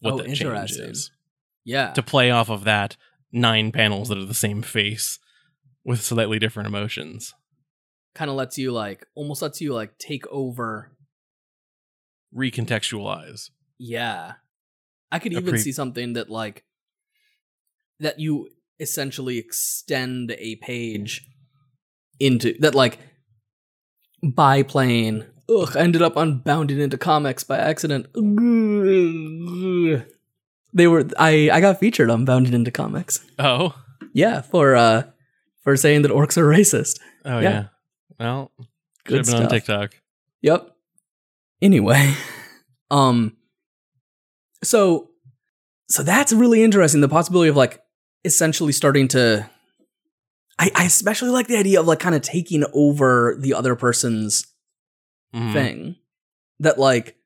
what 0.00 0.14
Oh, 0.14 0.16
that 0.18 0.34
change 0.34 0.72
is 0.72 1.10
yeah, 1.64 1.92
to 1.92 2.02
play 2.02 2.30
off 2.30 2.48
of 2.50 2.64
that 2.64 2.96
nine 3.32 3.72
panels 3.72 4.08
that 4.08 4.18
are 4.18 4.24
the 4.24 4.34
same 4.34 4.62
face 4.62 5.18
with 5.84 6.02
slightly 6.02 6.38
different 6.38 6.66
emotions. 6.66 7.34
kind 8.14 8.30
of 8.30 8.36
lets 8.36 8.58
you 8.58 8.72
like 8.72 9.06
almost 9.14 9.42
lets 9.42 9.60
you 9.60 9.72
like 9.72 9.96
take 9.98 10.26
over. 10.28 10.92
Recontextualize. 12.34 13.50
Yeah, 13.78 14.34
I 15.10 15.18
could 15.18 15.32
even 15.32 15.50
pre- 15.50 15.58
see 15.58 15.72
something 15.72 16.12
that 16.14 16.28
like 16.28 16.64
that 18.00 18.20
you 18.20 18.50
essentially 18.80 19.38
extend 19.38 20.30
a 20.32 20.56
page 20.56 21.26
into 22.20 22.54
that 22.60 22.74
like 22.74 22.98
by 24.22 24.62
playing. 24.62 25.24
Ugh, 25.50 25.74
I 25.76 25.80
ended 25.80 26.02
up 26.02 26.16
unbounded 26.16 26.78
into 26.78 26.98
comics 26.98 27.42
by 27.44 27.56
accident. 27.58 28.06
They 30.74 30.86
were 30.86 31.04
I 31.18 31.50
I 31.52 31.60
got 31.60 31.80
featured 31.80 32.10
on 32.10 32.24
Bounding 32.24 32.52
Into 32.52 32.70
Comics. 32.70 33.24
Oh, 33.38 33.74
Yeah, 34.12 34.42
for 34.42 34.76
uh 34.76 35.04
for 35.62 35.76
saying 35.76 36.02
that 36.02 36.10
orcs 36.12 36.36
are 36.36 36.44
racist. 36.46 36.98
oh 37.24 37.38
Yeah. 37.38 37.50
yeah. 37.50 37.64
Well, 38.20 38.50
Good 39.04 39.24
should 39.26 39.34
have 39.34 39.36
been 39.36 39.42
on. 39.44 39.48
TikTok. 39.48 39.94
Yep. 40.42 40.70
Anyway, 41.62 42.14
um 42.90 43.36
so 44.62 45.10
so 45.88 46.02
that's 46.02 46.32
really 46.32 46.62
interesting 46.62 47.00
the 47.00 47.08
possibility 47.08 47.48
of 47.48 47.56
like 47.56 47.80
essentially 48.24 48.72
starting 48.72 49.08
to 49.08 49.48
I, 50.58 50.70
I 50.74 50.84
especially 50.84 51.30
like 51.30 51.46
the 51.46 51.56
idea 51.56 51.80
of 51.80 51.86
like 51.86 52.00
kind 52.00 52.14
of 52.14 52.22
taking 52.22 52.64
over 52.72 53.36
the 53.38 53.54
other 53.54 53.76
person's 53.76 54.46
Mhm. 55.34 55.52
thing 55.52 55.96
that 56.58 56.78
like 56.78 57.16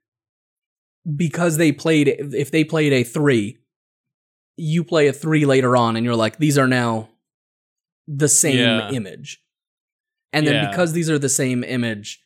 because 1.17 1.57
they 1.57 1.73
played 1.73 2.09
if 2.09 2.51
they 2.51 2.65
played 2.65 2.93
a 2.93 3.05
3 3.05 3.59
you 4.57 4.85
play 4.85 5.07
a 5.09 5.13
3 5.13 5.47
later 5.47 5.77
on 5.77 5.97
and 5.97 6.05
you're 6.05 6.17
like 6.17 6.39
these 6.39 6.59
are 6.59 6.67
now 6.69 7.09
the 8.09 8.29
same 8.29 8.59
Yeah. 8.59 8.91
image 8.91 9.41
and 10.33 10.47
then 10.47 10.55
Yeah. 10.55 10.71
because 10.71 10.93
these 10.93 11.09
are 11.09 11.19
the 11.19 11.29
same 11.29 11.63
image 11.65 12.21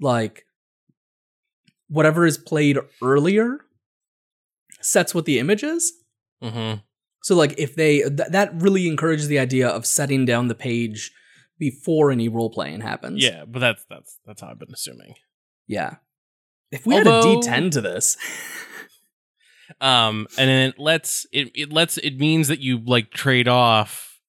like 0.00 0.46
whatever 1.88 2.26
is 2.26 2.38
played 2.38 2.78
earlier 3.02 3.58
sets 4.80 5.14
what 5.14 5.24
the 5.26 5.38
image 5.38 5.62
is 5.62 5.92
Mhm. 6.42 6.82
So 7.26 7.34
like 7.34 7.58
if 7.58 7.74
they 7.74 8.02
th- 8.02 8.28
that 8.30 8.52
really 8.54 8.86
encourages 8.86 9.26
the 9.26 9.40
idea 9.40 9.66
of 9.66 9.84
setting 9.84 10.24
down 10.24 10.46
the 10.46 10.54
page 10.54 11.10
before 11.58 12.12
any 12.12 12.28
role 12.28 12.50
playing 12.50 12.82
happens. 12.82 13.20
Yeah, 13.20 13.44
but 13.44 13.58
that's 13.58 13.84
that's 13.90 14.20
that's 14.24 14.42
how 14.42 14.50
I've 14.50 14.60
been 14.60 14.72
assuming. 14.72 15.14
yeah. 15.66 15.96
If 16.70 16.86
we 16.86 16.94
had 16.94 17.08
a 17.08 17.10
d10 17.10 17.72
to 17.72 17.80
this. 17.80 18.16
Um, 19.80 20.28
and 20.38 20.48
then 20.48 20.68
it 20.68 20.78
lets 20.78 21.26
it 21.32 21.50
it 21.56 21.72
lets 21.72 21.98
it 21.98 22.18
means 22.18 22.46
that 22.46 22.60
you 22.60 22.78
like 22.78 23.10
trade 23.10 23.48
off 23.48 24.20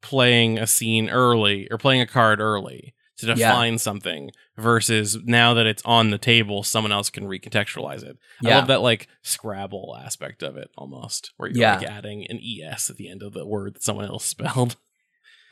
playing 0.00 0.58
a 0.58 0.66
scene 0.66 1.10
early 1.10 1.66
or 1.72 1.76
playing 1.76 2.02
a 2.02 2.06
card 2.06 2.38
early 2.38 2.94
to 3.18 3.26
Yeah. 3.26 3.34
define 3.34 3.78
something 3.78 4.30
versus 4.56 5.16
now 5.24 5.54
that 5.54 5.66
it's 5.66 5.82
on 5.84 6.10
the 6.10 6.18
table, 6.18 6.62
someone 6.62 6.92
else 6.92 7.08
can 7.10 7.24
recontextualize 7.24 8.02
it. 8.02 8.18
I 8.44 8.48
Yeah. 8.48 8.58
love 8.58 8.68
that 8.68 8.82
like 8.82 9.08
Scrabble 9.22 9.96
aspect 9.98 10.42
of 10.42 10.56
it 10.56 10.70
almost, 10.76 11.32
where 11.36 11.48
you're 11.48 11.58
Yeah. 11.60 11.78
like 11.78 11.88
adding 11.88 12.26
an 12.28 12.38
es 12.42 12.90
at 12.90 12.96
the 12.96 13.08
end 13.08 13.22
of 13.22 13.32
the 13.32 13.46
word 13.46 13.74
that 13.74 13.82
someone 13.82 14.04
else 14.06 14.24
spelled. 14.26 14.76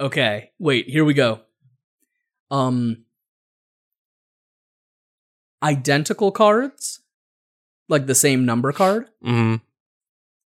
Okay, 0.01 0.51
wait, 0.59 0.89
here 0.89 1.05
we 1.05 1.15
go. 1.15 1.41
Um 2.51 3.05
identical 5.63 6.31
cards, 6.31 7.01
like 7.89 8.07
the 8.07 8.15
same 8.15 8.45
number 8.45 8.73
card, 8.73 9.09
mm-hmm. 9.25 9.57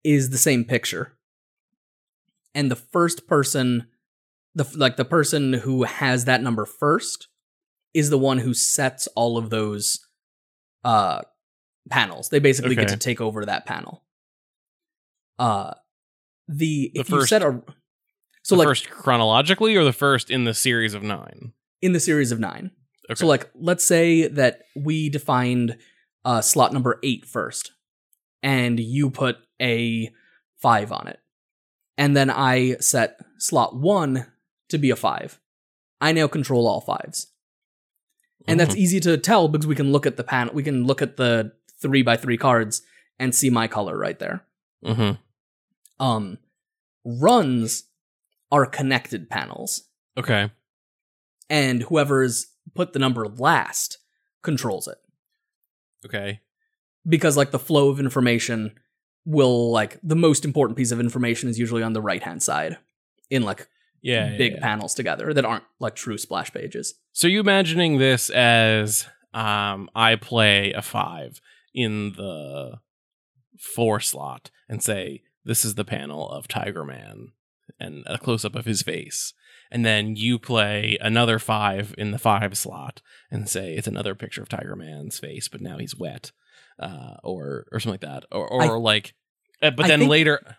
is 0.04 0.30
the 0.30 0.38
same 0.38 0.64
picture. 0.64 1.16
And 2.54 2.70
the 2.70 2.76
first 2.76 3.26
person 3.26 3.88
the 4.58 4.68
like 4.76 4.96
the 4.96 5.04
person 5.04 5.52
who 5.52 5.84
has 5.84 6.24
that 6.24 6.42
number 6.42 6.66
first 6.66 7.28
is 7.94 8.10
the 8.10 8.18
one 8.18 8.38
who 8.38 8.52
sets 8.52 9.06
all 9.14 9.38
of 9.38 9.50
those 9.50 10.00
uh 10.84 11.22
panels. 11.90 12.28
They 12.28 12.40
basically 12.40 12.74
get 12.74 12.88
to 12.88 12.96
take 12.96 13.20
over 13.20 13.44
that 13.44 13.66
panel. 13.66 14.04
Uh 15.38 15.74
the, 16.48 16.90
The 16.94 17.00
if 17.00 17.10
you 17.10 17.24
set 17.26 17.42
a 17.42 17.62
so 18.42 18.54
the 18.54 18.60
like 18.60 18.68
first 18.68 18.90
chronologically 18.90 19.76
or 19.76 19.84
the 19.84 19.92
first 19.92 20.30
in 20.30 20.44
the 20.44 20.54
series 20.54 20.94
of 20.94 21.02
nine. 21.02 21.52
in 21.82 21.92
the 21.92 22.00
series 22.00 22.32
of 22.32 22.40
9. 22.40 22.70
Okay. 23.10 23.18
So 23.18 23.26
like 23.26 23.50
let's 23.54 23.84
say 23.84 24.26
that 24.28 24.62
we 24.74 25.08
defined 25.08 25.76
uh 26.24 26.40
slot 26.40 26.72
number 26.72 26.98
eight 27.02 27.24
first 27.26 27.72
and 28.42 28.80
you 28.80 29.10
put 29.10 29.36
a 29.60 30.10
5 30.56 30.92
on 30.92 31.08
it. 31.08 31.20
And 31.96 32.16
then 32.16 32.30
I 32.30 32.76
set 32.76 33.18
slot 33.38 33.76
1 33.76 34.26
to 34.68 34.78
be 34.78 34.90
a 34.90 34.96
5. 34.96 35.40
I 36.00 36.12
now 36.12 36.28
control 36.28 36.66
all 36.66 36.80
fives. 36.80 37.28
And 38.46 38.58
that's 38.58 38.74
Mhm. 38.74 38.78
easy 38.78 39.00
to 39.00 39.16
tell 39.18 39.48
because 39.48 39.66
we 39.66 39.74
can 39.74 39.92
look 39.92 40.06
at 40.06 40.16
the 40.16 40.24
panel 40.24 40.54
we 40.54 40.62
can 40.62 40.84
look 40.84 41.02
at 41.02 41.16
the 41.16 41.52
3 41.80 42.02
by 42.02 42.16
3 42.16 42.36
cards 42.38 42.82
and 43.18 43.34
see 43.34 43.50
my 43.50 43.66
color 43.68 43.96
right 43.98 44.18
there. 44.18 44.44
Mhm. 44.84 45.18
Um 45.98 46.38
runs 47.04 47.84
are 48.50 48.66
connected 48.66 49.28
panels 49.30 49.84
okay. 50.16 50.50
and 51.50 51.82
whoever's 51.84 52.46
put 52.74 52.92
the 52.92 52.98
number 52.98 53.26
last 53.26 53.98
controls 54.42 54.86
it. 54.88 54.98
Okay. 56.06 56.40
because 57.08 57.36
like 57.36 57.50
the 57.52 57.58
flow 57.58 57.88
of 57.88 57.98
information 58.00 58.78
will 59.24 59.70
like 59.70 59.98
the 60.02 60.16
most 60.16 60.44
important 60.44 60.76
piece 60.76 60.90
of 60.92 61.00
information 61.00 61.48
is 61.48 61.58
usually 61.58 61.82
on 61.82 61.92
the 61.94 62.02
right 62.02 62.22
hand 62.22 62.42
side 62.42 62.76
in 63.30 63.42
like 63.42 63.66
Yeah. 64.08 64.30
yeah, 64.30 64.36
big 64.38 64.52
yeah. 64.54 64.60
panels 64.60 64.94
together 64.94 65.32
that 65.34 65.44
aren't 65.44 65.64
like 65.80 65.94
true 65.94 66.18
splash 66.18 66.52
pages. 66.52 66.94
So 67.12 67.26
you 67.28 67.40
imagining 67.40 67.98
this 67.98 68.30
as 68.30 69.06
um 69.34 69.88
I 69.94 70.16
play 70.16 70.72
a 70.72 70.82
five 70.82 71.40
in 71.74 72.12
the 72.16 72.78
four 73.58 74.00
slot 74.00 74.50
and 74.68 74.82
say 74.82 75.22
this 75.44 75.64
is 75.64 75.74
the 75.74 75.84
panel 75.84 76.28
of 76.30 76.48
Tiger 76.48 76.84
Man 76.84 77.28
and 77.80 78.02
a 78.06 78.18
close 78.18 78.44
up 78.44 78.54
of 78.56 78.64
his 78.64 78.82
face. 78.82 79.34
And 79.70 79.84
then 79.84 80.16
you 80.16 80.38
play 80.38 80.96
another 81.00 81.38
five 81.38 81.94
in 81.98 82.10
the 82.10 82.18
five 82.18 82.56
slot 82.56 83.02
and 83.30 83.48
say 83.48 83.74
it's 83.74 83.86
another 83.86 84.14
picture 84.14 84.42
of 84.42 84.48
Tiger 84.48 84.74
Man's 84.76 85.18
face, 85.18 85.48
but 85.48 85.60
now 85.60 85.78
he's 85.78 85.96
wet. 85.96 86.32
Uh 86.78 87.16
or 87.22 87.66
or 87.72 87.80
something 87.80 88.00
like 88.00 88.00
that. 88.12 88.24
Or 88.32 88.48
or 88.48 88.62
I- 88.62 88.68
like 88.68 89.14
uh, 89.62 89.70
but 89.70 89.84
I 89.86 89.88
then 89.88 89.98
think- 90.00 90.10
later 90.10 90.56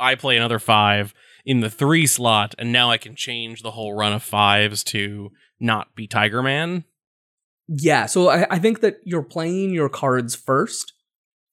I 0.00 0.14
play 0.14 0.36
another 0.36 0.58
five 0.58 1.12
in 1.48 1.60
the 1.60 1.70
three 1.70 2.06
slot, 2.06 2.54
and 2.58 2.70
now 2.70 2.90
I 2.90 2.98
can 2.98 3.16
change 3.16 3.62
the 3.62 3.70
whole 3.70 3.94
run 3.94 4.12
of 4.12 4.22
fives 4.22 4.84
to 4.84 5.32
not 5.58 5.94
be 5.94 6.06
Tiger 6.06 6.42
Man. 6.42 6.84
Yeah, 7.66 8.04
so 8.04 8.28
I, 8.28 8.46
I 8.50 8.58
think 8.58 8.80
that 8.80 8.98
you're 9.02 9.22
playing 9.22 9.70
your 9.70 9.88
cards 9.88 10.34
first, 10.34 10.92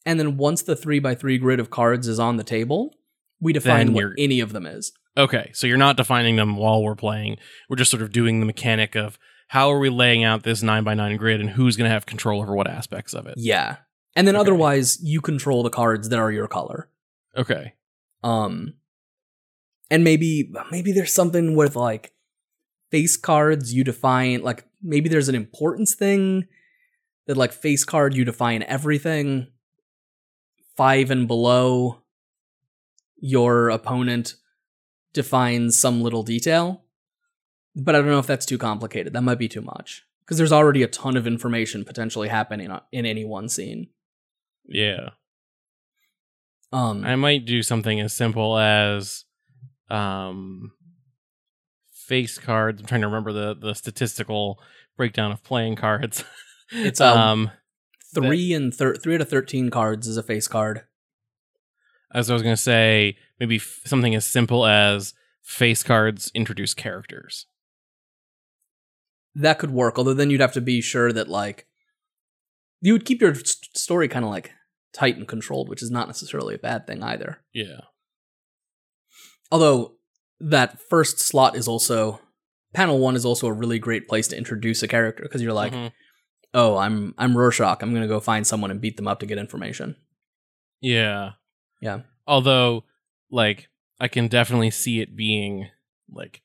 and 0.06 0.20
then 0.20 0.36
once 0.36 0.62
the 0.64 0.76
three 0.76 1.00
by 1.00 1.16
three 1.16 1.38
grid 1.38 1.62
of 1.62 1.70
cards 1.70 2.10
is 2.10 2.20
on 2.20 2.36
the 2.36 2.44
table, 2.44 2.94
we 3.40 3.54
define 3.54 3.94
what 3.94 4.04
any 4.18 4.42
of 4.42 4.52
them 4.52 4.66
is. 4.66 4.92
Okay, 5.18 5.52
so 5.54 5.66
you're 5.66 5.78
not 5.78 5.96
defining 5.96 6.36
them 6.36 6.58
while 6.58 6.84
we're 6.84 6.94
playing. 6.96 7.38
We're 7.70 7.78
just 7.78 7.90
sort 7.90 8.04
of 8.04 8.12
doing 8.12 8.42
the 8.42 8.46
mechanic 8.46 8.96
of 8.96 9.18
how 9.48 9.70
are 9.72 9.80
we 9.80 9.90
laying 9.90 10.26
out 10.26 10.44
this 10.44 10.62
nine 10.62 10.84
by 10.84 10.94
nine 10.94 11.16
grid 11.16 11.40
and 11.40 11.52
who's 11.52 11.78
going 11.78 11.88
to 11.88 11.94
have 11.94 12.06
control 12.06 12.42
over 12.42 12.54
what 12.54 12.68
aspects 12.68 13.14
of 13.14 13.28
it. 13.28 13.36
Yeah, 13.38 13.78
and 14.14 14.28
then 14.28 14.36
Okay. 14.36 14.42
otherwise 14.42 15.00
you 15.02 15.22
control 15.22 15.64
the 15.64 15.70
cards 15.70 16.10
that 16.10 16.20
are 16.20 16.32
your 16.34 16.50
color. 16.50 16.90
Okay. 17.38 17.76
Um, 18.24 18.74
and 19.90 20.04
maybe 20.04 20.52
maybe 20.72 20.92
there's 20.92 21.14
something 21.14 21.56
with 21.56 21.76
like 21.76 22.14
face 22.92 23.18
cards 23.18 23.74
you 23.74 23.84
define 23.84 24.42
like 24.42 24.66
maybe 24.82 25.10
there's 25.10 25.30
an 25.30 25.36
importance 25.36 25.96
thing 25.96 26.48
that 27.28 27.38
like 27.38 27.52
face 27.52 27.84
card 27.84 28.16
you 28.16 28.24
define 28.24 28.64
everything. 28.64 29.48
Five 30.78 31.10
and 31.10 31.28
below 31.28 32.02
your 33.18 33.70
opponent 33.70 34.36
defines 35.14 35.80
some 35.80 36.02
little 36.02 36.24
detail. 36.24 36.84
But 37.76 37.96
i 37.96 38.00
don't 38.00 38.08
know 38.10 38.20
if 38.20 38.28
that's 38.28 38.46
too 38.46 38.58
complicated. 38.58 39.14
That 39.14 39.24
might 39.24 39.40
be 39.40 39.48
too 39.48 39.62
much. 39.62 40.04
Because 40.24 40.38
there's 40.38 40.52
already 40.52 40.84
a 40.84 40.88
ton 40.88 41.18
of 41.18 41.28
information 41.28 41.86
potentially 41.86 42.30
happening 42.30 42.72
in 42.92 43.06
any 43.06 43.26
one 43.26 43.50
scene. 43.50 43.88
Yeah. 44.66 45.10
um 46.72 47.06
I 47.06 47.16
might 47.16 47.46
do 47.46 47.64
something 47.64 48.00
as 48.00 48.14
simple 48.14 48.58
as 48.58 49.26
um 49.90 50.72
face 52.08 52.38
cards. 52.38 52.82
I'm 52.82 52.88
trying 52.88 53.02
to 53.02 53.08
remember 53.08 53.32
the 53.34 53.56
the 53.56 53.74
statistical 53.74 54.60
breakdown 54.98 55.32
of 55.32 55.44
playing 55.44 55.76
cards. 55.76 56.24
It's, 56.72 57.00
um, 57.00 57.18
um 57.18 57.52
three 58.16 58.52
and 58.52 58.74
thir- 58.74 58.96
three 58.96 59.14
out 59.14 59.22
of 59.22 59.30
13 59.30 59.70
cards 59.70 60.08
is 60.08 60.18
a 60.18 60.24
face 60.24 60.48
card 60.48 60.82
as 62.12 62.30
I 62.30 62.34
was 62.34 62.42
going 62.42 62.56
to 62.56 62.62
say, 62.62 63.18
maybe 63.40 63.58
f- 63.58 63.82
something 63.86 64.16
as 64.16 64.26
simple 64.26 64.66
as 64.66 65.14
face 65.44 65.84
cards 65.84 66.32
introduce 66.34 66.74
characters. 66.74 67.46
that 69.36 69.60
could 69.60 69.70
work 69.72 69.98
although 70.00 70.14
then 70.16 70.30
you'd 70.32 70.42
have 70.42 70.54
to 70.54 70.62
be 70.62 70.82
sure 70.82 71.12
that 71.12 71.28
like 71.28 71.68
you 72.82 72.94
would 72.94 73.06
keep 73.06 73.22
your 73.22 73.32
s- 73.32 73.58
story 73.76 74.08
kind 74.08 74.26
of 74.26 74.32
like 74.32 74.52
tight 74.94 75.18
and 75.18 75.28
controlled 75.28 75.70
which 75.70 75.84
is 75.84 75.92
not 75.92 76.08
necessarily 76.08 76.56
a 76.56 76.60
bad 76.60 76.88
thing 76.88 77.04
either 77.04 77.42
Yeah. 77.54 77.82
Although 79.52 79.94
that 80.40 80.80
first 80.90 81.20
slot 81.20 81.56
is 81.56 81.68
also 81.68 82.20
panel 82.74 83.00
one 83.00 83.16
is 83.16 83.26
also 83.26 83.48
a 83.48 83.54
really 83.54 83.80
great 83.80 84.08
place 84.08 84.28
to 84.28 84.38
introduce 84.38 84.84
a 84.84 84.88
character 84.88 85.24
because 85.24 85.42
you're 85.42 85.54
like 85.54 85.72
Mhm. 85.74 85.92
oh 86.54 86.78
i'm 86.78 87.14
i'm 87.18 87.38
rorschach 87.38 87.82
i'm 87.82 87.94
gonna 87.94 88.08
go 88.08 88.20
find 88.20 88.46
someone 88.46 88.70
and 88.72 88.82
beat 88.82 88.98
them 88.98 89.08
up 89.08 89.20
to 89.20 89.26
get 89.26 89.38
information 89.38 89.96
Yeah. 90.82 91.32
Yeah. 91.82 92.02
Although, 92.28 92.84
like, 93.32 93.70
I 94.00 94.08
can 94.08 94.28
definitely 94.28 94.72
see 94.72 95.00
it 95.02 95.16
being 95.16 95.70
like 96.12 96.42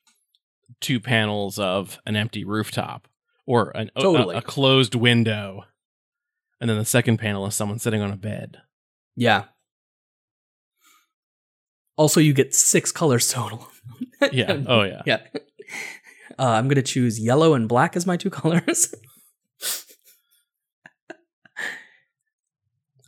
two 0.79 0.99
panels 0.99 1.57
of 1.59 1.99
an 2.05 2.15
empty 2.15 2.43
rooftop 2.43 3.07
or 3.45 3.71
an, 3.75 3.91
Totally. 3.99 4.35
a, 4.35 4.39
a 4.39 4.41
closed 4.41 4.95
window. 4.95 5.65
And 6.59 6.69
then 6.69 6.77
the 6.77 6.85
second 6.85 7.17
panel 7.17 7.45
is 7.47 7.55
someone 7.55 7.79
sitting 7.79 8.01
on 8.01 8.11
a 8.11 8.15
bed. 8.17 8.57
yeah 9.15 9.45
also 12.01 12.19
you 12.19 12.33
get 12.33 12.53
six 12.55 12.91
colors 12.91 13.31
total 13.31 13.67
Yeah. 14.31 14.57
Oh, 14.67 14.83
yeah. 14.83 15.01
yeah 15.05 15.19
Uh, 16.39 16.53
I'm 16.57 16.67
gonna 16.67 16.81
choose 16.95 17.19
yellow 17.19 17.53
and 17.53 17.67
black 17.69 17.95
as 17.95 18.05
my 18.07 18.17
two 18.17 18.29
colors. 18.41 18.93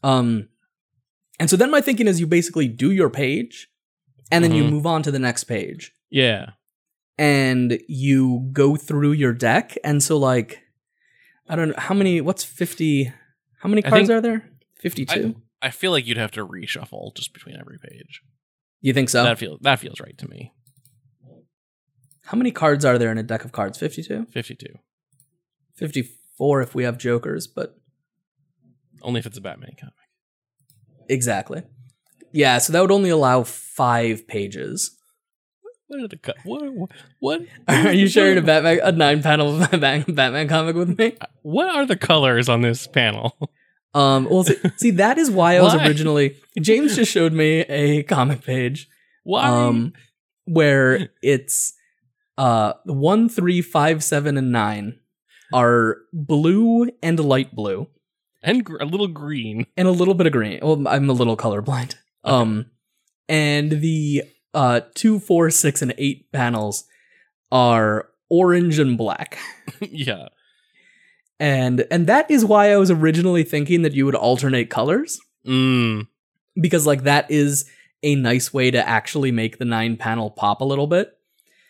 um, 0.03 0.49
and 1.39 1.49
so 1.49 1.55
then 1.55 1.71
my 1.71 1.81
thinking 1.81 2.07
is 2.07 2.19
you 2.19 2.27
basically 2.27 2.67
do 2.67 2.91
your 2.91 3.09
page, 3.09 3.69
and 4.31 4.43
then 4.43 4.51
you 4.53 4.63
Mhm. 4.63 4.69
move 4.71 4.85
on 4.85 5.03
to 5.03 5.11
the 5.11 5.19
next 5.19 5.45
page, 5.45 5.91
Yeah. 6.09 6.51
and 7.17 7.79
you 7.87 8.49
go 8.51 8.75
through 8.75 9.13
your 9.13 9.33
deck. 9.33 9.77
And 9.83 10.01
so 10.03 10.17
like, 10.17 10.61
I 11.47 11.55
don't 11.55 11.69
know 11.69 11.75
how 11.77 11.95
many. 11.95 12.21
What's 12.21 12.43
fifty? 12.43 13.11
How 13.61 13.69
many 13.69 13.81
cards 13.81 14.09
are 14.09 14.21
there? 14.21 14.49
Fifty-two. 14.75 15.41
I 15.61 15.69
feel 15.71 15.91
like 15.91 16.05
you'd 16.05 16.17
have 16.17 16.31
to 16.31 16.45
reshuffle 16.45 17.15
just 17.15 17.33
between 17.33 17.55
every 17.55 17.77
page. 17.79 18.21
You 18.83 18.93
think 18.93 19.09
so? 19.09 19.23
That 19.23 19.39
feels 19.39 19.59
that 19.61 19.79
feels 19.79 19.99
right 19.99 20.17
to 20.19 20.27
me. 20.29 20.51
how 22.25 22.37
many 22.37 22.51
cards 22.51 22.85
are 22.85 22.97
there 22.97 23.11
in 23.11 23.17
a 23.17 23.23
deck 23.23 23.43
of 23.45 23.51
cards? 23.51 23.77
Fifty-two. 23.79 24.27
52. 24.31 24.67
54 25.75 26.61
if 26.61 26.75
we 26.75 26.83
have 26.83 26.97
jokers, 26.99 27.47
but 27.47 27.75
Only 29.01 29.19
if 29.19 29.25
it's 29.25 29.37
a 29.37 29.41
Batman 29.41 29.71
comic. 29.79 29.93
exactly. 31.09 31.63
Yeah, 32.31 32.57
so 32.59 32.73
that 32.73 32.81
would 32.81 32.91
only 32.91 33.09
allow 33.09 33.43
five 33.43 34.27
pages. 34.27 34.97
What 35.87 35.99
are 36.03 36.07
the 36.07 36.17
cut? 36.17 36.35
What, 36.43 36.73
what? 36.73 36.89
What? 37.19 37.41
Are 37.67 37.91
you 37.93 38.07
sharing 38.07 38.37
a 38.39 38.41
Batman, 38.51 38.79
a 38.83 38.91
nine 38.91 39.21
panel 39.21 39.59
Batman, 39.71 40.03
Batman 40.07 40.47
comic 40.47 40.75
with 40.75 40.97
me? 40.97 41.15
What 41.43 41.69
are 41.75 41.85
the 41.85 41.95
colors 41.97 42.49
on 42.49 42.61
this 42.61 42.87
panel? 42.87 43.37
Um, 43.93 44.27
well, 44.29 44.43
see, 44.43 44.57
see, 44.77 44.91
that 44.91 45.17
is 45.17 45.29
why 45.29 45.57
I 45.57 45.61
was 45.61 45.75
Why? 45.75 45.87
originally. 45.87 46.37
James 46.59 46.95
just 46.95 47.11
showed 47.11 47.33
me 47.33 47.59
a 47.61 48.03
comic 48.03 48.43
page, 48.43 48.87
Why? 49.23 49.47
um, 49.47 49.93
where 50.45 51.09
it's 51.21 51.73
uh 52.37 52.73
one, 52.85 53.29
three, 53.29 53.61
five, 53.61 54.03
seven, 54.03 54.37
and 54.37 54.51
nine 54.51 54.99
are 55.53 55.97
blue 56.11 56.89
and 57.03 57.19
light 57.19 57.53
blue, 57.55 57.87
and 58.41 58.65
gr- 58.65 58.77
a 58.81 58.85
little 58.85 59.07
green. 59.07 59.67
and 59.77 59.87
a 59.87 59.91
little 59.91 60.15
bit 60.15 60.25
of 60.25 60.33
green. 60.33 60.59
Well, 60.63 60.87
I'm 60.87 61.09
a 61.09 61.13
little 61.13 61.37
colorblind. 61.37 61.95
Um, 62.23 62.65
and 63.29 63.69
the 63.81 64.23
uh 64.55 64.81
two, 64.95 65.19
four, 65.19 65.49
six, 65.51 65.81
and 65.83 65.93
eight 65.99 66.31
panels 66.31 66.85
are 67.51 68.09
orange 68.29 68.79
and 68.79 68.97
black. 68.97 69.37
yeah. 69.79 70.29
And 71.43 71.85
and 71.91 72.07
that 72.07 72.31
is 72.31 72.45
why 72.45 72.71
I 72.71 72.77
was 72.77 72.89
originally 72.89 73.43
thinking 73.43 73.81
that 73.81 73.91
you 73.93 74.05
would 74.05 74.15
alternate 74.15 74.69
colors 74.69 75.19
Mm. 75.45 76.07
because 76.61 76.87
like 76.87 77.03
that 77.03 77.29
is 77.29 77.65
a 78.01 78.15
nice 78.15 78.53
way 78.53 78.71
to 78.71 78.87
actually 78.87 79.31
make 79.31 79.57
the 79.57 79.65
nine 79.65 79.97
panel 79.97 80.31
pop 80.31 80.61
a 80.61 80.63
little 80.63 80.87
bit. 80.87 81.11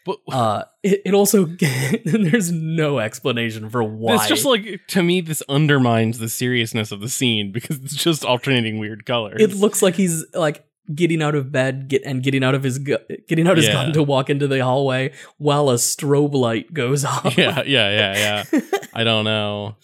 But 0.06 0.18
Uh 0.32 0.64
it, 0.84 1.02
it 1.06 1.14
also 1.16 1.46
there's 2.06 2.52
no 2.52 3.00
explanation 3.00 3.68
for 3.70 3.84
why. 3.84 4.16
it's 4.16 4.28
just 4.28 4.46
like 4.46 4.82
to 4.90 5.02
me, 5.02 5.22
this 5.22 5.42
undermines 5.50 6.20
the 6.20 6.30
seriousness 6.30 6.92
of 6.92 7.00
the 7.02 7.10
scene 7.10 7.52
because 7.52 7.78
it's 7.84 7.96
just 7.96 8.24
alternating 8.24 8.78
weird 8.78 9.08
colors. 9.08 9.42
it 9.42 9.56
looks 9.56 9.82
like 9.82 9.96
he's 9.96 10.24
like 10.36 10.64
getting 10.94 11.22
out 11.22 11.36
of 11.36 11.52
bed 11.52 11.88
get 11.88 12.02
and 12.04 12.22
getting 12.24 12.44
out 12.44 12.56
of 12.56 12.64
his 12.64 12.78
gu- 12.80 12.98
getting 13.28 13.48
out 13.48 13.56
his 13.58 13.68
Yeah. 13.68 13.74
gun 13.74 13.94
to 13.94 14.04
walk 14.04 14.30
into 14.30 14.48
the 14.48 14.60
hallway 14.64 15.14
while 15.38 15.70
a 15.70 15.76
strobe 15.76 16.34
light 16.34 16.74
goes 16.74 17.06
off. 17.14 17.38
yeah, 17.38 17.64
yeah, 17.66 17.92
yeah, 18.16 18.44
yeah. 18.52 18.60
I 18.94 19.04
don't 19.04 19.24
know. 19.26 19.76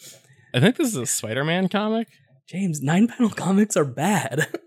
I 0.54 0.60
think 0.60 0.76
this 0.76 0.88
is 0.89 0.95
a 0.95 1.06
Spider-Man 1.06 1.70
comic. 1.70 2.08
James, 2.47 2.82
nine 2.82 3.08
panel 3.08 3.30
comics 3.30 3.78
are 3.78 3.86
bad. 3.86 4.47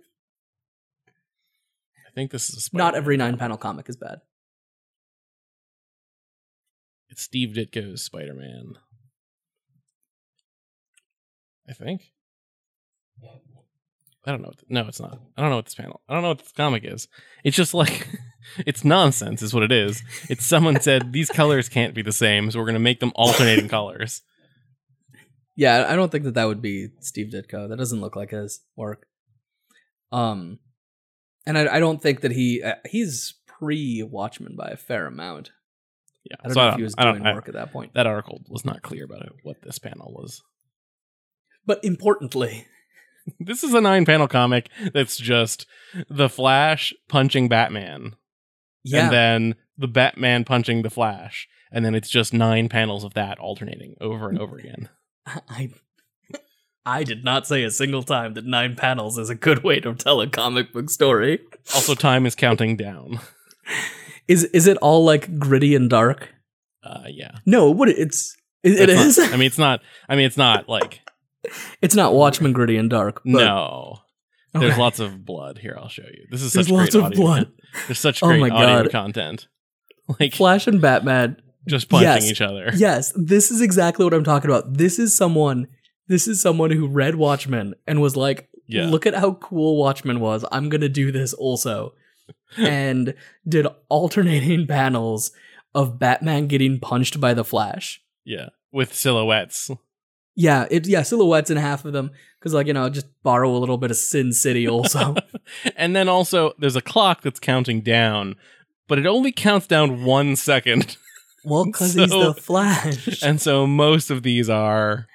I 2.06 2.10
think 2.14 2.30
this 2.30 2.48
is 2.50 2.70
a 2.72 2.76
Not 2.76 2.94
every 2.94 3.16
nine 3.16 3.36
panel 3.36 3.56
comic 3.56 3.88
is 3.88 3.96
bad. 3.96 4.20
It's 7.08 7.22
Steve 7.22 7.50
Ditko's 7.56 8.02
Spider-Man. 8.02 8.74
I 11.68 11.72
think. 11.74 12.12
I 14.24 14.30
don't 14.30 14.42
know. 14.42 14.48
What 14.48 14.62
no, 14.68 14.86
it's 14.88 15.00
not. 15.00 15.18
I 15.36 15.40
don't 15.40 15.50
know 15.50 15.56
what 15.56 15.64
this 15.64 15.74
panel. 15.74 16.00
I 16.08 16.14
don't 16.14 16.22
know 16.22 16.28
what 16.28 16.38
this 16.38 16.52
comic 16.52 16.84
is. 16.84 17.08
It's 17.44 17.56
just 17.56 17.74
like 17.74 18.08
it's 18.66 18.84
nonsense, 18.84 19.42
is 19.42 19.52
what 19.52 19.62
it 19.64 19.72
is. 19.72 20.02
It's 20.28 20.46
someone 20.46 20.80
said 20.80 21.12
these 21.12 21.28
colors 21.28 21.68
can't 21.68 21.94
be 21.94 22.02
the 22.02 22.12
same, 22.12 22.50
so 22.50 22.58
we're 22.60 22.66
gonna 22.66 22.78
make 22.78 23.00
them 23.00 23.12
alternating 23.16 23.68
colors. 23.68 24.22
Yeah, 25.56 25.86
I 25.88 25.96
don't 25.96 26.10
think 26.10 26.24
that 26.24 26.34
that 26.34 26.46
would 26.46 26.62
be 26.62 26.88
Steve 27.00 27.32
Ditko. 27.32 27.68
That 27.68 27.76
doesn't 27.78 28.00
look 28.00 28.16
like 28.16 28.30
his 28.30 28.60
work. 28.76 29.06
Um, 30.10 30.60
and 31.46 31.58
I, 31.58 31.76
I 31.76 31.78
don't 31.80 32.00
think 32.00 32.20
that 32.22 32.32
he 32.32 32.62
uh, 32.62 32.74
he's 32.88 33.34
pre 33.46 34.02
Watchmen 34.02 34.56
by 34.56 34.68
a 34.70 34.76
fair 34.76 35.06
amount. 35.06 35.50
Yeah, 36.24 36.36
I 36.40 36.44
don't 36.44 36.54
so 36.54 36.60
know 36.62 36.68
if 36.68 36.76
he 36.76 36.82
was 36.84 36.94
I 36.96 37.04
don't- 37.04 37.14
doing 37.16 37.26
I- 37.26 37.34
work 37.34 37.48
at 37.48 37.54
that 37.54 37.72
point. 37.72 37.94
that 37.94 38.06
article 38.06 38.40
was 38.48 38.64
not 38.64 38.82
clear 38.82 39.04
about 39.04 39.22
it, 39.22 39.32
what 39.42 39.56
this 39.62 39.78
panel 39.78 40.12
was. 40.14 40.40
But 41.66 41.84
importantly, 41.84 42.66
This 43.38 43.62
is 43.62 43.72
a 43.74 43.80
nine-panel 43.80 44.28
comic 44.28 44.68
that's 44.92 45.16
just 45.16 45.66
the 46.08 46.28
Flash 46.28 46.92
punching 47.08 47.48
Batman, 47.48 48.16
yeah, 48.84 49.04
and 49.04 49.12
then 49.12 49.54
the 49.78 49.88
Batman 49.88 50.44
punching 50.44 50.82
the 50.82 50.90
Flash, 50.90 51.46
and 51.70 51.84
then 51.84 51.94
it's 51.94 52.10
just 52.10 52.32
nine 52.34 52.68
panels 52.68 53.04
of 53.04 53.14
that 53.14 53.38
alternating 53.38 53.94
over 54.00 54.28
and 54.28 54.38
over 54.38 54.56
again. 54.58 54.88
I 55.26 55.70
I 56.84 57.04
did 57.04 57.24
not 57.24 57.46
say 57.46 57.62
a 57.62 57.70
single 57.70 58.02
time 58.02 58.34
that 58.34 58.44
nine 58.44 58.74
panels 58.74 59.16
is 59.18 59.30
a 59.30 59.36
good 59.36 59.62
way 59.62 59.78
to 59.80 59.94
tell 59.94 60.20
a 60.20 60.28
comic 60.28 60.72
book 60.72 60.90
story. 60.90 61.38
Also, 61.74 61.94
time 61.94 62.26
is 62.26 62.34
counting 62.34 62.76
down. 62.76 63.20
Is 64.26 64.44
is 64.44 64.66
it 64.66 64.78
all 64.78 65.04
like 65.04 65.38
gritty 65.38 65.74
and 65.76 65.88
dark? 65.88 66.28
Uh, 66.82 67.04
yeah, 67.08 67.36
No, 67.46 67.70
what 67.70 67.88
it's 67.88 68.36
it, 68.64 68.72
it 68.80 68.88
is. 68.90 69.16
not- 69.18 69.28
I 69.32 69.36
mean, 69.36 69.46
it's 69.46 69.58
not. 69.58 69.80
I 70.08 70.16
mean, 70.16 70.26
it's 70.26 70.36
not 70.36 70.68
like 70.68 71.00
it's 71.80 71.94
not 71.94 72.14
Watchmen 72.14 72.52
gritty 72.52 72.76
and 72.76 72.88
dark. 72.90 73.22
But, 73.24 73.44
no. 73.44 73.98
There's 74.54 74.72
Okay. 74.74 74.80
lots 74.80 75.00
of 75.00 75.24
blood 75.24 75.58
here. 75.58 75.76
I'll 75.80 75.88
show 75.88 76.02
you. 76.02 76.26
This 76.30 76.42
is 76.42 76.52
There's 76.52 76.66
such 76.66 76.72
lots 76.72 76.90
great 76.90 77.00
of 77.00 77.04
audio. 77.06 77.20
blood. 77.20 77.52
There's 77.88 77.98
such 77.98 78.22
Oh 78.22 78.26
great 78.28 78.40
my 78.40 78.50
audio 78.50 78.90
content. 78.90 79.48
Like 80.20 80.34
Flash 80.34 80.66
and 80.66 80.80
Batman 80.80 81.36
just 81.66 81.88
punching 81.88 82.06
Yes. 82.08 82.30
each 82.30 82.40
other. 82.42 82.70
Yes, 82.74 83.12
this 83.16 83.50
is 83.50 83.60
exactly 83.62 84.04
what 84.04 84.12
I'm 84.12 84.24
talking 84.24 84.50
about. 84.50 84.74
This 84.76 84.98
is 84.98 85.16
someone 85.16 85.68
this 86.08 86.26
is 86.28 86.42
someone 86.42 86.70
who 86.72 86.86
read 86.88 87.14
Watchmen 87.14 87.74
and 87.86 88.02
was 88.02 88.16
like, 88.16 88.48
Yeah. 88.66 88.90
look 88.90 89.06
at 89.06 89.14
how 89.14 89.34
cool 89.34 89.78
Watchmen 89.78 90.20
was. 90.20 90.44
I'm 90.52 90.68
going 90.68 90.80
to 90.82 90.88
do 90.88 91.12
this 91.12 91.32
also. 91.32 91.94
and 92.58 93.14
did 93.48 93.66
alternating 93.88 94.66
panels 94.66 95.30
of 95.74 95.98
Batman 95.98 96.46
getting 96.48 96.78
punched 96.80 97.20
by 97.20 97.32
the 97.32 97.44
Flash. 97.44 98.02
Yeah, 98.24 98.48
with 98.72 98.92
silhouettes. 98.92 99.70
Yeah, 100.34 100.66
it 100.70 100.86
yeah, 100.86 101.02
silhouettes 101.02 101.50
in 101.50 101.56
half 101.58 101.84
of 101.84 101.92
them 101.92 102.10
cuz 102.40 102.54
like, 102.54 102.66
you 102.66 102.72
know, 102.72 102.88
just 102.88 103.06
borrow 103.22 103.54
a 103.54 103.58
little 103.58 103.78
bit 103.78 103.90
of 103.90 103.96
Sin 103.96 104.32
City 104.32 104.66
also. 104.68 105.14
and 105.76 105.94
then 105.94 106.08
also, 106.08 106.52
there's 106.58 106.76
a 106.76 106.80
clock 106.80 107.22
that's 107.22 107.38
counting 107.40 107.82
down, 107.82 108.36
but 108.88 108.98
it 108.98 109.06
only 109.06 109.30
counts 109.32 109.66
down 109.66 110.04
one 110.04 110.34
second. 110.36 110.96
well, 111.44 111.64
he's 111.64 111.92
So- 111.94 112.32
the 112.32 112.34
Flash. 112.40 113.22
and 113.22 113.40
so 113.40 113.66
most 113.66 114.10
of 114.10 114.22
these 114.22 114.48
are 114.48 115.06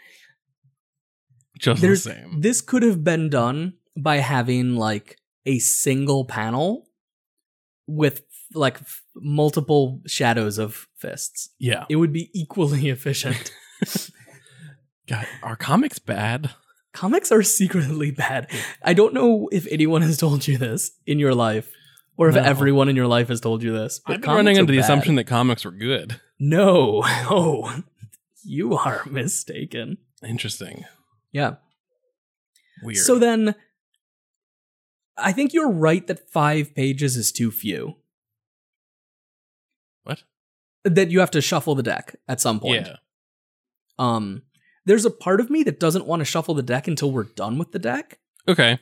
just 1.59 1.81
There's 1.81 2.03
the 2.03 2.11
same. 2.11 2.41
this 2.41 2.61
could 2.61 2.83
have 2.83 3.03
been 3.03 3.29
done 3.29 3.73
by 3.97 4.17
having 4.17 4.75
like 4.75 5.17
a 5.47 5.57
single 5.59 6.25
panel 6.25 6.87
with 7.87 8.21
like 8.53 8.75
f- 8.75 9.01
multiple 9.15 10.01
shadows 10.05 10.59
of 10.59 10.87
fists. 10.97 11.49
Yeah. 11.57 11.85
It 11.89 11.95
would 11.95 12.13
be 12.13 12.29
equally 12.35 12.89
efficient. 12.95 13.51
God, 15.07 15.25
are 15.43 15.55
comics 15.55 15.99
bad? 15.99 16.51
Comics 16.93 17.31
are 17.31 17.43
secretly 17.43 18.11
bad. 18.11 18.49
I 18.83 18.93
don't 18.93 19.13
know 19.13 19.47
if 19.51 19.67
anyone 19.71 20.01
has 20.01 20.17
told 20.17 20.47
you 20.47 20.57
this 20.57 20.91
in 21.05 21.19
your 21.19 21.35
life 21.35 21.71
or 22.17 22.29
if 22.29 22.35
No. 22.35 22.41
everyone 22.41 22.89
in 22.89 22.95
your 22.95 23.07
life 23.07 23.27
has 23.29 23.39
told 23.39 23.61
you 23.63 23.71
this. 23.71 23.99
But 24.05 24.15
I've 24.15 24.21
been 24.21 24.31
running 24.31 24.57
under 24.57 24.71
the 24.71 24.79
bad. 24.79 24.83
assumption 24.85 25.15
that 25.15 25.25
comics 25.25 25.63
were 25.65 25.71
good. 25.71 26.19
No. 26.39 27.03
Oh. 27.29 27.83
You 28.43 28.75
are 28.77 29.03
mistaken. 29.09 29.97
Interesting. 30.25 30.85
Yeah. 31.33 31.55
Weird. 32.81 32.97
So 32.97 33.19
then 33.19 33.55
I 35.17 35.31
think 35.33 35.53
you're 35.53 35.69
right 35.71 36.05
that 36.07 36.29
5 36.31 36.73
pages 36.73 37.17
is 37.17 37.31
too 37.31 37.51
few. 37.51 37.95
what? 40.03 40.23
that 40.83 41.11
you 41.11 41.19
have 41.19 41.31
to 41.31 41.41
shuffle 41.41 41.75
the 41.75 41.83
deck 41.83 42.15
at 42.29 42.39
some 42.39 42.59
point. 42.61 42.85
Yeah. 42.87 42.95
Um, 43.99 44.43
there's 44.87 45.05
a 45.05 45.11
part 45.11 45.39
of 45.39 45.49
me 45.49 45.63
that 45.63 45.79
doesn't 45.79 46.05
want 46.07 46.21
to 46.21 46.25
shuffle 46.25 46.53
the 46.55 46.63
deck 46.63 46.87
until 46.87 47.11
we're 47.11 47.23
done 47.25 47.57
with 47.59 47.71
the 47.71 47.79
deck, 47.79 48.17
Okay. 48.47 48.79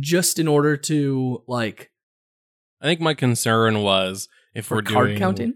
just 0.00 0.38
in 0.38 0.46
order 0.48 0.76
to 0.76 1.42
like 1.46 1.90
I 2.82 2.86
think 2.86 3.00
my 3.00 3.14
concern 3.14 3.80
was 3.82 4.28
if 4.54 4.70
we're 4.70 4.82
card 4.82 5.06
doing 5.08 5.18
counting. 5.18 5.54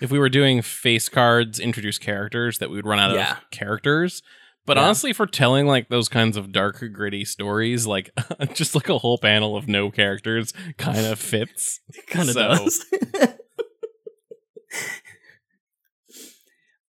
if 0.00 0.10
we 0.12 0.18
were 0.18 0.28
doing 0.28 0.62
face 0.62 1.08
cards, 1.08 1.58
introduce 1.58 1.98
characters, 1.98 2.58
that 2.58 2.70
we 2.70 2.76
would 2.76 2.86
run 2.86 2.98
out 3.00 3.14
Yeah. 3.14 3.32
of 3.38 3.50
characters. 3.50 4.22
But 4.66 4.76
Yeah. 4.76 4.84
honestly, 4.84 5.12
for 5.14 5.26
telling 5.26 5.66
like 5.66 5.88
those 5.88 6.08
kinds 6.08 6.36
of 6.36 6.52
dark, 6.52 6.84
gritty 6.92 7.24
stories, 7.24 7.86
like 7.86 8.10
just 8.54 8.74
like 8.74 8.88
a 8.90 8.98
whole 8.98 9.18
panel 9.18 9.56
of 9.56 9.66
no 9.66 9.90
characters 9.90 10.52
kind 10.76 11.04
of 11.06 11.18
fits. 11.32 11.80
Kind 12.06 12.28
of 12.28 12.34
So- 12.34 12.48
does. 12.48 12.84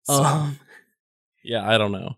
So, 0.07 0.23
Um, 0.23 0.59
yeah, 1.43 1.67
I 1.69 1.79
don't 1.79 1.93
know. 1.93 2.17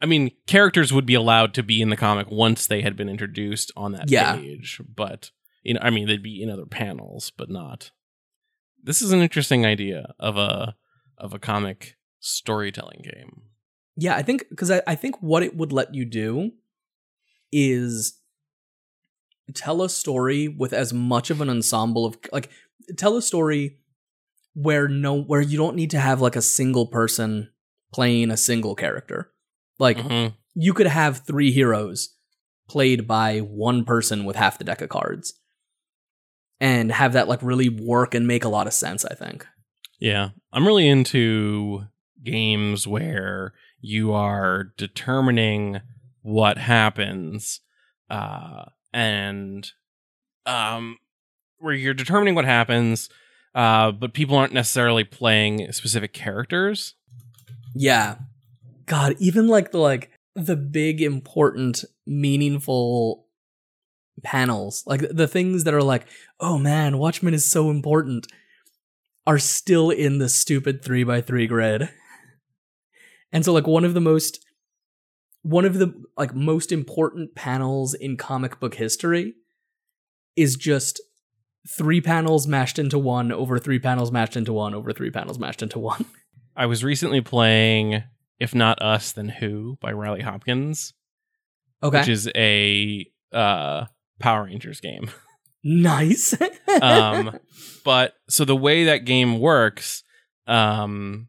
I 0.00 0.06
mean, 0.06 0.30
characters 0.46 0.92
would 0.92 1.06
be 1.06 1.14
allowed 1.14 1.54
to 1.54 1.62
be 1.62 1.80
in 1.80 1.88
the 1.88 1.96
comic 1.96 2.30
once 2.30 2.66
they 2.66 2.82
had 2.82 2.96
been 2.96 3.08
introduced 3.08 3.72
on 3.76 3.92
that 3.92 4.10
Yeah. 4.10 4.36
page, 4.36 4.80
but 4.94 5.30
you 5.62 5.74
know, 5.74 5.80
I 5.82 5.90
mean, 5.90 6.06
they'd 6.06 6.22
be 6.22 6.42
in 6.42 6.50
other 6.50 6.66
panels, 6.66 7.32
but 7.36 7.50
not. 7.50 7.90
This 8.82 9.02
is 9.02 9.10
an 9.12 9.20
interesting 9.20 9.64
idea 9.66 10.14
of 10.18 10.36
a 10.36 10.76
of 11.18 11.32
a 11.34 11.38
comic 11.38 11.96
storytelling 12.20 13.00
game. 13.02 13.42
yeah, 13.96 14.14
I 14.16 14.22
think 14.22 14.48
because 14.50 14.70
I, 14.70 14.82
I 14.86 14.94
think 14.94 15.16
what 15.22 15.42
it 15.42 15.56
would 15.56 15.72
let 15.72 15.94
you 15.94 16.04
do 16.04 16.52
is 17.50 18.20
tell 19.54 19.82
a 19.82 19.88
story 19.88 20.48
with 20.48 20.72
as 20.72 20.92
much 20.92 21.30
of 21.30 21.40
an 21.40 21.48
ensemble 21.48 22.04
of 22.04 22.18
like 22.32 22.50
tell 22.96 23.16
a 23.16 23.22
story 23.22 23.78
where 24.54 24.88
no 24.88 25.14
where 25.22 25.40
you 25.40 25.56
don't 25.56 25.76
need 25.76 25.90
to 25.90 25.98
have 26.00 26.20
like 26.20 26.36
a 26.36 26.42
single 26.42 26.86
person 26.86 27.50
playing 27.92 28.30
a 28.30 28.36
single 28.36 28.74
character. 28.74 29.30
Like 29.78 29.98
Mhm. 29.98 30.34
you 30.54 30.72
could 30.74 30.86
have 30.86 31.18
three 31.26 31.52
heroes 31.52 32.14
played 32.68 33.06
by 33.06 33.38
one 33.40 33.84
person 33.84 34.24
with 34.24 34.36
half 34.36 34.58
the 34.58 34.64
deck 34.64 34.80
of 34.80 34.88
cards 34.88 35.34
and 36.60 36.90
have 36.90 37.12
that 37.12 37.28
like 37.28 37.42
really 37.42 37.68
work 37.68 38.14
and 38.14 38.26
make 38.26 38.42
a 38.44 38.48
lot 38.48 38.66
of 38.66 38.72
sense 38.72 39.04
i 39.04 39.14
think 39.14 39.46
Yeah, 40.00 40.30
I'm 40.52 40.66
really 40.66 40.88
into 40.88 41.84
games 42.22 42.86
where 42.86 43.52
you 43.80 44.12
are 44.12 44.72
determining 44.76 45.80
what 46.22 46.58
happens, 46.58 47.60
uh, 48.10 48.64
and 48.92 49.70
um, 50.44 50.98
where 51.58 51.72
you're 51.74 51.94
determining 51.94 52.34
what 52.34 52.44
happens, 52.44 53.08
uh, 53.54 53.90
but 53.92 54.12
people 54.12 54.36
aren't 54.36 54.52
necessarily 54.52 55.04
playing 55.04 55.70
specific 55.72 56.12
characters. 56.12 56.94
yeah 57.74 58.16
god 58.86 59.14
even 59.18 59.48
like 59.48 59.72
the 59.72 59.78
like 59.78 60.10
the 60.34 60.56
big 60.56 61.02
important 61.02 61.84
meaningful 62.06 63.26
panels 64.22 64.82
like 64.86 65.02
the 65.10 65.28
things 65.28 65.64
that 65.64 65.74
are 65.74 65.82
like 65.82 66.06
oh 66.40 66.56
man 66.56 66.98
watchmen 66.98 67.34
is 67.34 67.50
so 67.50 67.70
important 67.70 68.26
are 69.26 69.38
still 69.38 69.90
in 69.90 70.18
the 70.18 70.28
stupid 70.28 70.82
three 70.82 71.02
by 71.02 71.20
three 71.20 71.46
grid. 71.46 71.88
And 73.32 73.44
so 73.44 73.52
like 73.52 73.66
one 73.66 73.84
of 73.84 73.94
the 73.94 74.00
most 74.00 74.44
one 75.42 75.64
of 75.64 75.78
the 75.78 75.92
like 76.16 76.34
most 76.34 76.72
important 76.72 77.34
panels 77.34 77.94
in 77.94 78.16
comic 78.16 78.58
book 78.58 78.74
history 78.74 79.34
is 80.34 80.56
just 80.56 81.00
three 81.68 82.00
panels 82.00 82.46
mashed 82.46 82.78
into 82.78 82.98
one 82.98 83.32
over 83.32 83.58
three 83.58 83.78
panels 83.78 84.12
mashed 84.12 84.36
into 84.36 84.52
one 84.52 84.74
over 84.74 84.92
three 84.92 85.10
panels 85.10 85.38
mashed 85.38 85.62
into 85.62 85.78
one. 85.78 86.04
I 86.56 86.66
was 86.66 86.84
recently 86.84 87.20
playing 87.20 88.04
"If 88.38 88.54
Not 88.54 88.80
Us, 88.82 89.12
Then 89.12 89.28
Who" 89.28 89.78
by 89.80 89.92
Riley 89.92 90.22
Hopkins, 90.22 90.92
okay 91.82 91.98
which 92.00 92.08
is 92.08 92.28
a 92.34 93.06
uh, 93.32 93.86
Power 94.18 94.44
Rangers 94.44 94.80
game. 94.80 95.10
nice 95.68 96.32
um 96.80 97.36
but 97.84 98.14
so 98.28 98.44
the 98.44 98.54
way 98.54 98.84
that 98.84 99.04
game 99.04 99.40
works 99.40 100.04
um 100.46 101.28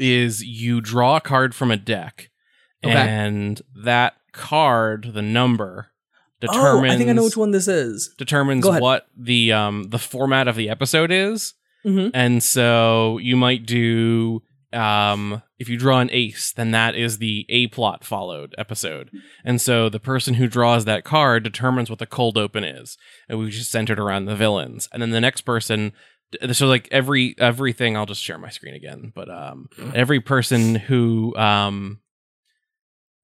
is 0.00 0.42
you 0.42 0.80
draw 0.80 1.16
a 1.16 1.20
card 1.20 1.54
from 1.54 1.70
a 1.70 1.76
deck 1.76 2.30
Okay. 2.84 2.92
and 2.94 3.62
that 3.84 4.14
card 4.32 5.10
the 5.14 5.22
number 5.22 5.88
determines 6.40 6.90
Oh, 6.90 6.94
I 6.94 6.98
think 6.98 7.08
I 7.10 7.12
know 7.12 7.22
which 7.24 7.36
one 7.36 7.52
this 7.52 7.68
is. 7.68 8.12
determines 8.18 8.66
what 8.66 9.06
the 9.16 9.52
um 9.52 9.84
the 9.90 9.98
format 9.98 10.48
of 10.48 10.56
the 10.56 10.68
episode 10.68 11.10
is 11.12 11.54
Mm-hmm. 11.84 12.08
and 12.14 12.42
so 12.42 13.18
you 13.18 13.36
might 13.36 13.64
do 13.64 14.42
um 14.72 15.40
if 15.58 15.68
you 15.68 15.76
draw 15.78 16.00
an 16.00 16.10
ace 16.12 16.52
then 16.52 16.70
that 16.72 16.94
is 16.94 17.18
the 17.18 17.46
a 17.48 17.66
plot 17.68 18.04
followed 18.04 18.54
episode. 18.58 19.10
And 19.44 19.60
so 19.60 19.88
the 19.88 20.00
person 20.00 20.34
who 20.34 20.48
draws 20.48 20.84
that 20.84 21.04
card 21.04 21.42
determines 21.44 21.88
what 21.90 21.98
the 21.98 22.06
cold 22.06 22.36
open 22.36 22.62
is. 22.64 22.98
And 23.28 23.38
we 23.38 23.50
just 23.50 23.70
centered 23.70 23.98
around 23.98 24.26
the 24.26 24.36
villains. 24.36 24.88
And 24.92 25.00
then 25.00 25.10
the 25.10 25.20
next 25.20 25.42
person 25.42 25.92
so 26.52 26.66
like 26.66 26.88
every 26.90 27.36
everything 27.38 27.96
i'll 27.96 28.04
just 28.04 28.20
share 28.20 28.36
my 28.36 28.48
screen 28.50 28.74
again 28.74 29.12
but 29.14 29.30
um 29.30 29.68
every 29.94 30.18
person 30.18 30.74
who 30.74 31.32
um 31.36 32.00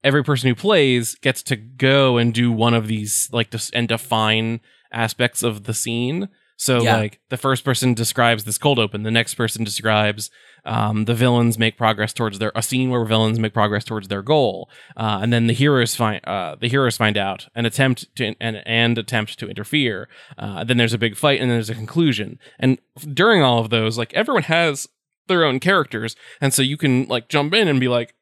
every 0.05 0.25
person 0.25 0.49
who 0.49 0.55
plays 0.55 1.15
gets 1.17 1.43
to 1.45 1.57
go 1.57 2.17
and 2.19 2.35
do 2.35 2.51
one 2.51 2.75
of 2.75 2.87
these 2.87 3.29
like 3.33 3.51
this 3.51 3.71
and 3.71 3.89
define 3.89 4.61
aspects 4.93 5.43
of 5.43 5.65
the 5.65 5.75
scene. 5.75 6.29
So 6.57 6.83
Yeah. 6.83 6.97
like 6.97 7.21
the 7.29 7.37
first 7.37 7.65
person 7.65 7.95
describes 7.95 8.45
this 8.45 8.59
cold 8.59 8.79
open 8.79 9.03
the 9.03 9.11
next 9.11 9.35
person 9.35 9.65
describes 9.65 10.31
um, 10.65 11.07
the 11.07 11.15
villains 11.15 11.59
make 11.59 11.77
progress 11.77 12.13
towards 12.13 12.39
their 12.39 12.53
a 12.55 12.63
scene 12.63 12.91
where 12.91 13.05
villains 13.05 13.39
make 13.39 13.53
progress 13.53 13.85
towards 13.85 14.09
their 14.09 14.23
goal. 14.23 14.71
Uh, 14.97 15.19
and 15.23 15.33
then 15.33 15.47
the 15.47 15.53
heroes 15.53 15.95
find 15.95 16.25
uh, 16.25 16.57
the 16.61 16.69
heroes 16.69 16.97
find 16.97 17.17
out 17.17 17.49
and 17.55 17.67
attempt 17.67 18.15
to 18.17 18.35
and, 18.41 18.63
and 18.65 18.99
attempt 18.99 19.39
to 19.39 19.49
interfere. 19.49 20.09
Uh, 20.39 20.65
then 20.65 20.77
there's 20.77 20.93
a 20.93 20.99
big 20.99 21.17
fight 21.17 21.41
and 21.41 21.51
there's 21.51 21.71
a 21.71 21.75
conclusion. 21.75 22.39
And 22.59 22.79
during 23.13 23.43
all 23.43 23.59
of 23.59 23.71
those 23.71 23.99
like 23.99 24.15
everyone 24.15 24.45
has 24.45 24.89
their 25.29 25.45
own 25.45 25.61
characters. 25.61 26.15
And 26.41 26.55
so 26.55 26.63
you 26.63 26.77
can 26.77 27.07
like 27.07 27.29
jump 27.29 27.55
in 27.55 27.69
and 27.69 27.81
be 27.81 27.89
like 27.89 28.15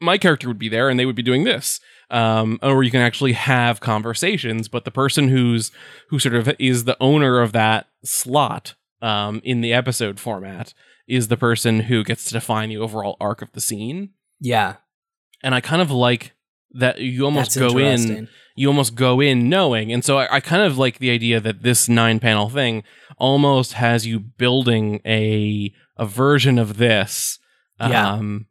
my 0.00 0.18
character 0.18 0.48
would 0.48 0.58
be 0.58 0.68
there 0.68 0.88
and 0.88 0.98
they 0.98 1.06
would 1.06 1.16
be 1.16 1.22
doing 1.22 1.44
this. 1.44 1.80
Um, 2.10 2.58
or 2.62 2.82
you 2.82 2.90
can 2.90 3.02
actually 3.02 3.34
have 3.34 3.80
conversations 3.80 4.66
but 4.66 4.86
the 4.86 4.90
person 4.90 5.28
who's 5.28 5.70
who 6.08 6.18
sort 6.18 6.36
of 6.36 6.50
is 6.58 6.84
the 6.84 6.96
owner 7.02 7.42
of 7.42 7.52
that 7.52 7.86
slot 8.02 8.76
um, 9.02 9.42
in 9.44 9.60
the 9.60 9.74
episode 9.74 10.18
format 10.18 10.72
is 11.08 11.28
the 11.28 11.36
person 11.36 11.80
who 11.80 12.04
gets 12.04 12.24
to 12.24 12.32
define 12.34 12.68
the 12.68 12.76
overall 12.76 13.16
arc 13.20 13.42
of 13.42 13.52
the 13.52 13.60
scene 13.60 14.10
Yeah, 14.40 14.76
and 15.42 15.54
i 15.54 15.60
kind 15.60 15.82
of 15.82 15.90
like 15.90 16.32
that 16.72 17.00
you 17.00 17.24
almost 17.24 17.54
that's 17.54 17.72
go 17.72 17.78
in 17.78 18.28
you 18.54 18.66
almost 18.68 18.96
go 18.96 19.20
in 19.20 19.48
knowing. 19.48 19.92
And 19.92 20.04
so 20.04 20.18
I, 20.18 20.36
I 20.36 20.40
kind 20.40 20.62
of 20.62 20.76
like 20.76 20.98
the 20.98 21.10
idea 21.10 21.38
that 21.40 21.62
this 21.62 21.88
nine 21.88 22.18
panel 22.18 22.48
thing 22.48 22.82
almost 23.16 23.74
has 23.74 24.04
you 24.04 24.18
building 24.18 25.00
a 25.06 25.72
a 25.96 26.04
version 26.04 26.58
of 26.58 26.76
this 26.76 27.38
Yeah. 27.80 28.12
um 28.14 28.46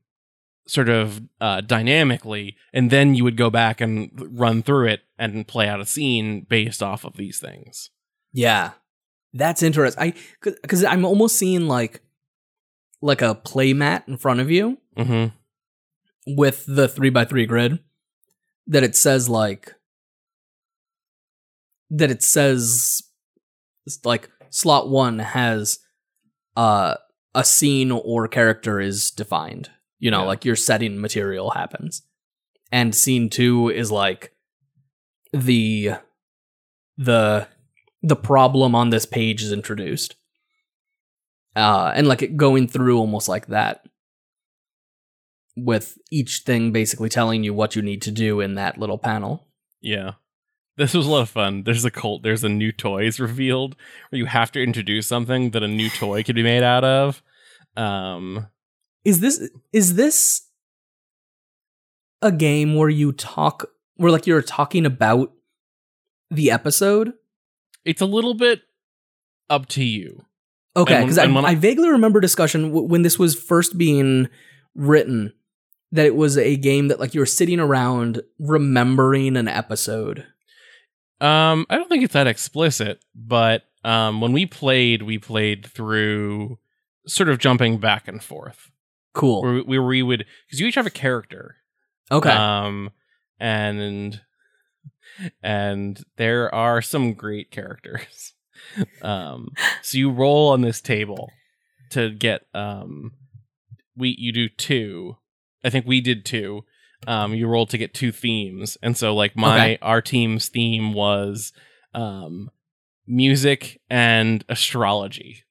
sort 0.66 0.88
of 0.90 1.22
uh 1.42 1.60
dynamically 1.62 2.56
and 2.74 2.90
then 2.90 3.16
you 3.16 3.24
would 3.26 3.36
go 3.38 3.50
back 3.50 3.82
and 3.82 4.10
run 4.40 4.64
through 4.64 4.88
it 4.88 5.02
and 5.20 5.46
play 5.48 5.68
out 5.68 5.82
a 5.82 5.86
scene 5.86 6.46
based 6.50 6.82
off 6.82 7.04
of 7.04 7.18
these 7.18 7.40
things. 7.40 7.90
Yeah, 8.34 8.72
that's 9.34 9.62
interesting. 9.62 10.02
I 10.04 10.14
because 10.62 10.84
I'm 10.86 11.04
almost 11.06 11.36
seeing 11.38 11.68
like 11.68 12.02
like 13.02 13.22
a 13.22 13.36
play 13.36 13.74
mat 13.74 14.04
in 14.08 14.18
front 14.18 14.40
of 14.40 14.50
you 14.52 14.78
Mhm. 14.98 15.34
with 16.26 16.66
the 16.68 16.88
three 16.88 17.10
by 17.10 17.26
three 17.26 17.46
grid 17.46 17.80
that 18.66 18.84
it 18.84 18.96
says 18.96 19.30
like 19.30 19.74
that 21.90 22.12
it 22.12 22.22
says 22.24 23.02
like 24.04 24.30
slot 24.50 24.90
one 24.90 25.20
has 25.20 25.80
uh 26.56 26.96
a 27.34 27.44
scene 27.44 27.92
or 27.92 28.28
character 28.28 28.80
is 28.80 29.12
defined 29.12 29.70
you 30.00 30.12
know 30.12 30.22
Yeah. 30.22 30.28
like 30.28 30.46
your 30.46 30.56
setting 30.56 31.00
material 31.00 31.52
happens 31.52 32.02
and 32.72 32.94
scene 32.96 33.30
two 33.30 33.70
is 33.70 33.92
like 33.92 34.34
the 35.32 35.92
the 36.98 37.48
the 38.02 38.16
problem 38.16 38.76
on 38.76 38.90
this 38.90 39.06
page 39.06 39.42
is 39.44 39.52
introduced 39.52 40.16
uh 41.58 41.92
and 41.94 42.08
like 42.08 42.38
going 42.38 42.68
through 42.68 42.98
almost 42.98 43.28
like 43.28 43.48
that 43.48 43.84
with 45.58 45.98
each 46.12 46.44
thing 46.46 46.72
basically 46.72 47.10
telling 47.10 47.44
you 47.44 47.54
what 47.54 47.76
you 47.76 47.82
need 47.82 48.02
to 48.04 48.12
do 48.12 48.40
in 48.40 48.54
that 48.56 48.78
little 48.78 48.98
panel. 48.98 49.48
Yeah. 49.82 50.12
This 50.78 50.94
was 50.94 51.08
a 51.08 51.10
lot 51.10 51.22
of 51.24 51.30
fun. 51.30 51.64
There's 51.64 51.84
a 51.84 51.90
cult. 51.90 52.22
There's 52.22 52.44
a 52.44 52.50
new 52.50 52.72
toys 52.72 53.20
revealed 53.20 53.76
where 54.10 54.20
you 54.20 54.28
have 54.28 54.52
to 54.52 54.62
introduce 54.62 55.08
something 55.08 55.50
that 55.52 55.64
a 55.64 55.68
new 55.68 55.90
toy 55.90 56.24
could 56.24 56.36
be 56.36 56.44
made 56.44 56.62
out 56.62 56.84
of. 56.84 57.24
Um, 57.76 58.48
Is 59.04 59.20
this 59.20 59.50
is 59.74 59.96
this 59.96 60.44
a 62.22 62.32
game 62.32 62.76
where 62.76 62.90
you 62.90 63.12
talk 63.12 63.66
where 63.96 64.12
like 64.12 64.28
you're 64.28 64.44
talking 64.44 64.86
about 64.86 65.34
the 66.30 66.52
episode? 66.52 67.14
it's 67.88 68.02
a 68.02 68.06
little 68.06 68.34
bit 68.34 68.64
up 69.50 69.66
to 69.66 69.84
you. 69.84 70.26
Okay, 70.78 71.02
because 71.02 71.18
I, 71.18 71.26
I- 71.26 71.50
I 71.52 71.56
vaguely 71.56 71.90
remember 71.90 72.20
discussion 72.22 72.70
w- 72.70 72.88
when 72.88 73.02
this 73.02 73.18
was 73.20 73.36
first 73.36 73.78
being 73.78 74.30
written 74.76 75.34
that 75.92 76.06
it 76.06 76.16
was 76.16 76.38
a 76.38 76.56
game 76.56 76.88
that 76.90 77.00
like 77.00 77.14
you 77.14 77.20
were 77.20 77.26
sitting 77.26 77.60
around 77.60 78.22
remembering 78.40 79.36
an 79.38 79.48
episode. 79.48 80.26
Um, 81.20 81.66
I 81.70 81.78
don't 81.78 81.90
think 81.90 82.04
it's 82.04 82.14
that 82.14 82.28
explicit, 82.28 83.04
but 83.16 83.64
um, 83.84 84.22
when 84.22 84.34
we 84.34 84.46
played, 84.46 85.02
we 85.02 85.18
played 85.18 85.66
through 85.66 86.60
sort 87.08 87.30
of 87.30 87.40
jumping 87.40 87.80
back 87.80 88.08
and 88.08 88.22
forth. 88.22 88.70
Cool. 89.14 89.42
Where, 89.42 89.60
where 89.62 89.82
we 89.84 90.04
would, 90.04 90.26
because 90.46 90.60
you 90.60 90.68
each 90.68 90.76
have 90.76 90.86
a 90.86 90.92
character. 90.92 91.56
Okay. 92.12 92.30
Um, 92.30 92.92
and 93.40 94.22
and 95.42 96.04
there 96.18 96.54
are 96.54 96.82
some 96.82 97.14
great 97.14 97.50
characters. 97.52 98.34
Um, 99.02 99.50
so 99.82 99.98
you 99.98 100.12
roll 100.12 100.50
on 100.50 100.62
this 100.62 100.82
table 100.82 101.34
to 101.92 102.12
get 102.12 102.46
um 102.54 103.14
we 103.96 104.16
you 104.18 104.32
do 104.32 104.50
two. 104.50 105.18
I 105.64 105.70
think 105.70 105.86
we 105.86 106.02
did 106.02 106.26
two. 106.26 106.64
Um, 107.08 107.34
you 107.34 107.48
roll 107.48 107.66
to 107.68 107.78
get 107.78 107.94
two 107.94 108.12
themes, 108.12 108.78
and 108.82 108.98
so 108.98 109.14
like 109.16 109.36
my 109.36 109.74
Okay. 109.74 109.78
our 109.82 110.02
team's 110.02 110.50
theme 110.50 110.94
was 110.94 111.54
um 111.94 112.50
music 113.08 113.80
and 113.90 114.44
astrology. 114.50 115.44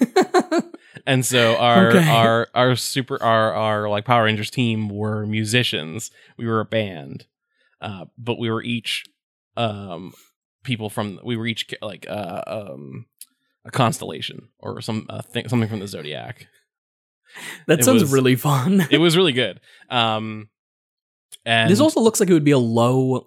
And 1.06 1.24
so 1.24 1.56
our 1.56 1.88
Okay. 1.94 2.08
our 2.10 2.48
our 2.54 2.76
super 2.76 3.22
our 3.22 3.52
our 3.54 3.88
like 3.88 4.04
Power 4.04 4.24
Rangers 4.24 4.50
team 4.50 4.88
were 4.88 5.26
musicians. 5.26 6.10
We 6.36 6.46
were 6.46 6.60
a 6.60 6.64
band, 6.64 7.26
uh, 7.80 8.06
but 8.18 8.38
we 8.38 8.50
were 8.50 8.62
each 8.62 9.04
um 9.56 10.12
people 10.68 10.88
from 10.90 11.18
we 11.24 11.36
were 11.36 11.46
each 11.48 11.66
like 11.82 12.06
uh 12.08 12.42
um 12.46 13.06
a 13.64 13.70
constellation 13.72 14.48
or 14.60 14.80
some 14.80 15.06
uh, 15.10 15.20
thing 15.22 15.48
something 15.48 15.68
from 15.68 15.80
the 15.80 15.88
zodiac. 15.88 16.46
that 17.66 17.80
It 17.80 17.84
sounds 17.84 18.02
was- 18.02 18.12
really 18.12 18.36
fun. 18.36 18.86
It 18.90 18.98
was 18.98 19.16
really 19.16 19.32
good. 19.32 19.60
Um, 19.90 20.48
and 21.44 21.70
this 21.70 21.80
also 21.80 22.00
looks 22.00 22.20
like 22.20 22.30
it 22.30 22.34
would 22.34 22.44
be 22.44 22.52
a 22.52 22.58
low. 22.58 23.26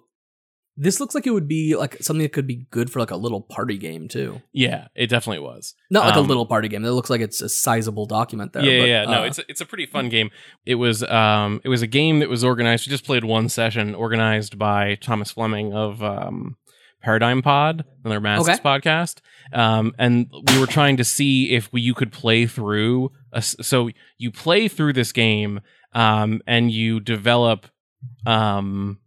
This 0.74 1.00
looks 1.00 1.14
like 1.14 1.26
it 1.26 1.30
would 1.32 1.46
be 1.48 1.76
like 1.76 2.02
something 2.02 2.22
that 2.22 2.32
could 2.32 2.46
be 2.46 2.66
good 2.70 2.90
for 2.90 2.98
like 2.98 3.10
a 3.10 3.16
little 3.16 3.42
party 3.42 3.76
game 3.76 4.08
too. 4.08 4.40
yeah, 4.52 4.88
it 4.94 5.08
definitely 5.08 5.44
was. 5.44 5.74
Not 5.90 6.06
like 6.06 6.16
Um, 6.16 6.24
a 6.24 6.28
little 6.28 6.46
party 6.46 6.68
game. 6.68 6.82
It 6.84 6.90
looks 6.92 7.10
like 7.10 7.20
it's 7.20 7.42
a 7.42 7.48
sizable 7.48 8.06
document 8.06 8.54
there. 8.54 8.64
yeah, 8.64 8.80
but, 8.80 8.88
yeah, 8.88 9.04
no, 9.04 9.22
uh, 9.22 9.26
it's 9.26 9.38
a, 9.38 9.42
it's 9.48 9.60
a 9.60 9.66
pretty 9.66 9.84
fun 9.86 10.08
game. 10.08 10.30
It 10.64 10.76
was 10.76 11.02
um 11.04 11.60
it 11.62 11.68
was 11.68 11.82
a 11.82 11.86
game 11.86 12.20
that 12.20 12.30
was 12.30 12.42
organized. 12.42 12.86
We 12.86 12.90
just 12.90 13.04
played 13.04 13.22
one 13.24 13.48
session, 13.50 13.94
organized 13.94 14.58
by 14.58 14.94
Thomas 14.96 15.30
Fleming 15.30 15.74
of 15.74 16.02
um 16.02 16.56
Paradigm 17.02 17.42
Pod, 17.42 17.84
another 18.04 18.20
Masks 18.20 18.48
Okay. 18.48 18.58
podcast. 18.58 19.20
Um, 19.52 19.94
and 19.98 20.30
we 20.48 20.58
were 20.58 20.66
trying 20.66 20.96
to 20.98 21.04
see 21.04 21.50
if 21.50 21.72
we, 21.72 21.80
you 21.82 21.94
could 21.94 22.12
play 22.12 22.46
through. 22.46 23.10
A, 23.32 23.42
so 23.42 23.90
you 24.18 24.30
play 24.30 24.68
through 24.68 24.92
this 24.94 25.12
game, 25.12 25.60
um, 25.92 26.40
and 26.46 26.70
you 26.70 27.00
develop. 27.00 27.66
Um, 28.26 28.98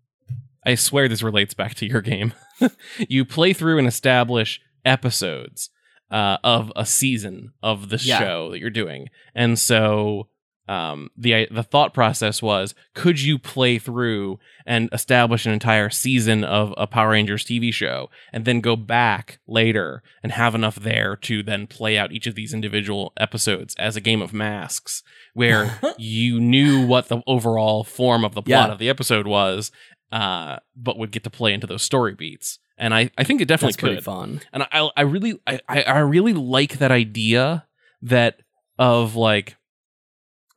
I 0.65 0.75
swear 0.75 1.07
this 1.07 1.23
relates 1.23 1.53
back 1.53 1.75
to 1.75 1.85
your 1.85 2.01
game. 2.01 2.33
you 3.09 3.25
play 3.25 3.53
through 3.53 3.77
and 3.77 3.87
establish 3.87 4.59
episodes 4.83 5.69
uh, 6.11 6.37
of 6.43 6.71
a 6.75 6.85
season 6.85 7.53
of 7.61 7.89
the 7.89 7.97
Yeah. 7.97 8.19
show 8.19 8.51
that 8.51 8.59
you're 8.59 8.69
doing, 8.69 9.09
and 9.33 9.57
so 9.59 10.27
um, 10.67 11.09
the 11.17 11.47
the 11.51 11.63
thought 11.63 11.93
process 11.93 12.41
was: 12.41 12.73
could 12.93 13.21
you 13.21 13.37
play 13.37 13.77
through 13.77 14.39
and 14.65 14.89
establish 14.91 15.45
an 15.45 15.51
entire 15.53 15.89
season 15.89 16.43
of 16.43 16.73
a 16.77 16.87
Power 16.87 17.11
Rangers 17.11 17.43
TV 17.45 17.71
show, 17.73 18.09
and 18.33 18.45
then 18.45 18.61
go 18.61 18.75
back 18.75 19.39
later 19.47 20.01
and 20.23 20.31
have 20.31 20.55
enough 20.55 20.75
there 20.77 21.15
to 21.17 21.43
then 21.43 21.67
play 21.67 21.97
out 21.97 22.11
each 22.11 22.25
of 22.27 22.35
these 22.35 22.53
individual 22.53 23.13
episodes 23.17 23.75
as 23.77 23.95
a 23.95 24.01
game 24.01 24.21
of 24.21 24.33
masks, 24.33 25.03
where 25.33 25.79
you 25.97 26.39
knew 26.39 26.85
what 26.85 27.07
the 27.09 27.21
overall 27.27 27.83
form 27.83 28.25
of 28.25 28.33
the 28.33 28.41
plot 28.41 28.67
Yeah. 28.69 28.73
of 28.73 28.79
the 28.79 28.89
episode 28.89 29.27
was, 29.27 29.71
uh, 30.11 30.57
but 30.75 30.97
would 30.97 31.11
get 31.11 31.23
to 31.25 31.29
play 31.29 31.53
into 31.53 31.67
those 31.67 31.83
story 31.83 32.15
beats. 32.15 32.57
And 32.77 32.93
I, 32.93 33.09
I 33.17 33.23
think 33.23 33.39
it 33.39 33.45
definitely 33.47 33.73
that's 33.73 33.79
pretty 33.81 33.95
could 33.97 34.03
fun. 34.03 34.41
and 34.51 34.63
I, 34.71 34.89
I 34.97 35.01
really 35.03 35.39
I 35.47 35.59
I 35.69 35.99
really 35.99 36.33
like 36.33 36.79
that 36.79 36.91
idea 36.91 37.67
that 38.01 38.39
of 38.77 39.15
like 39.15 39.55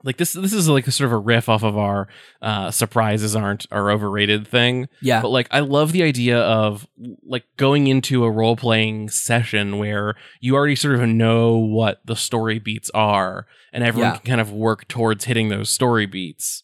like 0.05 0.17
this 0.17 0.33
this 0.33 0.53
is 0.53 0.69
like 0.69 0.87
a 0.87 0.93
sort 0.93 1.07
of 1.07 1.13
a 1.13 1.19
riff 1.19 1.49
off 1.49 1.65
of 1.65 1.77
our 1.77 2.07
uh 2.41 2.71
surprises 2.71 3.35
aren't 3.35 3.67
are 3.73 3.91
overrated 3.91 4.47
thing. 4.47 4.89
Yeah, 5.03 5.21
but 5.23 5.31
like 5.31 5.49
i 5.51 5.59
love 5.61 5.93
the 5.93 6.03
idea 6.05 6.39
of 6.39 6.87
like 7.25 7.45
going 7.57 7.89
into 7.89 8.25
a 8.25 8.31
role-playing 8.31 9.09
session 9.11 9.79
where 9.79 10.15
you 10.41 10.55
already 10.55 10.77
sort 10.77 10.95
of 10.95 11.09
know 11.09 11.57
what 11.57 12.01
the 12.05 12.15
story 12.17 12.59
beats 12.61 12.91
are 12.95 13.47
and 13.73 13.83
everyone 13.83 14.13
Yeah. 14.13 14.17
can 14.19 14.27
kind 14.27 14.41
of 14.41 14.53
work 14.53 14.87
towards 14.89 15.25
hitting 15.25 15.49
those 15.49 15.69
story 15.69 16.07
beats. 16.07 16.63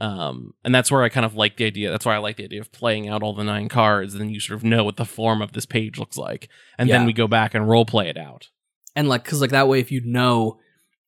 Um 0.00 0.54
and 0.64 0.74
that's 0.74 0.90
where 0.90 1.04
i 1.04 1.08
kind 1.08 1.24
of 1.24 1.36
like 1.36 1.56
the 1.56 1.66
idea 1.66 1.90
that's 1.90 2.04
why 2.04 2.16
i 2.16 2.18
like 2.18 2.36
the 2.38 2.44
idea 2.44 2.60
of 2.60 2.72
playing 2.72 3.08
out 3.08 3.22
all 3.22 3.34
the 3.34 3.44
nine 3.44 3.68
cards 3.68 4.12
and 4.14 4.20
then 4.20 4.30
you 4.30 4.40
sort 4.40 4.56
of 4.56 4.64
know 4.64 4.82
what 4.82 4.96
the 4.96 5.04
form 5.04 5.40
of 5.40 5.52
this 5.52 5.64
page 5.66 5.96
looks 5.98 6.16
like 6.16 6.48
and 6.76 6.90
then 6.90 7.06
we 7.06 7.12
go 7.12 7.28
back 7.28 7.54
and 7.54 7.68
role 7.68 7.84
play 7.86 8.08
it 8.08 8.16
out. 8.18 8.48
And 8.96 9.08
like 9.08 9.22
because 9.22 9.40
like 9.40 9.50
that 9.50 9.68
way, 9.68 9.78
if 9.78 9.92
you 9.92 10.00
know, 10.04 10.58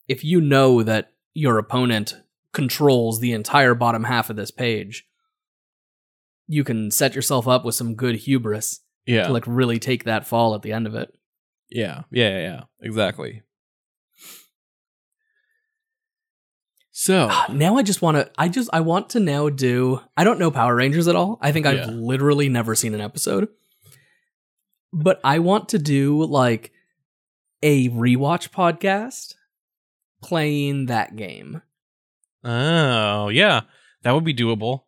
if 0.08 0.22
you 0.24 0.40
know 0.40 0.84
that 0.84 1.10
your 1.36 1.58
opponent 1.58 2.14
controls 2.52 3.20
the 3.20 3.32
entire 3.32 3.74
bottom 3.74 4.04
half 4.04 4.30
of 4.30 4.36
this 4.36 4.50
page, 4.50 5.06
you 6.46 6.64
can 6.64 6.90
set 6.90 7.14
yourself 7.14 7.46
up 7.46 7.64
with 7.64 7.74
some 7.74 7.94
good 7.94 8.16
hubris 8.16 8.80
yeah 9.06 9.26
to 9.26 9.32
like 9.32 9.44
really 9.46 9.78
take 9.78 10.04
that 10.04 10.26
fall 10.26 10.54
at 10.54 10.62
the 10.62 10.72
end 10.72 10.86
of 10.86 10.94
it. 10.94 11.12
yeah 11.70 12.02
yeah 12.10 12.28
yeah, 12.30 12.38
yeah 12.40 12.60
exactly 12.80 13.42
so 16.90 17.28
ah, 17.30 17.46
now 17.52 17.76
I 17.76 17.82
just 17.82 18.00
want 18.02 18.16
to 18.16 18.30
I 18.38 18.48
just 18.48 18.70
I 18.72 18.80
want 18.80 19.10
to 19.10 19.20
now 19.20 19.48
do 19.50 20.00
I 20.16 20.24
don't 20.24 20.38
know 20.38 20.50
Power 20.50 20.74
Rangers 20.74 21.08
at 21.08 21.16
all. 21.16 21.38
I 21.42 21.52
think 21.52 21.66
I've 21.66 21.76
Yeah. 21.78 21.86
literally 21.90 22.48
never 22.48 22.74
seen 22.74 22.94
an 22.94 23.00
episode. 23.02 23.48
But 24.92 25.20
I 25.22 25.38
want 25.40 25.68
to 25.70 25.78
do 25.78 26.24
like 26.24 26.72
a 27.62 27.90
rewatch 27.90 28.48
podcast 28.50 29.34
playing 30.26 30.86
that 30.86 31.14
game. 31.16 31.62
oh 32.44 33.28
yeah 33.28 33.60
that 34.02 34.12
would 34.12 34.24
be 34.24 34.34
doable 34.34 34.82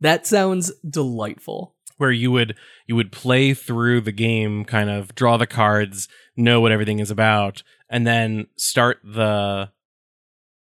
That 0.00 0.26
sounds 0.26 0.72
delightful. 0.88 1.74
where 1.98 2.10
you 2.10 2.30
would 2.32 2.54
you 2.86 2.96
would 2.96 3.12
play 3.12 3.54
through 3.54 4.00
the 4.02 4.12
game 4.12 4.64
kind 4.64 4.90
of 4.90 5.14
draw 5.14 5.36
the 5.36 5.46
cards 5.46 6.08
know 6.36 6.60
what 6.60 6.72
everything 6.72 6.98
is 6.98 7.10
about 7.10 7.62
and 7.88 8.06
then 8.06 8.46
start 8.56 8.98
the 9.04 9.70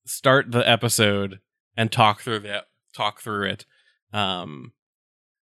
start 0.05 0.51
the 0.51 0.67
episode 0.69 1.39
and 1.77 1.91
talk 1.91 2.21
through 2.21 2.39
that 2.39 2.65
talk 2.93 3.19
through 3.21 3.47
it 3.49 3.65
um 4.13 4.71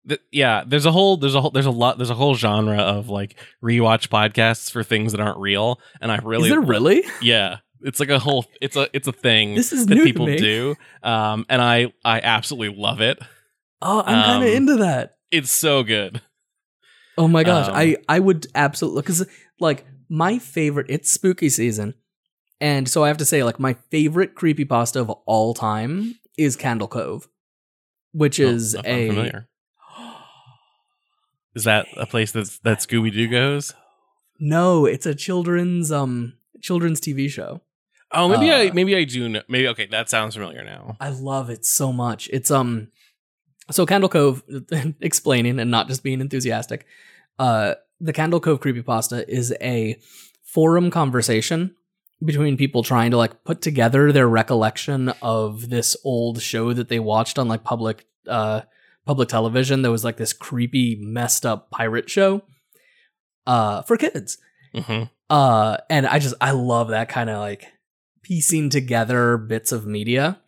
th- 0.08 0.22
yeah 0.32 0.64
there's 0.66 0.86
a 0.86 0.92
whole 0.92 1.18
there's 1.18 1.36
a 1.36 1.42
whole 1.42 1.52
there's 1.52 1.66
a 1.66 1.72
lot 1.72 1.98
there's 1.98 2.10
a 2.10 2.16
whole 2.16 2.36
genre 2.36 2.78
of 2.80 3.10
like 3.10 3.36
rewatch 3.64 4.08
podcasts 4.08 4.72
for 4.72 4.84
things 4.84 5.12
that 5.12 5.22
aren't 5.22 5.38
real 5.40 5.80
and 6.02 6.12
i 6.12 6.18
really 6.24 6.46
Is 6.50 6.52
there 6.52 6.62
really? 6.62 7.04
yeah 7.22 7.58
it's 7.82 8.00
like 8.00 8.10
a 8.10 8.20
whole 8.20 8.46
it's 8.62 8.76
a 8.76 8.88
it's 8.94 9.08
a 9.08 9.12
thing 9.12 9.56
This 9.56 9.72
is 9.74 9.86
that 9.88 10.04
people 10.04 10.26
do 10.26 10.76
um 11.04 11.46
and 11.50 11.62
i 11.62 11.92
i 12.04 12.20
absolutely 12.22 12.76
love 12.78 13.02
it 13.02 13.20
Oh, 13.82 14.00
I'm 14.06 14.24
kind 14.24 14.42
of 14.44 14.50
Um, 14.50 14.56
into 14.56 14.76
that. 14.78 15.18
it's 15.32 15.52
so 15.52 15.84
good 15.84 16.22
Oh 17.20 17.28
my 17.28 17.44
gosh, 17.44 17.68
um, 17.68 17.74
I 17.76 17.98
I 18.08 18.20
would 18.20 18.46
absolutely 18.54 19.02
because 19.02 19.26
like 19.60 19.86
my 20.10 20.38
favorite. 20.40 20.86
It's 20.90 21.12
spooky 21.12 21.50
season, 21.50 21.96
and 22.62 22.88
so 22.88 23.04
I 23.04 23.08
have 23.08 23.18
to 23.18 23.26
say 23.26 23.44
like 23.44 23.60
my 23.60 23.74
favorite 23.90 24.36
creepy 24.36 24.66
pasta 24.66 25.02
of 25.02 25.10
all 25.26 25.54
time 25.56 26.20
is 26.38 26.56
Candle 26.56 26.88
Cove, 26.88 27.28
which 28.12 28.40
is 28.40 28.76
Oh, 28.76 28.82
a 28.86 29.08
familiar. 29.10 29.48
Is 31.56 31.64
that 31.64 31.88
a 31.98 32.06
place 32.06 32.32
that's 32.32 32.60
that 32.60 32.80
Scooby 32.80 33.12
Doo 33.12 33.28
goes? 33.28 33.74
no, 34.40 34.86
it's 34.86 35.08
a 35.08 35.16
children's 35.16 35.92
um 35.92 36.34
children's 36.62 37.00
TV 37.00 37.28
show. 37.30 37.62
Oh, 38.12 38.30
maybe 38.30 38.51
I 38.51 38.68
Uh, 38.68 38.74
maybe 38.74 38.95
I 38.95 39.03
do 39.03 39.28
know. 39.30 39.41
Maybe 39.49 39.68
okay, 39.70 39.86
that 39.88 40.10
sounds 40.10 40.36
familiar 40.36 40.64
now. 40.64 40.97
I 40.99 41.10
love 41.10 41.49
it 41.49 41.66
so 41.66 41.91
much. 41.91 42.30
It's 42.32 42.49
um 42.51 42.88
so 43.70 43.86
Candle 43.86 44.10
Cove 44.10 44.43
explaining 45.01 45.60
and 45.60 45.70
not 45.70 45.88
just 45.88 46.03
being 46.03 46.22
enthusiastic. 46.22 46.86
Uh 47.38 47.76
the 47.99 48.14
Candle 48.14 48.39
Cove 48.39 48.60
creepypasta 48.62 49.28
is 49.28 49.53
a 49.62 49.99
forum 50.43 50.89
conversation 50.91 51.76
between 52.24 52.58
people 52.58 52.82
trying 52.82 53.12
to 53.12 53.18
like 53.18 53.43
put 53.43 53.62
together 53.62 54.12
their 54.12 54.28
recollection 54.28 55.10
of 55.22 55.70
this 55.70 55.95
old 56.03 56.41
show 56.41 56.74
that 56.74 56.89
they 56.89 56.99
watched 56.99 57.38
on 57.38 57.47
like 57.47 57.64
public 57.64 58.05
uh 58.28 58.62
public 59.05 59.30
television 59.30 59.82
that 59.82 59.91
was 59.91 60.03
like 60.03 60.18
this 60.18 60.34
creepy 60.34 60.95
messed 60.95 61.45
up 61.45 61.70
pirate 61.72 62.10
show 62.10 62.41
uh 63.45 63.82
for 63.84 63.97
kids. 63.97 64.38
hmm 64.74 65.03
Uh, 65.30 65.78
and 65.89 66.08
I 66.08 66.20
just 66.20 66.36
I 66.39 66.51
love 66.51 66.89
that 66.89 67.10
kind 67.10 67.30
of 67.30 67.39
like 67.39 67.68
piecing 68.28 68.70
together 68.70 69.38
bits 69.38 69.72
of 69.72 69.86
media. 69.86 70.40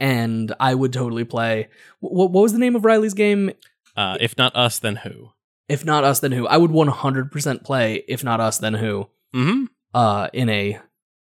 And 0.00 0.54
I 0.60 0.74
would 0.74 0.92
totally 0.92 1.24
play. 1.24 1.68
What, 2.00 2.30
what 2.30 2.42
was 2.42 2.52
the 2.52 2.58
name 2.58 2.76
of 2.76 2.84
Riley's 2.84 3.14
game? 3.14 3.50
Uh, 3.96 4.16
if 4.20 4.36
not 4.36 4.54
us, 4.56 4.78
then 4.78 4.96
who? 4.96 5.30
If 5.68 5.84
not 5.84 6.04
us, 6.04 6.20
then 6.20 6.32
who? 6.32 6.46
I 6.46 6.56
would 6.56 6.70
one 6.70 6.88
hundred 6.88 7.30
percent 7.32 7.64
play. 7.64 8.04
If 8.08 8.22
not 8.24 8.40
us, 8.40 8.58
then 8.58 8.74
who? 8.74 9.08
hmm 9.32 9.64
Uh, 9.94 10.28
in 10.32 10.48
a 10.48 10.78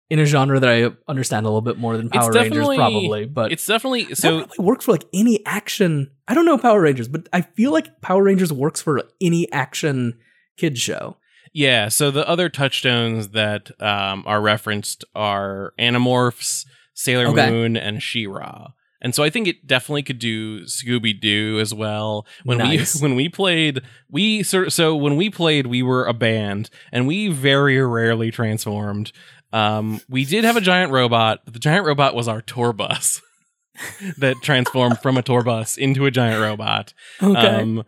in 0.09 0.19
a 0.19 0.25
genre 0.25 0.59
that 0.59 0.69
I 0.69 0.91
understand 1.11 1.45
a 1.45 1.49
little 1.49 1.61
bit 1.61 1.77
more 1.77 1.97
than 1.97 2.09
Power 2.09 2.31
Rangers, 2.31 2.67
probably. 2.75 3.25
But 3.25 3.51
It's 3.51 3.65
definitely 3.65 4.05
that 4.05 4.15
so. 4.17 4.39
probably 4.45 4.65
works 4.65 4.85
for 4.85 4.91
like 4.91 5.05
any 5.13 5.45
action. 5.45 6.11
I 6.27 6.33
don't 6.33 6.45
know 6.45 6.57
Power 6.57 6.81
Rangers, 6.81 7.07
but 7.07 7.27
I 7.33 7.41
feel 7.41 7.71
like 7.71 8.01
Power 8.01 8.23
Rangers 8.23 8.51
works 8.53 8.81
for 8.81 9.03
any 9.21 9.51
action 9.51 10.19
kids 10.57 10.79
show. 10.79 11.17
Yeah. 11.53 11.87
So 11.89 12.11
the 12.11 12.27
other 12.27 12.49
touchstones 12.49 13.29
that 13.29 13.71
um, 13.81 14.23
are 14.25 14.41
referenced 14.41 15.05
are 15.15 15.73
Animorphs, 15.79 16.65
Sailor 16.93 17.27
Okay. 17.27 17.49
Moon, 17.49 17.77
and 17.77 18.01
She-Ra. 18.01 18.69
And 19.01 19.13
so 19.13 19.21
I 19.21 19.29
think 19.29 19.49
it 19.49 19.67
definitely 19.67 20.03
could 20.03 20.17
do 20.17 20.61
Scooby 20.61 21.19
Doo 21.19 21.59
as 21.59 21.73
well. 21.73 22.25
When 22.45 22.59
Nice. 22.59 22.95
we 22.95 23.01
when 23.07 23.15
we 23.15 23.27
played, 23.27 23.81
we 24.09 24.43
sort 24.43 24.67
of 24.67 24.73
so 24.73 24.95
when 24.95 25.17
we 25.17 25.29
played, 25.29 25.67
we 25.67 25.83
were 25.83 26.05
a 26.05 26.13
band, 26.13 26.69
and 26.91 27.05
we 27.05 27.27
very 27.27 27.79
rarely 27.85 28.31
transformed. 28.31 29.11
Um, 29.51 29.99
we 30.09 30.23
did 30.23 30.45
have 30.45 30.55
a 30.55 30.61
giant 30.61 30.91
robot, 30.93 31.41
but 31.43 31.53
the 31.53 31.59
giant 31.59 31.85
robot 31.85 32.15
was 32.15 32.27
our 32.29 32.41
tour 32.41 32.71
bus 32.71 33.21
that 34.17 34.37
transformed 34.41 34.99
from 34.99 35.17
a 35.17 35.21
tour 35.21 35.43
bus 35.43 35.77
into 35.77 36.05
a 36.05 36.11
giant 36.11 36.41
robot. 36.41 36.93
Okay. 37.21 37.61
Um, 37.61 37.83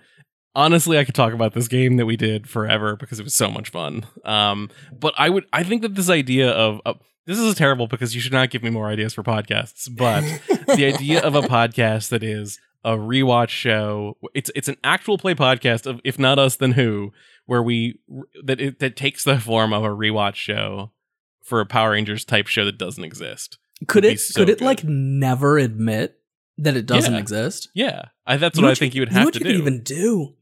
honestly, 0.56 0.98
I 0.98 1.04
could 1.06 1.16
talk 1.16 1.34
about 1.34 1.54
this 1.54 1.68
game 1.68 1.98
that 1.98 2.06
we 2.06 2.16
did 2.18 2.48
forever 2.50 2.96
because 2.96 3.20
it 3.20 3.24
was 3.24 3.34
so 3.36 3.50
much 3.52 3.70
fun. 3.70 4.06
Um, 4.24 4.70
but 4.98 5.14
I 5.18 5.30
would, 5.30 5.46
I 5.54 5.64
think 5.64 5.82
that 5.82 5.96
this 5.96 6.10
idea 6.10 6.50
of 6.50 6.82
uh, 6.86 6.94
this 7.26 7.38
is 7.38 7.56
terrible 7.56 7.88
because 7.88 8.16
you 8.16 8.22
should 8.22 8.34
not 8.34 8.50
give 8.50 8.64
me 8.64 8.70
more 8.70 8.88
ideas 8.88 9.14
for 9.14 9.24
podcasts. 9.24 9.88
But 9.96 10.22
the 10.76 10.86
idea 10.86 11.22
of 11.22 11.36
a 11.36 11.42
podcast 11.42 12.10
that 12.10 12.24
is 12.24 12.60
a 12.84 12.92
rewatch 12.98 13.50
show, 13.50 14.18
it's 14.34 14.52
it's 14.56 14.68
an 14.68 14.78
actual 14.84 15.18
play 15.18 15.34
podcast 15.36 15.86
of 15.86 16.00
if 16.04 16.18
not 16.20 16.38
us 16.40 16.56
then 16.56 16.74
who, 16.74 17.12
where 17.46 17.64
we 17.64 18.00
that 18.44 18.62
it, 18.62 18.80
that 18.80 18.96
takes 18.96 19.24
the 19.24 19.40
form 19.40 19.74
of 19.74 19.84
a 19.84 19.90
rewatch 19.90 20.36
show 20.36 20.92
for 21.44 21.60
a 21.62 21.66
Power 21.66 21.92
Rangers 21.92 22.24
type 22.26 22.48
show 22.48 22.66
that 22.66 22.78
doesn't 22.78 23.04
exist. 23.04 23.58
could 23.88 24.06
it 24.06 24.20
so 24.20 24.42
could 24.42 24.50
it 24.50 24.60
good. 24.60 24.66
like 24.66 24.84
never 24.84 25.58
admit 25.58 26.20
that 26.58 26.78
it 26.78 26.86
doesn't 26.86 27.14
Yeah. 27.14 27.20
exist? 27.20 27.70
Yeah, 27.74 28.04
I, 28.26 28.38
that's 28.38 28.58
what 28.58 28.64
know 28.66 28.72
I 28.72 28.76
think 28.76 28.96
you 28.96 29.02
would 29.02 29.10
have 29.12 29.26
what 29.26 29.34
to 29.34 29.40
you 29.40 29.46
do. 29.46 29.52
could 29.52 29.60
even 29.62 29.84
do. 29.84 30.36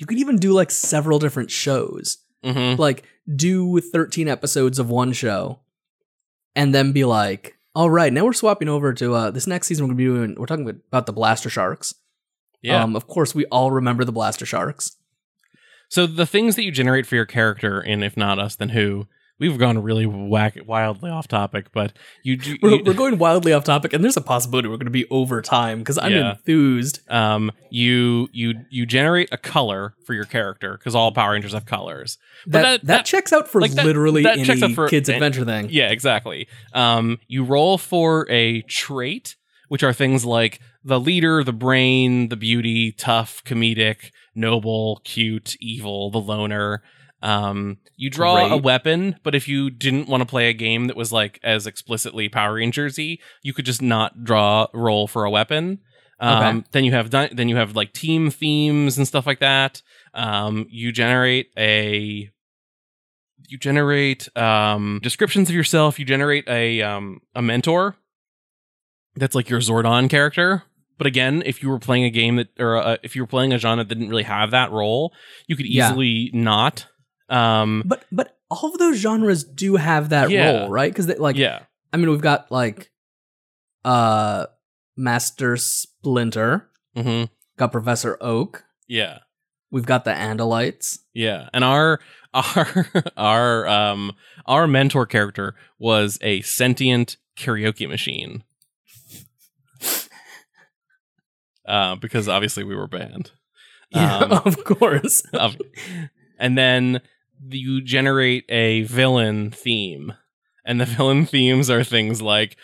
You 0.00 0.06
could 0.06 0.18
even 0.18 0.36
do 0.38 0.52
like 0.54 0.70
several 0.70 1.18
different 1.18 1.50
shows. 1.50 2.16
Mhm. 2.42 2.78
Like 2.78 3.04
do 3.36 3.78
13 3.80 4.28
episodes 4.28 4.78
of 4.78 4.88
one 4.88 5.12
show 5.12 5.60
and 6.56 6.74
then 6.74 6.92
be 6.92 7.04
like, 7.04 7.58
all 7.74 7.90
right, 7.90 8.10
now 8.10 8.24
we're 8.24 8.32
swapping 8.32 8.68
over 8.68 8.94
to 8.94 9.14
uh 9.14 9.30
this 9.30 9.46
next 9.46 9.66
season 9.66 9.84
we're 9.84 9.88
gonna 9.88 9.98
be 9.98 10.04
doing 10.06 10.34
we're 10.38 10.46
talking 10.46 10.66
about 10.88 11.04
the 11.04 11.12
Blaster 11.12 11.50
Sharks. 11.50 11.94
Yeah. 12.62 12.82
Um 12.82 12.96
of 12.96 13.06
course 13.08 13.34
we 13.34 13.44
all 13.46 13.70
remember 13.70 14.04
the 14.06 14.10
Blaster 14.12 14.46
Sharks. 14.46 14.96
So 15.90 16.06
the 16.06 16.24
things 16.26 16.56
that 16.56 16.64
you 16.64 16.70
generate 16.72 17.04
for 17.06 17.16
your 17.16 17.26
character 17.26 17.78
in 17.82 18.02
If 18.02 18.16
Not 18.16 18.38
Us 18.38 18.56
Then 18.56 18.70
Who, 18.70 19.06
we've 19.40 19.58
gone 19.58 19.82
really 19.82 20.06
whack, 20.06 20.56
wildly 20.66 21.10
off 21.10 21.26
topic, 21.26 21.72
but 21.72 21.92
you 22.22 22.36
do. 22.36 22.56
We're, 22.62 22.70
you- 22.76 22.82
we're 22.86 22.94
going 22.94 23.18
wildly 23.18 23.52
off 23.52 23.64
topic 23.64 23.92
and 23.92 24.04
there's 24.04 24.16
a 24.16 24.20
possibility 24.20 24.68
we're 24.68 24.76
gonna 24.76 24.90
be 24.90 25.08
over 25.10 25.42
time 25.42 25.78
because 25.80 25.98
I'm 25.98 26.12
Yeah. 26.12 26.30
enthused. 26.32 27.00
um, 27.10 27.50
you 27.70 28.28
you 28.32 28.54
you 28.70 28.86
generate 28.86 29.28
a 29.32 29.38
color 29.38 29.94
for 30.04 30.14
your 30.14 30.24
character 30.26 30.76
because 30.76 30.94
all 30.94 31.10
Power 31.12 31.32
Rangers 31.32 31.52
have 31.54 31.66
colors. 31.66 32.18
But 32.46 32.52
That, 32.52 32.62
that- 32.62 32.80
that, 32.82 32.86
that- 32.86 33.04
checks 33.06 33.32
out 33.32 33.48
for 33.48 33.60
like, 33.60 33.72
literally 33.74 34.22
that 34.22 34.34
any 34.38 34.44
checks 34.44 34.62
out 34.62 34.72
for 34.72 34.88
kids 34.88 35.08
adventure 35.08 35.44
thing. 35.44 35.68
Yeah, 35.70 35.88
exactly. 35.90 36.46
Um, 36.72 37.18
you 37.26 37.42
roll 37.44 37.78
for 37.78 38.26
a 38.30 38.62
trait, 38.62 39.36
which 39.68 39.82
are 39.82 39.92
things 39.92 40.24
like 40.24 40.60
the 40.84 40.98
leader, 41.00 41.44
the 41.44 41.52
brain, 41.52 42.28
the 42.28 42.36
beauty, 42.36 42.92
tough, 42.92 43.42
comedic, 43.44 44.10
noble, 44.34 45.00
cute, 45.04 45.56
evil, 45.60 46.10
the 46.10 46.18
loner. 46.20 46.82
Um, 47.22 47.78
you 47.96 48.08
draw 48.08 48.46
a 48.52 48.56
weapon, 48.56 49.16
but 49.22 49.34
if 49.34 49.46
you 49.46 49.68
didn't 49.70 50.08
want 50.08 50.22
to 50.22 50.26
play 50.26 50.48
a 50.48 50.54
game 50.54 50.86
that 50.86 50.96
was 50.96 51.12
like 51.12 51.38
as 51.42 51.66
explicitly 51.66 52.28
Power 52.30 52.56
Rangersy, 52.58 53.18
you 53.42 53.52
could 53.52 53.66
just 53.66 53.82
not 53.82 54.24
draw 54.24 54.66
roll 54.72 55.06
for 55.06 55.24
a 55.24 55.30
weapon. 55.30 55.80
Um, 56.18 56.58
Okay. 56.58 56.66
Then 56.72 56.84
you 56.84 56.92
have 56.92 57.10
di- 57.10 57.30
then 57.32 57.48
you 57.48 57.56
have 57.56 57.76
like 57.76 57.92
team 57.92 58.30
themes 58.30 58.96
and 58.98 59.06
stuff 59.06 59.26
like 59.26 59.40
that. 59.40 59.82
Um, 60.14 60.66
you 60.70 60.92
generate 60.92 61.48
a 61.58 62.30
you 63.48 63.58
generate 63.58 64.34
um, 64.36 65.00
descriptions 65.02 65.48
of 65.48 65.54
yourself. 65.54 65.98
You 65.98 66.04
generate 66.04 66.46
a 66.48 66.80
um, 66.82 67.20
a 67.34 67.42
mentor 67.42 67.96
that's 69.16 69.34
like 69.34 69.48
your 69.50 69.60
Zordon 69.60 70.08
character. 70.08 70.62
But 70.98 71.06
again, 71.06 71.42
if 71.46 71.62
you 71.62 71.70
were 71.70 71.78
playing 71.78 72.04
a 72.04 72.10
game 72.10 72.36
that, 72.36 72.48
or 72.58 72.76
uh, 72.76 72.96
if 73.02 73.16
you 73.16 73.22
were 73.22 73.26
playing 73.26 73.52
a 73.54 73.58
genre 73.58 73.82
that 73.84 73.88
didn't 73.94 74.10
really 74.10 74.22
have 74.24 74.50
that 74.50 74.70
role, 74.70 75.14
you 75.46 75.56
could 75.56 75.66
Yeah. 75.66 75.88
easily 75.90 76.30
not. 76.34 76.86
Um, 77.30 77.84
But 77.86 78.04
but 78.12 78.36
all 78.50 78.70
of 78.72 78.78
those 78.78 78.96
genres 78.98 79.44
do 79.44 79.76
have 79.76 80.08
that 80.10 80.30
Yeah. 80.30 80.62
role, 80.62 80.68
right? 80.70 80.92
Because 80.92 81.06
like 81.18 81.36
yeah, 81.36 81.60
I 81.92 81.96
mean 81.96 82.10
we've 82.10 82.20
got 82.20 82.50
like 82.50 82.90
uh 83.84 84.46
Master 84.96 85.56
Splinter, 85.56 86.68
hmm 86.96 87.24
got 87.56 87.72
Professor 87.72 88.18
Oak, 88.20 88.64
yeah, 88.88 89.18
we've 89.70 89.86
got 89.86 90.04
the 90.04 90.10
Andalites. 90.12 90.98
yeah. 91.14 91.48
And 91.54 91.62
our 91.64 92.00
our 92.34 92.86
our 93.16 93.68
um 93.68 94.12
our 94.46 94.66
mentor 94.66 95.06
character 95.06 95.54
was 95.78 96.18
a 96.22 96.40
sentient 96.42 97.16
karaoke 97.38 97.88
machine. 97.88 98.42
Uh, 101.66 101.94
because 101.94 102.28
obviously 102.28 102.64
we 102.64 102.74
were 102.74 102.88
band. 102.88 103.30
Yeah, 103.90 104.18
Um, 104.18 104.32
of 104.44 104.64
course. 104.64 105.22
And 106.38 106.58
then 106.58 107.00
you 107.48 107.80
generate 107.82 108.44
a 108.48 108.82
villain 108.82 109.50
theme 109.50 110.14
and 110.64 110.80
the 110.80 110.84
villain 110.96 111.26
themes 111.26 111.70
are 111.70 111.84
things 111.84 112.20
like 112.20 112.56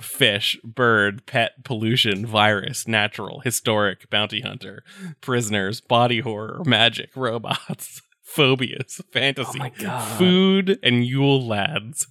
fish 0.00 0.58
bird 0.64 1.26
pet 1.26 1.64
pollution 1.64 2.24
virus 2.26 2.86
natural 2.86 3.40
historic 3.40 4.08
bounty 4.10 4.40
hunter 4.40 4.82
prisoners 5.20 5.80
body 5.80 6.20
horror 6.20 6.62
magic 6.64 7.10
robots 7.16 8.02
phobias 8.22 9.00
oh 9.00 9.04
fantasy 9.12 9.72
god. 9.78 10.18
food 10.18 10.78
and 10.82 11.04
yule 11.04 11.44
lads 11.44 12.06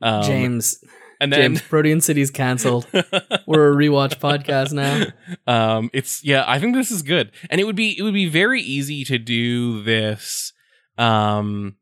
um, 0.00 0.22
James 0.24 0.82
and 1.22 1.32
then 1.32 1.40
James 1.40 1.62
Protean 1.62 2.00
City's 2.00 2.30
canceled. 2.30 2.86
We're 3.46 3.72
a 3.72 3.76
rewatch 3.76 4.18
podcast 4.18 4.72
now. 4.72 5.06
um 5.46 5.90
it's 5.92 6.22
yeah 6.24 6.44
i 6.46 6.58
think 6.58 6.74
this 6.74 6.90
is 6.90 7.02
good 7.02 7.30
and 7.50 7.60
it 7.60 7.64
would 7.64 7.76
be 7.76 7.96
it 7.98 8.02
would 8.02 8.14
be 8.14 8.28
very 8.28 8.60
easy 8.60 9.04
to 9.04 9.18
do 9.18 9.82
this 9.82 10.52
um 10.98 11.76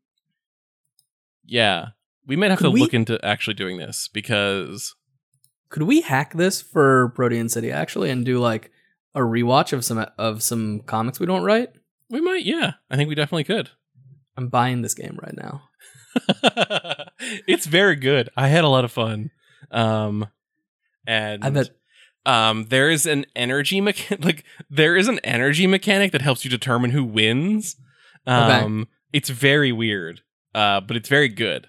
yeah 1.45 1.87
we 2.25 2.35
might 2.35 2.49
have 2.51 2.59
Could 2.59 2.65
to 2.65 2.71
we- 2.71 2.79
look 2.81 2.93
into 2.93 3.19
actually 3.25 3.55
doing 3.55 3.77
this 3.77 4.07
because 4.07 4.95
Could 5.69 5.83
we 5.83 6.01
hack 6.01 6.33
this 6.33 6.61
for 6.61 7.09
Protean 7.15 7.49
City 7.49 7.71
actually 7.71 8.09
and 8.09 8.25
do 8.25 8.39
like 8.39 8.71
a 9.15 9.19
rewatch 9.19 9.73
of 9.73 9.83
some 9.83 10.05
of 10.17 10.41
some 10.43 10.81
comics 10.85 11.19
we 11.19 11.25
don't 11.25 11.43
write? 11.43 11.69
we 12.09 12.21
might 12.21 12.43
yeah 12.45 12.73
i 12.89 12.95
think 12.95 13.07
we 13.09 13.15
definitely 13.15 13.43
could 13.43 13.69
I'm 14.37 14.47
buying 14.47 14.81
this 14.81 14.93
game 14.93 15.19
right 15.21 15.35
now. 15.35 15.63
it's 17.47 17.65
very 17.65 17.95
good. 17.95 18.29
I 18.35 18.47
had 18.47 18.63
a 18.63 18.67
lot 18.67 18.85
of 18.85 18.91
fun. 18.91 19.31
Um 19.71 20.27
and 21.07 21.43
I 21.43 21.49
bet 21.49 21.69
um 22.25 22.65
there 22.69 22.89
is 22.89 23.05
an 23.05 23.25
energy 23.35 23.81
mechanic 23.81 24.23
like 24.25 24.43
there 24.69 24.95
is 24.95 25.07
an 25.07 25.19
energy 25.23 25.67
mechanic 25.67 26.11
that 26.11 26.21
helps 26.21 26.43
you 26.43 26.51
determine 26.51 26.91
who 26.91 27.03
wins. 27.03 27.75
Um 28.27 28.87
it's 29.13 29.29
very 29.29 29.71
weird 29.71 30.21
uh 30.53 30.81
but 30.81 30.97
it's 30.97 31.09
very 31.09 31.29
good. 31.29 31.67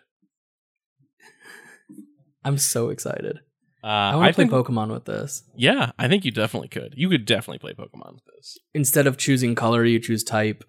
I'm 2.44 2.58
so 2.58 2.88
excited. 2.88 3.38
uh 3.84 3.86
I 3.86 4.10
i, 4.12 4.16
want 4.16 4.28
to 4.28 4.34
play 4.34 4.48
think 4.48 4.52
Pokemon 4.52 4.92
with 4.92 5.04
this. 5.04 5.44
yeah 5.56 5.92
i 5.98 6.08
think 6.08 6.24
you 6.24 6.30
definitely 6.30 6.68
could. 6.68 6.94
You 6.96 7.08
could 7.08 7.24
definitely 7.24 7.58
play 7.58 7.72
pokemon 7.72 8.14
with 8.14 8.24
this. 8.36 8.58
Instead 8.74 9.06
of 9.06 9.16
choosing 9.16 9.54
color, 9.54 9.84
you 9.84 9.98
choose 10.00 10.24
type. 10.24 10.64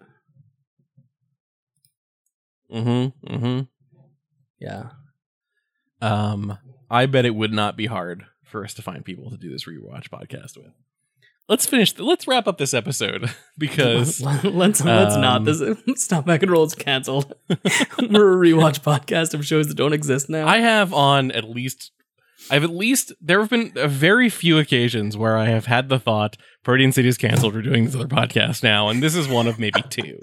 Mm-hmm 2.72 3.34
mm-hmm 3.34 3.60
Yeah. 4.58 4.84
um 6.00 6.58
i 6.90 7.06
bet 7.06 7.24
it 7.24 7.34
would 7.34 7.52
not 7.52 7.76
be 7.76 7.86
hard 7.86 8.24
for 8.44 8.64
us 8.64 8.74
to 8.74 8.82
find 8.82 9.04
people 9.04 9.30
to 9.30 9.36
do 9.36 9.50
this 9.50 9.64
rewatch 9.66 10.08
podcast 10.08 10.56
with 10.56 10.72
let's 11.48 11.66
finish 11.66 11.98
let's 11.98 12.26
wrap 12.26 12.46
up 12.46 12.58
this 12.58 12.72
episode 12.74 13.30
because 13.58 14.20
let's 14.44 14.44
let's 14.84 15.16
not. 15.16 15.36
um, 15.40 15.44
This 15.44 15.62
Stop 16.02 16.26
Hack 16.26 16.42
and 16.42 16.50
Roll 16.50 16.64
is 16.64 16.74
canceled. 16.74 17.34
We're 17.48 18.32
a 18.32 18.36
rewatch 18.52 18.80
podcast 18.80 19.34
of 19.34 19.44
shows 19.46 19.68
that 19.68 19.76
don't 19.76 19.92
exist 19.92 20.28
now. 20.30 20.46
I 20.48 20.58
have 20.58 20.92
on 20.94 21.30
at 21.32 21.44
least 21.50 21.90
I've 22.50 22.64
at 22.64 22.70
least 22.70 23.12
there 23.20 23.40
have 23.40 23.50
been 23.50 23.72
a 23.76 23.88
very 23.88 24.28
few 24.28 24.58
occasions 24.58 25.16
where 25.16 25.36
I 25.36 25.46
have 25.46 25.64
had 25.66 25.88
the 25.88 25.98
thought 25.98 26.36
Protean 26.62 26.92
City 26.92 27.08
is 27.08 27.16
canceled. 27.18 27.54
We're 27.54 27.62
doing 27.62 27.84
this 27.86 27.94
other 27.94 28.06
podcast 28.08 28.62
now, 28.62 28.88
and 28.88 29.02
this 29.02 29.14
is 29.14 29.26
one 29.28 29.46
of 29.46 29.58
maybe 29.58 29.82
two. 29.88 30.20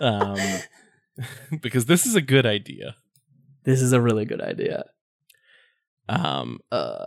Um, 0.00 0.38
because 1.60 1.86
this 1.86 2.06
is 2.06 2.14
a 2.14 2.20
good 2.20 2.46
idea. 2.46 2.96
this 3.64 3.80
is 3.82 3.92
a 3.92 4.00
really 4.00 4.24
good 4.24 4.40
idea. 4.40 4.84
Um, 6.08 6.58
Uh, 6.72 7.06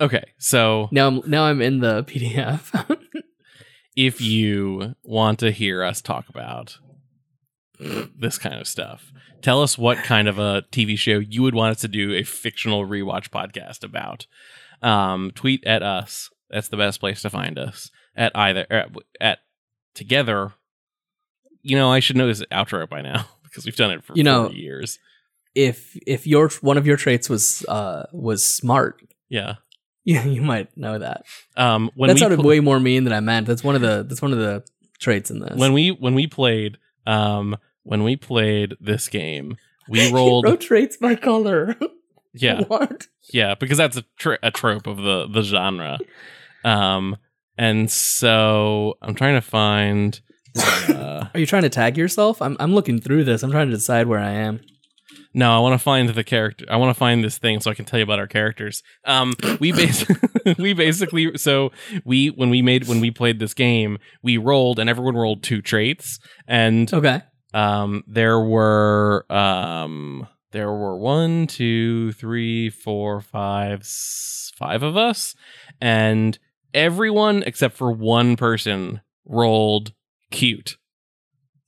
okay, 0.00 0.24
so 0.38 0.88
now 0.90 1.06
I'm 1.08 1.22
now 1.26 1.44
I'm 1.44 1.62
in 1.62 1.80
the 1.80 2.02
PDF. 2.08 2.72
if 3.96 4.20
you 4.20 4.94
want 5.02 5.38
to 5.40 5.50
hear 5.52 5.82
us 5.82 6.00
talk 6.00 6.28
about 6.28 6.78
this 7.78 8.38
kind 8.38 8.54
of 8.60 8.66
stuff, 8.66 9.12
tell 9.42 9.62
us 9.62 9.76
what 9.78 9.98
kind 9.98 10.28
of 10.28 10.38
a 10.38 10.64
TV 10.72 10.96
show 10.98 11.18
you 11.18 11.42
would 11.42 11.54
want 11.54 11.72
us 11.76 11.80
to 11.82 11.88
do 11.88 12.14
a 12.14 12.22
fictional 12.22 12.86
rewatch 12.86 13.28
podcast 13.28 13.84
about. 13.84 14.26
Um, 14.82 15.30
tweet 15.34 15.64
at 15.64 15.82
us. 15.82 16.30
That's 16.50 16.68
the 16.68 16.76
best 16.76 17.00
place 17.00 17.22
to 17.22 17.30
find 17.30 17.58
us. 17.58 17.90
At 18.14 18.32
either 18.34 18.66
at, 18.70 18.90
at 19.20 19.38
together. 19.94 20.54
You 21.66 21.76
know, 21.76 21.90
I 21.90 22.00
should 22.00 22.16
know 22.16 22.26
this 22.26 22.42
outro 22.52 22.88
by 22.88 23.02
now 23.02 23.26
because 23.44 23.64
we've 23.64 23.76
done 23.76 23.90
it 23.90 24.04
for 24.04 24.14
You 24.14 24.24
know- 24.24 24.50
years. 24.50 24.98
if 25.54 25.96
if 26.06 26.26
your 26.26 26.48
one 26.60 26.76
of 26.78 26.86
your 26.86 26.96
traits 26.96 27.28
was 27.28 27.64
uh 27.66 28.06
was 28.12 28.44
smart, 28.44 29.00
Yeah. 29.28 29.54
yeah, 30.04 30.24
you 30.24 30.42
might 30.42 30.76
know 30.76 30.98
that. 30.98 31.24
Um, 31.56 31.90
when 31.94 32.08
that 32.08 32.18
sounded 32.18 32.36
pl- 32.40 32.46
way 32.48 32.60
more 32.60 32.78
mean 32.78 33.04
than 33.04 33.12
I 33.12 33.20
meant. 33.20 33.46
That's 33.46 33.64
one 33.64 33.74
of 33.74 33.80
the 33.80 34.04
that's 34.08 34.22
one 34.22 34.32
of 34.32 34.38
the 34.38 34.64
traits 35.00 35.30
in 35.30 35.40
this. 35.40 35.58
when 35.58 35.72
we 35.72 35.90
when 35.90 36.14
we 36.14 36.26
played 36.26 36.78
um 37.06 37.56
when 37.82 38.02
we 38.04 38.16
played 38.16 38.76
this 38.80 39.08
game 39.08 39.56
we 39.88 40.10
rolled. 40.16 40.60
Traits 40.60 40.96
by 40.96 41.14
color. 41.14 41.76
yeah, 42.34 42.62
What? 42.64 43.06
yeah, 43.32 43.54
because 43.54 43.78
that's 43.78 43.96
a, 43.96 44.04
tr- 44.18 44.34
a 44.42 44.50
trope 44.50 44.86
of 44.86 44.96
the 44.98 45.26
the 45.28 45.42
genre. 45.42 45.98
Um, 46.64 47.16
and 47.56 47.90
so 47.90 48.98
I'm 49.02 49.14
trying 49.14 49.34
to 49.36 49.40
find. 49.40 50.20
Uh, 50.64 51.26
Are 51.34 51.40
you 51.40 51.46
trying 51.46 51.62
to 51.62 51.68
tag 51.70 51.96
yourself? 51.96 52.40
I'm 52.42 52.56
I'm 52.60 52.74
looking 52.74 53.00
through 53.00 53.24
this. 53.24 53.42
I'm 53.42 53.50
trying 53.50 53.68
to 53.70 53.74
decide 53.76 54.06
where 54.06 54.20
I 54.20 54.30
am. 54.30 54.60
no, 55.34 55.54
I 55.54 55.58
want 55.60 55.74
to 55.74 55.78
find 55.78 56.08
the 56.08 56.24
character. 56.24 56.64
I 56.70 56.76
want 56.76 56.90
to 56.90 56.98
find 56.98 57.22
this 57.22 57.38
thing 57.38 57.60
so 57.60 57.70
I 57.70 57.74
can 57.74 57.84
tell 57.84 57.98
you 57.98 58.04
about 58.04 58.18
our 58.18 58.26
characters. 58.26 58.82
Um, 59.04 59.34
we 59.60 59.72
bas- 59.72 60.06
we 60.58 60.72
basically 60.72 61.36
so 61.38 61.70
we 62.04 62.28
when 62.28 62.50
we 62.50 62.62
made 62.62 62.88
when 62.88 63.00
we 63.00 63.10
played 63.10 63.38
this 63.38 63.54
game, 63.54 63.98
we 64.22 64.36
rolled 64.38 64.78
and 64.78 64.88
everyone 64.90 65.14
rolled 65.16 65.42
two 65.42 65.60
traits, 65.62 66.18
and 66.48 66.92
Okay. 66.92 67.22
um 67.54 68.02
there 68.06 68.40
were 68.40 69.24
um 69.32 70.26
there 70.52 70.72
were 70.72 70.96
one 70.96 71.46
two 71.46 72.12
three 72.12 72.70
four 72.70 73.20
five 73.20 73.80
s- 73.80 74.50
five 74.56 74.82
of 74.82 74.96
us 74.96 75.34
and 75.82 76.38
everyone 76.72 77.42
except 77.44 77.76
for 77.76 77.92
one 77.92 78.36
person 78.36 79.00
rolled 79.26 79.92
cute 80.30 80.76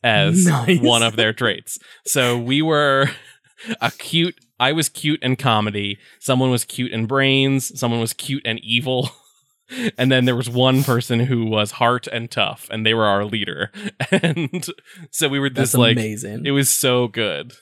as 0.03 0.47
Nice. 0.47 0.81
one 0.81 1.03
of 1.03 1.17
their 1.17 1.33
traits 1.33 1.79
so 2.07 2.39
we 2.39 2.63
were 2.63 3.11
a 3.81 3.91
cute 3.91 4.37
i 4.61 4.73
was 4.73 4.89
cute 4.89 5.21
in 5.23 5.35
comedy 5.37 5.99
someone 6.21 6.51
was 6.51 6.65
cute 6.65 6.93
in 6.93 7.07
brains 7.07 7.79
someone 7.79 8.01
was 8.01 8.13
cute 8.13 8.43
and 8.45 8.61
evil 8.63 9.11
and 9.99 10.11
then 10.13 10.25
there 10.25 10.37
was 10.37 10.49
one 10.49 10.83
person 10.85 11.21
who 11.21 11.45
was 11.47 11.73
heart 11.73 12.07
and 12.07 12.31
tough 12.31 12.69
and 12.71 12.87
they 12.87 12.95
were 12.95 13.07
our 13.07 13.25
leader 13.25 13.71
and 14.13 14.67
so 15.11 15.29
we 15.29 15.39
were 15.41 15.51
That's 15.51 15.73
this 15.73 15.79
like 15.79 15.97
amazing. 15.97 16.47
it 16.47 16.53
was 16.53 16.71
so 16.71 17.09
good 17.09 17.53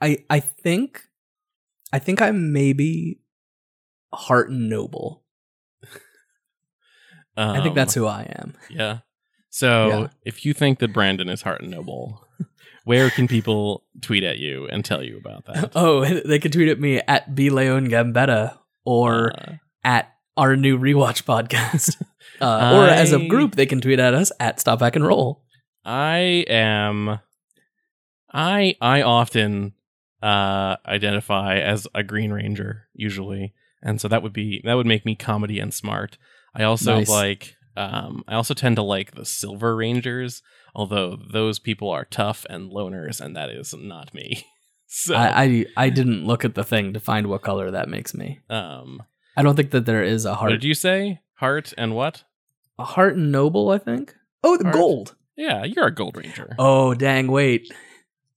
I 0.00 0.18
I 0.28 0.40
think 0.40 1.04
I 1.92 1.98
think 1.98 2.20
I'm 2.22 2.52
maybe 2.52 3.20
Heart 4.12 4.50
and 4.50 4.68
Noble. 4.68 5.22
I 7.36 7.60
think 7.62 7.74
that's 7.74 7.96
Um, 7.96 8.02
who 8.02 8.08
I 8.08 8.22
am. 8.38 8.54
yeah 8.68 8.98
so 9.50 9.88
Yeah. 9.88 10.06
if 10.24 10.44
you 10.46 10.52
think 10.54 10.78
that 10.78 10.92
brandon 10.92 11.28
is 11.28 11.42
heart 11.42 11.60
and 11.60 11.70
noble 11.70 12.26
where 12.84 13.10
can 13.10 13.28
people 13.28 13.84
tweet 14.00 14.24
at 14.24 14.38
you 14.38 14.66
and 14.68 14.84
tell 14.84 15.02
you 15.02 15.18
about 15.18 15.44
that 15.46 15.72
Oh, 15.76 16.04
they 16.04 16.38
can 16.38 16.50
tweet 16.50 16.68
at 16.68 16.80
me 16.80 17.00
at 17.06 17.34
B 17.34 17.50
Leon 17.50 17.88
Gambetta 17.88 18.56
or 18.84 19.32
Uh, 19.38 19.52
at 19.84 20.12
our 20.36 20.56
new 20.56 20.78
rewatch 20.78 21.24
podcast. 21.24 22.00
Uh, 22.40 22.72
or 22.74 22.88
as 22.88 23.12
a 23.12 23.26
group, 23.28 23.54
they 23.54 23.66
can 23.66 23.82
tweet 23.82 23.98
at 23.98 24.14
us 24.14 24.32
at 24.40 24.58
Stop 24.58 24.80
Hack 24.80 24.96
and 24.96 25.06
Roll. 25.06 25.42
I 25.84 26.44
am 26.48 27.18
I 28.32 28.76
I 28.80 29.02
often 29.02 29.74
uh 30.22 30.76
identify 30.86 31.58
as 31.58 31.86
a 31.94 32.02
green 32.02 32.32
ranger 32.32 32.86
usually. 32.94 33.52
And 33.82 34.00
so 34.00 34.08
that 34.08 34.22
would 34.22 34.32
be 34.32 34.62
that 34.64 34.74
would 34.74 34.86
make 34.86 35.04
me 35.04 35.14
comedy 35.16 35.58
and 35.60 35.72
smart. 35.74 36.16
I 36.54 36.62
also 36.62 36.96
Nice. 36.98 37.10
like 37.10 37.56
um 37.76 38.24
I 38.28 38.34
also 38.34 38.54
tend 38.54 38.76
to 38.76 38.82
like 38.82 39.12
the 39.12 39.24
silver 39.24 39.76
rangers, 39.76 40.42
although 40.74 41.16
those 41.16 41.58
people 41.58 41.90
are 41.90 42.04
tough 42.04 42.44
and 42.50 42.70
loners 42.70 43.20
and 43.20 43.36
that 43.36 43.50
is 43.50 43.74
not 43.78 44.12
me. 44.14 44.44
so 44.86 45.14
I, 45.14 45.42
I 45.42 45.66
I 45.86 45.90
didn't 45.90 46.26
look 46.26 46.44
at 46.44 46.54
the 46.54 46.64
thing 46.64 46.92
to 46.94 47.00
find 47.00 47.26
what 47.28 47.42
color 47.42 47.70
that 47.70 47.88
makes 47.88 48.14
me. 48.14 48.40
um 48.50 49.02
I 49.36 49.42
don't 49.42 49.54
think 49.56 49.70
that 49.70 49.86
there 49.86 50.02
is 50.02 50.24
a 50.24 50.30
what 50.30 50.38
heart. 50.38 50.50
did 50.52 50.64
you 50.64 50.74
say? 50.74 51.20
Heart 51.34 51.72
and 51.78 51.94
what? 51.94 52.24
a 52.78 52.84
heart 52.84 53.14
and 53.16 53.30
noble, 53.30 53.70
I 53.70 53.78
think. 53.78 54.14
Oh, 54.42 54.56
the 54.56 54.64
Heart? 54.64 54.74
gold. 54.74 55.14
Yeah, 55.36 55.64
you're 55.64 55.86
a 55.86 55.94
gold 55.94 56.16
ranger. 56.16 56.54
Oh, 56.58 56.94
dang! 56.94 57.28
Wait, 57.30 57.72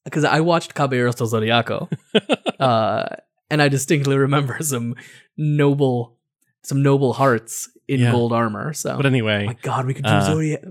because 0.03 0.25
I 0.25 0.41
watched 0.41 0.73
Caballeros 0.75 1.15
del 1.15 1.27
Zodiaco, 1.27 1.89
uh, 2.59 3.05
and 3.49 3.61
I 3.61 3.69
distinctly 3.69 4.17
remember 4.17 4.57
some 4.61 4.95
noble, 5.37 6.17
some 6.61 6.83
noble 6.83 7.13
hearts 7.13 7.69
in 7.93 8.01
Yeah. 8.01 8.11
gold 8.11 8.33
armor. 8.33 8.73
So, 8.73 8.95
But 8.97 9.05
oh 9.05 9.09
anyway, 9.09 9.45
my 9.47 9.57
god, 9.61 9.85
we 9.85 9.93
could 9.93 10.05
do 10.05 10.11
uh, 10.11 10.21
Zodiac. 10.25 10.61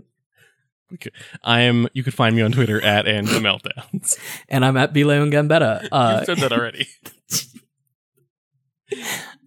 I 1.43 1.63
am 1.63 1.89
you 1.95 2.03
could 2.03 2.13
find 2.15 2.37
me 2.37 2.43
on 2.43 2.53
Twitter 2.53 2.79
at 2.85 3.07
and 3.09 3.27
meltdowns. 3.27 4.19
And 4.49 4.63
I'm 4.65 4.77
at 4.77 4.93
B 4.93 5.05
Leon 5.05 5.31
Gambetta. 5.31 5.89
Uh, 5.93 6.19
you 6.21 6.27
said 6.27 6.39
that 6.39 6.53
already. 6.53 6.87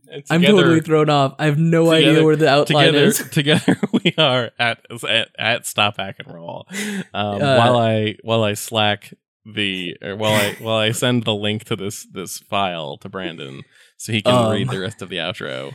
And 0.07 0.23
I'm 0.30 0.41
together- 0.41 0.61
totally 0.61 0.82
thrown 0.82 1.09
off. 1.09 1.36
I 1.39 1.45
have 1.45 1.57
no 1.57 1.91
idea 1.91 2.23
where 2.23 2.36
the 2.36 2.47
outline 2.47 2.93
together, 2.93 3.05
is. 3.07 3.30
together 3.30 3.78
we 3.91 4.13
are 4.17 4.51
at, 4.57 4.80
at 5.09 5.30
at 5.38 5.65
stop 5.65 5.97
hack 5.97 6.15
and 6.19 6.34
roll. 6.34 6.67
Um, 7.13 7.41
Uh, 7.41 7.57
while 7.57 7.78
I 7.78 8.15
while 8.23 8.43
I 8.43 8.53
slack 8.53 9.13
the 9.45 9.97
or 10.01 10.15
while 10.15 10.34
I 10.34 10.53
while 10.61 10.78
I 10.78 10.91
send 10.91 11.23
the 11.26 11.36
link 11.36 11.65
to 11.65 11.76
this 11.76 12.05
this 12.11 12.38
file 12.39 12.97
to 12.99 13.09
Brandon 13.09 13.63
so 13.97 14.13
he 14.13 14.21
can 14.21 14.34
Um, 14.34 14.51
read 14.53 14.69
the 14.69 14.80
rest 14.80 15.01
of 15.01 15.09
the 15.09 15.17
outro. 15.17 15.73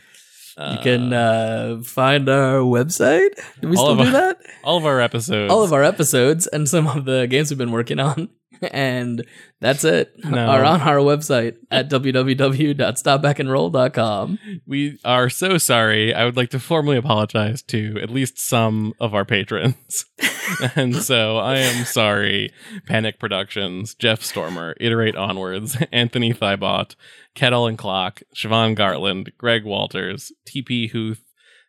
You 0.61 0.79
can 0.83 1.13
uh, 1.13 1.81
find 1.85 2.29
our 2.29 2.61
website. 2.61 3.31
Do 3.61 3.69
we 3.69 3.77
all 3.77 3.95
still 3.95 3.97
do 3.97 4.03
our- 4.05 4.13
that? 4.13 4.39
all 4.65 4.77
of 4.77 4.85
our 4.87 5.01
episodes. 5.01 5.51
All 5.53 5.63
of 5.63 5.73
our 5.73 5.83
episodes 5.83 6.47
and 6.47 6.69
some 6.69 6.87
of 6.87 7.05
the 7.05 7.27
games 7.27 7.51
we've 7.51 7.59
been 7.59 7.73
working 7.73 7.99
on. 7.99 8.29
And 8.73 9.25
that's 9.61 9.85
it. 9.85 10.13
No. 10.25 10.47
Are 10.47 10.65
on 10.65 10.81
our 10.81 10.97
website 10.97 11.57
at 11.71 11.89
www.stophackandroll.com. 11.91 14.39
we 14.67 14.99
are 15.05 15.31
so 15.31 15.59
sorry. 15.59 16.15
I 16.15 16.25
would 16.25 16.37
like 16.37 16.51
to 16.51 16.61
formally 16.61 16.97
apologize 16.97 17.63
to 17.65 17.99
at 18.03 18.11
least 18.11 18.39
some 18.39 18.95
of 19.01 19.15
our 19.15 19.25
patrons. 19.25 20.07
and 20.77 20.97
so 20.97 21.39
I 21.39 21.59
am 21.59 21.85
sorry. 21.85 22.53
Panic 22.87 23.19
Productions, 23.19 23.95
Jeff 23.95 24.23
Stormer, 24.23 24.75
Iterate 24.81 25.17
Onwards, 25.17 25.77
Anthony 25.93 26.33
Thibot, 26.33 26.95
Kettle 27.35 27.67
and 27.67 27.79
Clock, 27.79 28.23
Siobhan 28.35 28.77
Gartland, 28.77 29.31
Greg 29.39 29.65
Walters, 29.65 30.33
TP 30.47 30.91
Huth, 30.91 31.23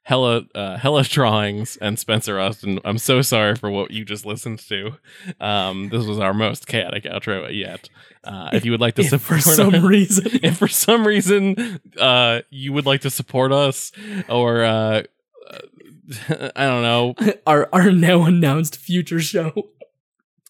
Hella, 0.04 0.44
uh, 0.56 0.78
Hella 0.78 1.04
Drawings, 1.04 1.78
and 1.78 1.98
Spencer 2.00 2.40
Austin. 2.40 2.80
I'm 2.84 2.98
so 2.98 3.22
sorry 3.22 3.56
for 3.56 3.70
what 3.70 3.92
you 3.92 4.04
just 4.04 4.26
listened 4.26 4.60
to. 4.70 4.98
Um, 5.40 5.90
this 5.90 6.06
was 6.06 6.18
our 6.20 6.34
most 6.34 6.66
chaotic 6.68 7.04
outro 7.04 7.54
yet. 7.56 7.88
Uh, 8.24 8.50
if 8.54 8.66
you 8.66 8.72
would 8.72 8.82
like 8.82 8.96
to 8.96 9.02
If 9.04 9.22
for 9.22 9.40
support 9.40 9.56
some 9.58 9.76
our- 9.76 9.88
reason. 9.88 10.26
if 10.44 10.58
for 10.58 10.68
some 10.68 11.06
reason 11.08 11.80
uh 12.00 12.42
you 12.50 12.72
would 12.74 12.86
like 12.86 13.02
to 13.02 13.10
support 13.10 13.52
us 13.52 13.92
or 14.30 14.64
uh 14.64 15.04
I 16.56 16.66
don't 16.66 16.82
know. 16.84 17.16
our 17.48 17.70
our 17.72 17.92
now 17.92 18.24
announced 18.24 18.76
future 18.78 19.20
show. 19.22 19.54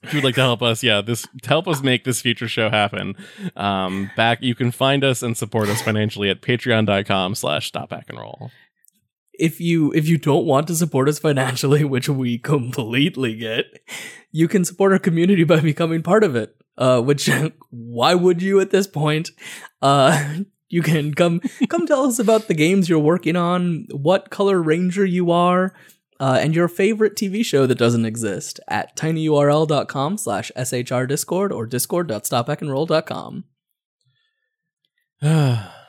If 0.03 0.13
you'd 0.15 0.23
like 0.23 0.35
to 0.35 0.41
help 0.41 0.63
us, 0.63 0.81
yeah, 0.81 1.01
this 1.01 1.27
to 1.43 1.47
help 1.49 1.67
us 1.67 1.83
make 1.83 2.03
this 2.05 2.21
future 2.21 2.47
show 2.47 2.69
happen. 2.69 3.15
Um, 3.55 4.09
back 4.17 4.41
you 4.41 4.55
can 4.55 4.71
find 4.71 5.03
us 5.03 5.21
and 5.21 5.37
support 5.37 5.69
us 5.69 5.81
financially 5.81 6.29
at 6.29 6.41
patreon.com 6.41 7.35
slash 7.35 7.67
stop 7.67 7.91
hack 7.91 8.05
and 8.09 8.17
roll. 8.17 8.49
If 9.33 9.59
you 9.61 9.91
if 9.93 10.07
you 10.07 10.17
don't 10.17 10.45
want 10.45 10.67
to 10.67 10.75
support 10.75 11.09
us 11.09 11.19
financially, 11.19 11.83
which 11.95 12.09
we 12.09 12.37
completely 12.37 13.35
get, 13.35 13.65
you 14.31 14.47
can 14.47 14.65
support 14.65 14.91
our 14.91 14.99
community 14.99 15.43
by 15.43 15.59
becoming 15.59 16.03
part 16.03 16.23
of 16.23 16.35
it. 16.35 16.55
Uh, 16.77 17.01
which 17.01 17.29
why 17.69 18.15
would 18.15 18.41
you 18.41 18.59
at 18.59 18.71
this 18.71 18.87
point? 18.87 19.29
Uh, 19.81 20.39
you 20.69 20.81
can 20.81 21.13
come 21.13 21.41
come 21.69 21.85
tell 21.87 22.05
us 22.05 22.19
about 22.19 22.47
the 22.47 22.53
games 22.53 22.89
you're 22.89 22.99
working 22.99 23.35
on, 23.35 23.87
what 23.91 24.29
color 24.29 24.61
ranger 24.61 25.05
you 25.05 25.31
are, 25.31 25.73
uh, 26.19 26.39
and 26.41 26.55
your 26.55 26.67
favorite 26.67 27.15
TV 27.15 27.43
show 27.43 27.65
that 27.65 27.77
doesn't 27.77 28.05
exist 28.05 28.59
at 28.67 28.95
tinyurl.com 28.95 30.17
slash 30.17 30.51
shr 30.57 31.07
discord 31.07 31.51
or 31.51 31.65
discord.stophackandroll.com. 31.65 33.43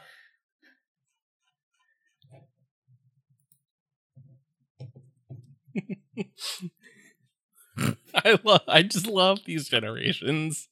I 8.14 8.38
love 8.44 8.62
I 8.68 8.82
just 8.82 9.06
love 9.06 9.40
these 9.46 9.68
generations 9.68 10.68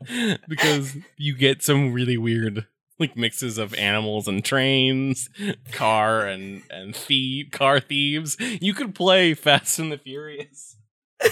because 0.48 0.96
you 1.16 1.36
get 1.36 1.62
some 1.62 1.92
really 1.92 2.16
weird 2.16 2.66
like 3.00 3.16
mixes 3.16 3.58
of 3.58 3.74
animals 3.74 4.28
and 4.28 4.44
trains, 4.44 5.28
car 5.72 6.26
and 6.26 6.62
and 6.70 6.94
thief, 6.94 7.50
car 7.50 7.80
thieves. 7.80 8.36
You 8.38 8.72
could 8.72 8.94
play 8.94 9.34
Fast 9.34 9.78
and 9.80 9.90
the 9.92 9.98
Furious. 9.98 10.76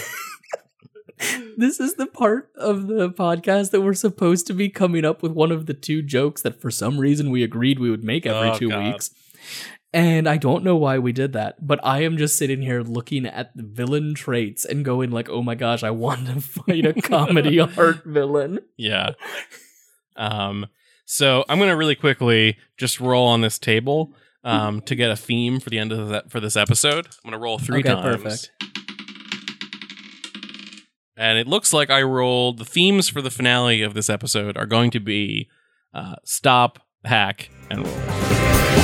This 1.55 1.79
is 1.79 1.93
the 1.93 2.07
part 2.07 2.49
of 2.57 2.87
the 2.87 3.09
podcast 3.09 3.71
that 3.71 3.79
we're 3.81 3.93
supposed 3.93 4.45
to 4.47 4.53
be 4.53 4.67
coming 4.67 5.05
up 5.05 5.23
with 5.23 5.31
one 5.31 5.53
of 5.53 5.67
the 5.67 5.73
two 5.73 6.01
jokes 6.01 6.41
that 6.41 6.59
for 6.59 6.69
some 6.69 6.97
reason 6.99 7.29
we 7.31 7.43
agreed 7.43 7.79
we 7.79 7.89
would 7.89 8.03
make 8.03 8.25
every 8.25 8.49
Oh, 8.49 8.57
two 8.57 8.69
God. 8.69 8.83
weeks. 8.93 9.11
And 9.93 10.27
I 10.27 10.37
don't 10.37 10.63
know 10.63 10.75
why 10.75 10.97
we 10.97 11.11
did 11.11 11.33
that, 11.33 11.65
but 11.65 11.79
I 11.83 12.01
am 12.03 12.17
just 12.17 12.35
sitting 12.37 12.63
here 12.63 12.81
looking 12.81 13.27
at 13.27 13.55
the 13.55 13.61
villain 13.61 14.15
traits 14.15 14.65
and 14.65 14.83
going 14.83 15.11
like, 15.11 15.29
"Oh 15.29 15.43
my 15.43 15.53
gosh, 15.53 15.83
I 15.83 15.91
want 15.91 16.25
to 16.27 16.41
fight 16.41 16.85
a 16.85 16.93
comedy 17.01 17.59
art 17.59 18.03
villain." 18.03 18.59
Yeah. 18.75 19.11
Um 20.15 20.65
so 21.05 21.43
I'm 21.47 21.57
going 21.59 21.69
to 21.69 21.75
really 21.75 21.95
quickly 21.95 22.57
just 22.77 22.99
roll 22.99 23.27
on 23.27 23.41
this 23.41 23.59
table 23.59 24.13
um 24.43 24.81
to 24.81 24.95
get 24.95 25.11
a 25.11 25.15
theme 25.15 25.59
for 25.59 25.69
the 25.69 25.77
end 25.77 25.91
of 25.91 26.09
that 26.09 26.31
for 26.31 26.39
this 26.39 26.55
episode. 26.57 27.05
I'm 27.23 27.29
going 27.29 27.33
to 27.33 27.43
roll 27.43 27.59
3 27.59 27.79
Okay, 27.81 27.89
times. 27.89 28.01
perfect. 28.23 28.51
And 31.15 31.37
it 31.37 31.47
looks 31.47 31.71
like 31.73 31.91
I 31.91 32.01
rolled 32.01 32.57
the 32.57 32.65
themes 32.65 33.07
for 33.09 33.21
the 33.21 33.29
finale 33.29 33.83
of 33.83 33.93
this 33.93 34.09
episode 34.09 34.57
are 34.57 34.65
going 34.65 34.89
to 34.91 34.99
be 34.99 35.47
uh, 35.93 36.15
stop, 36.23 36.79
hack, 37.05 37.49
and 37.69 37.85
roll. 37.85 38.82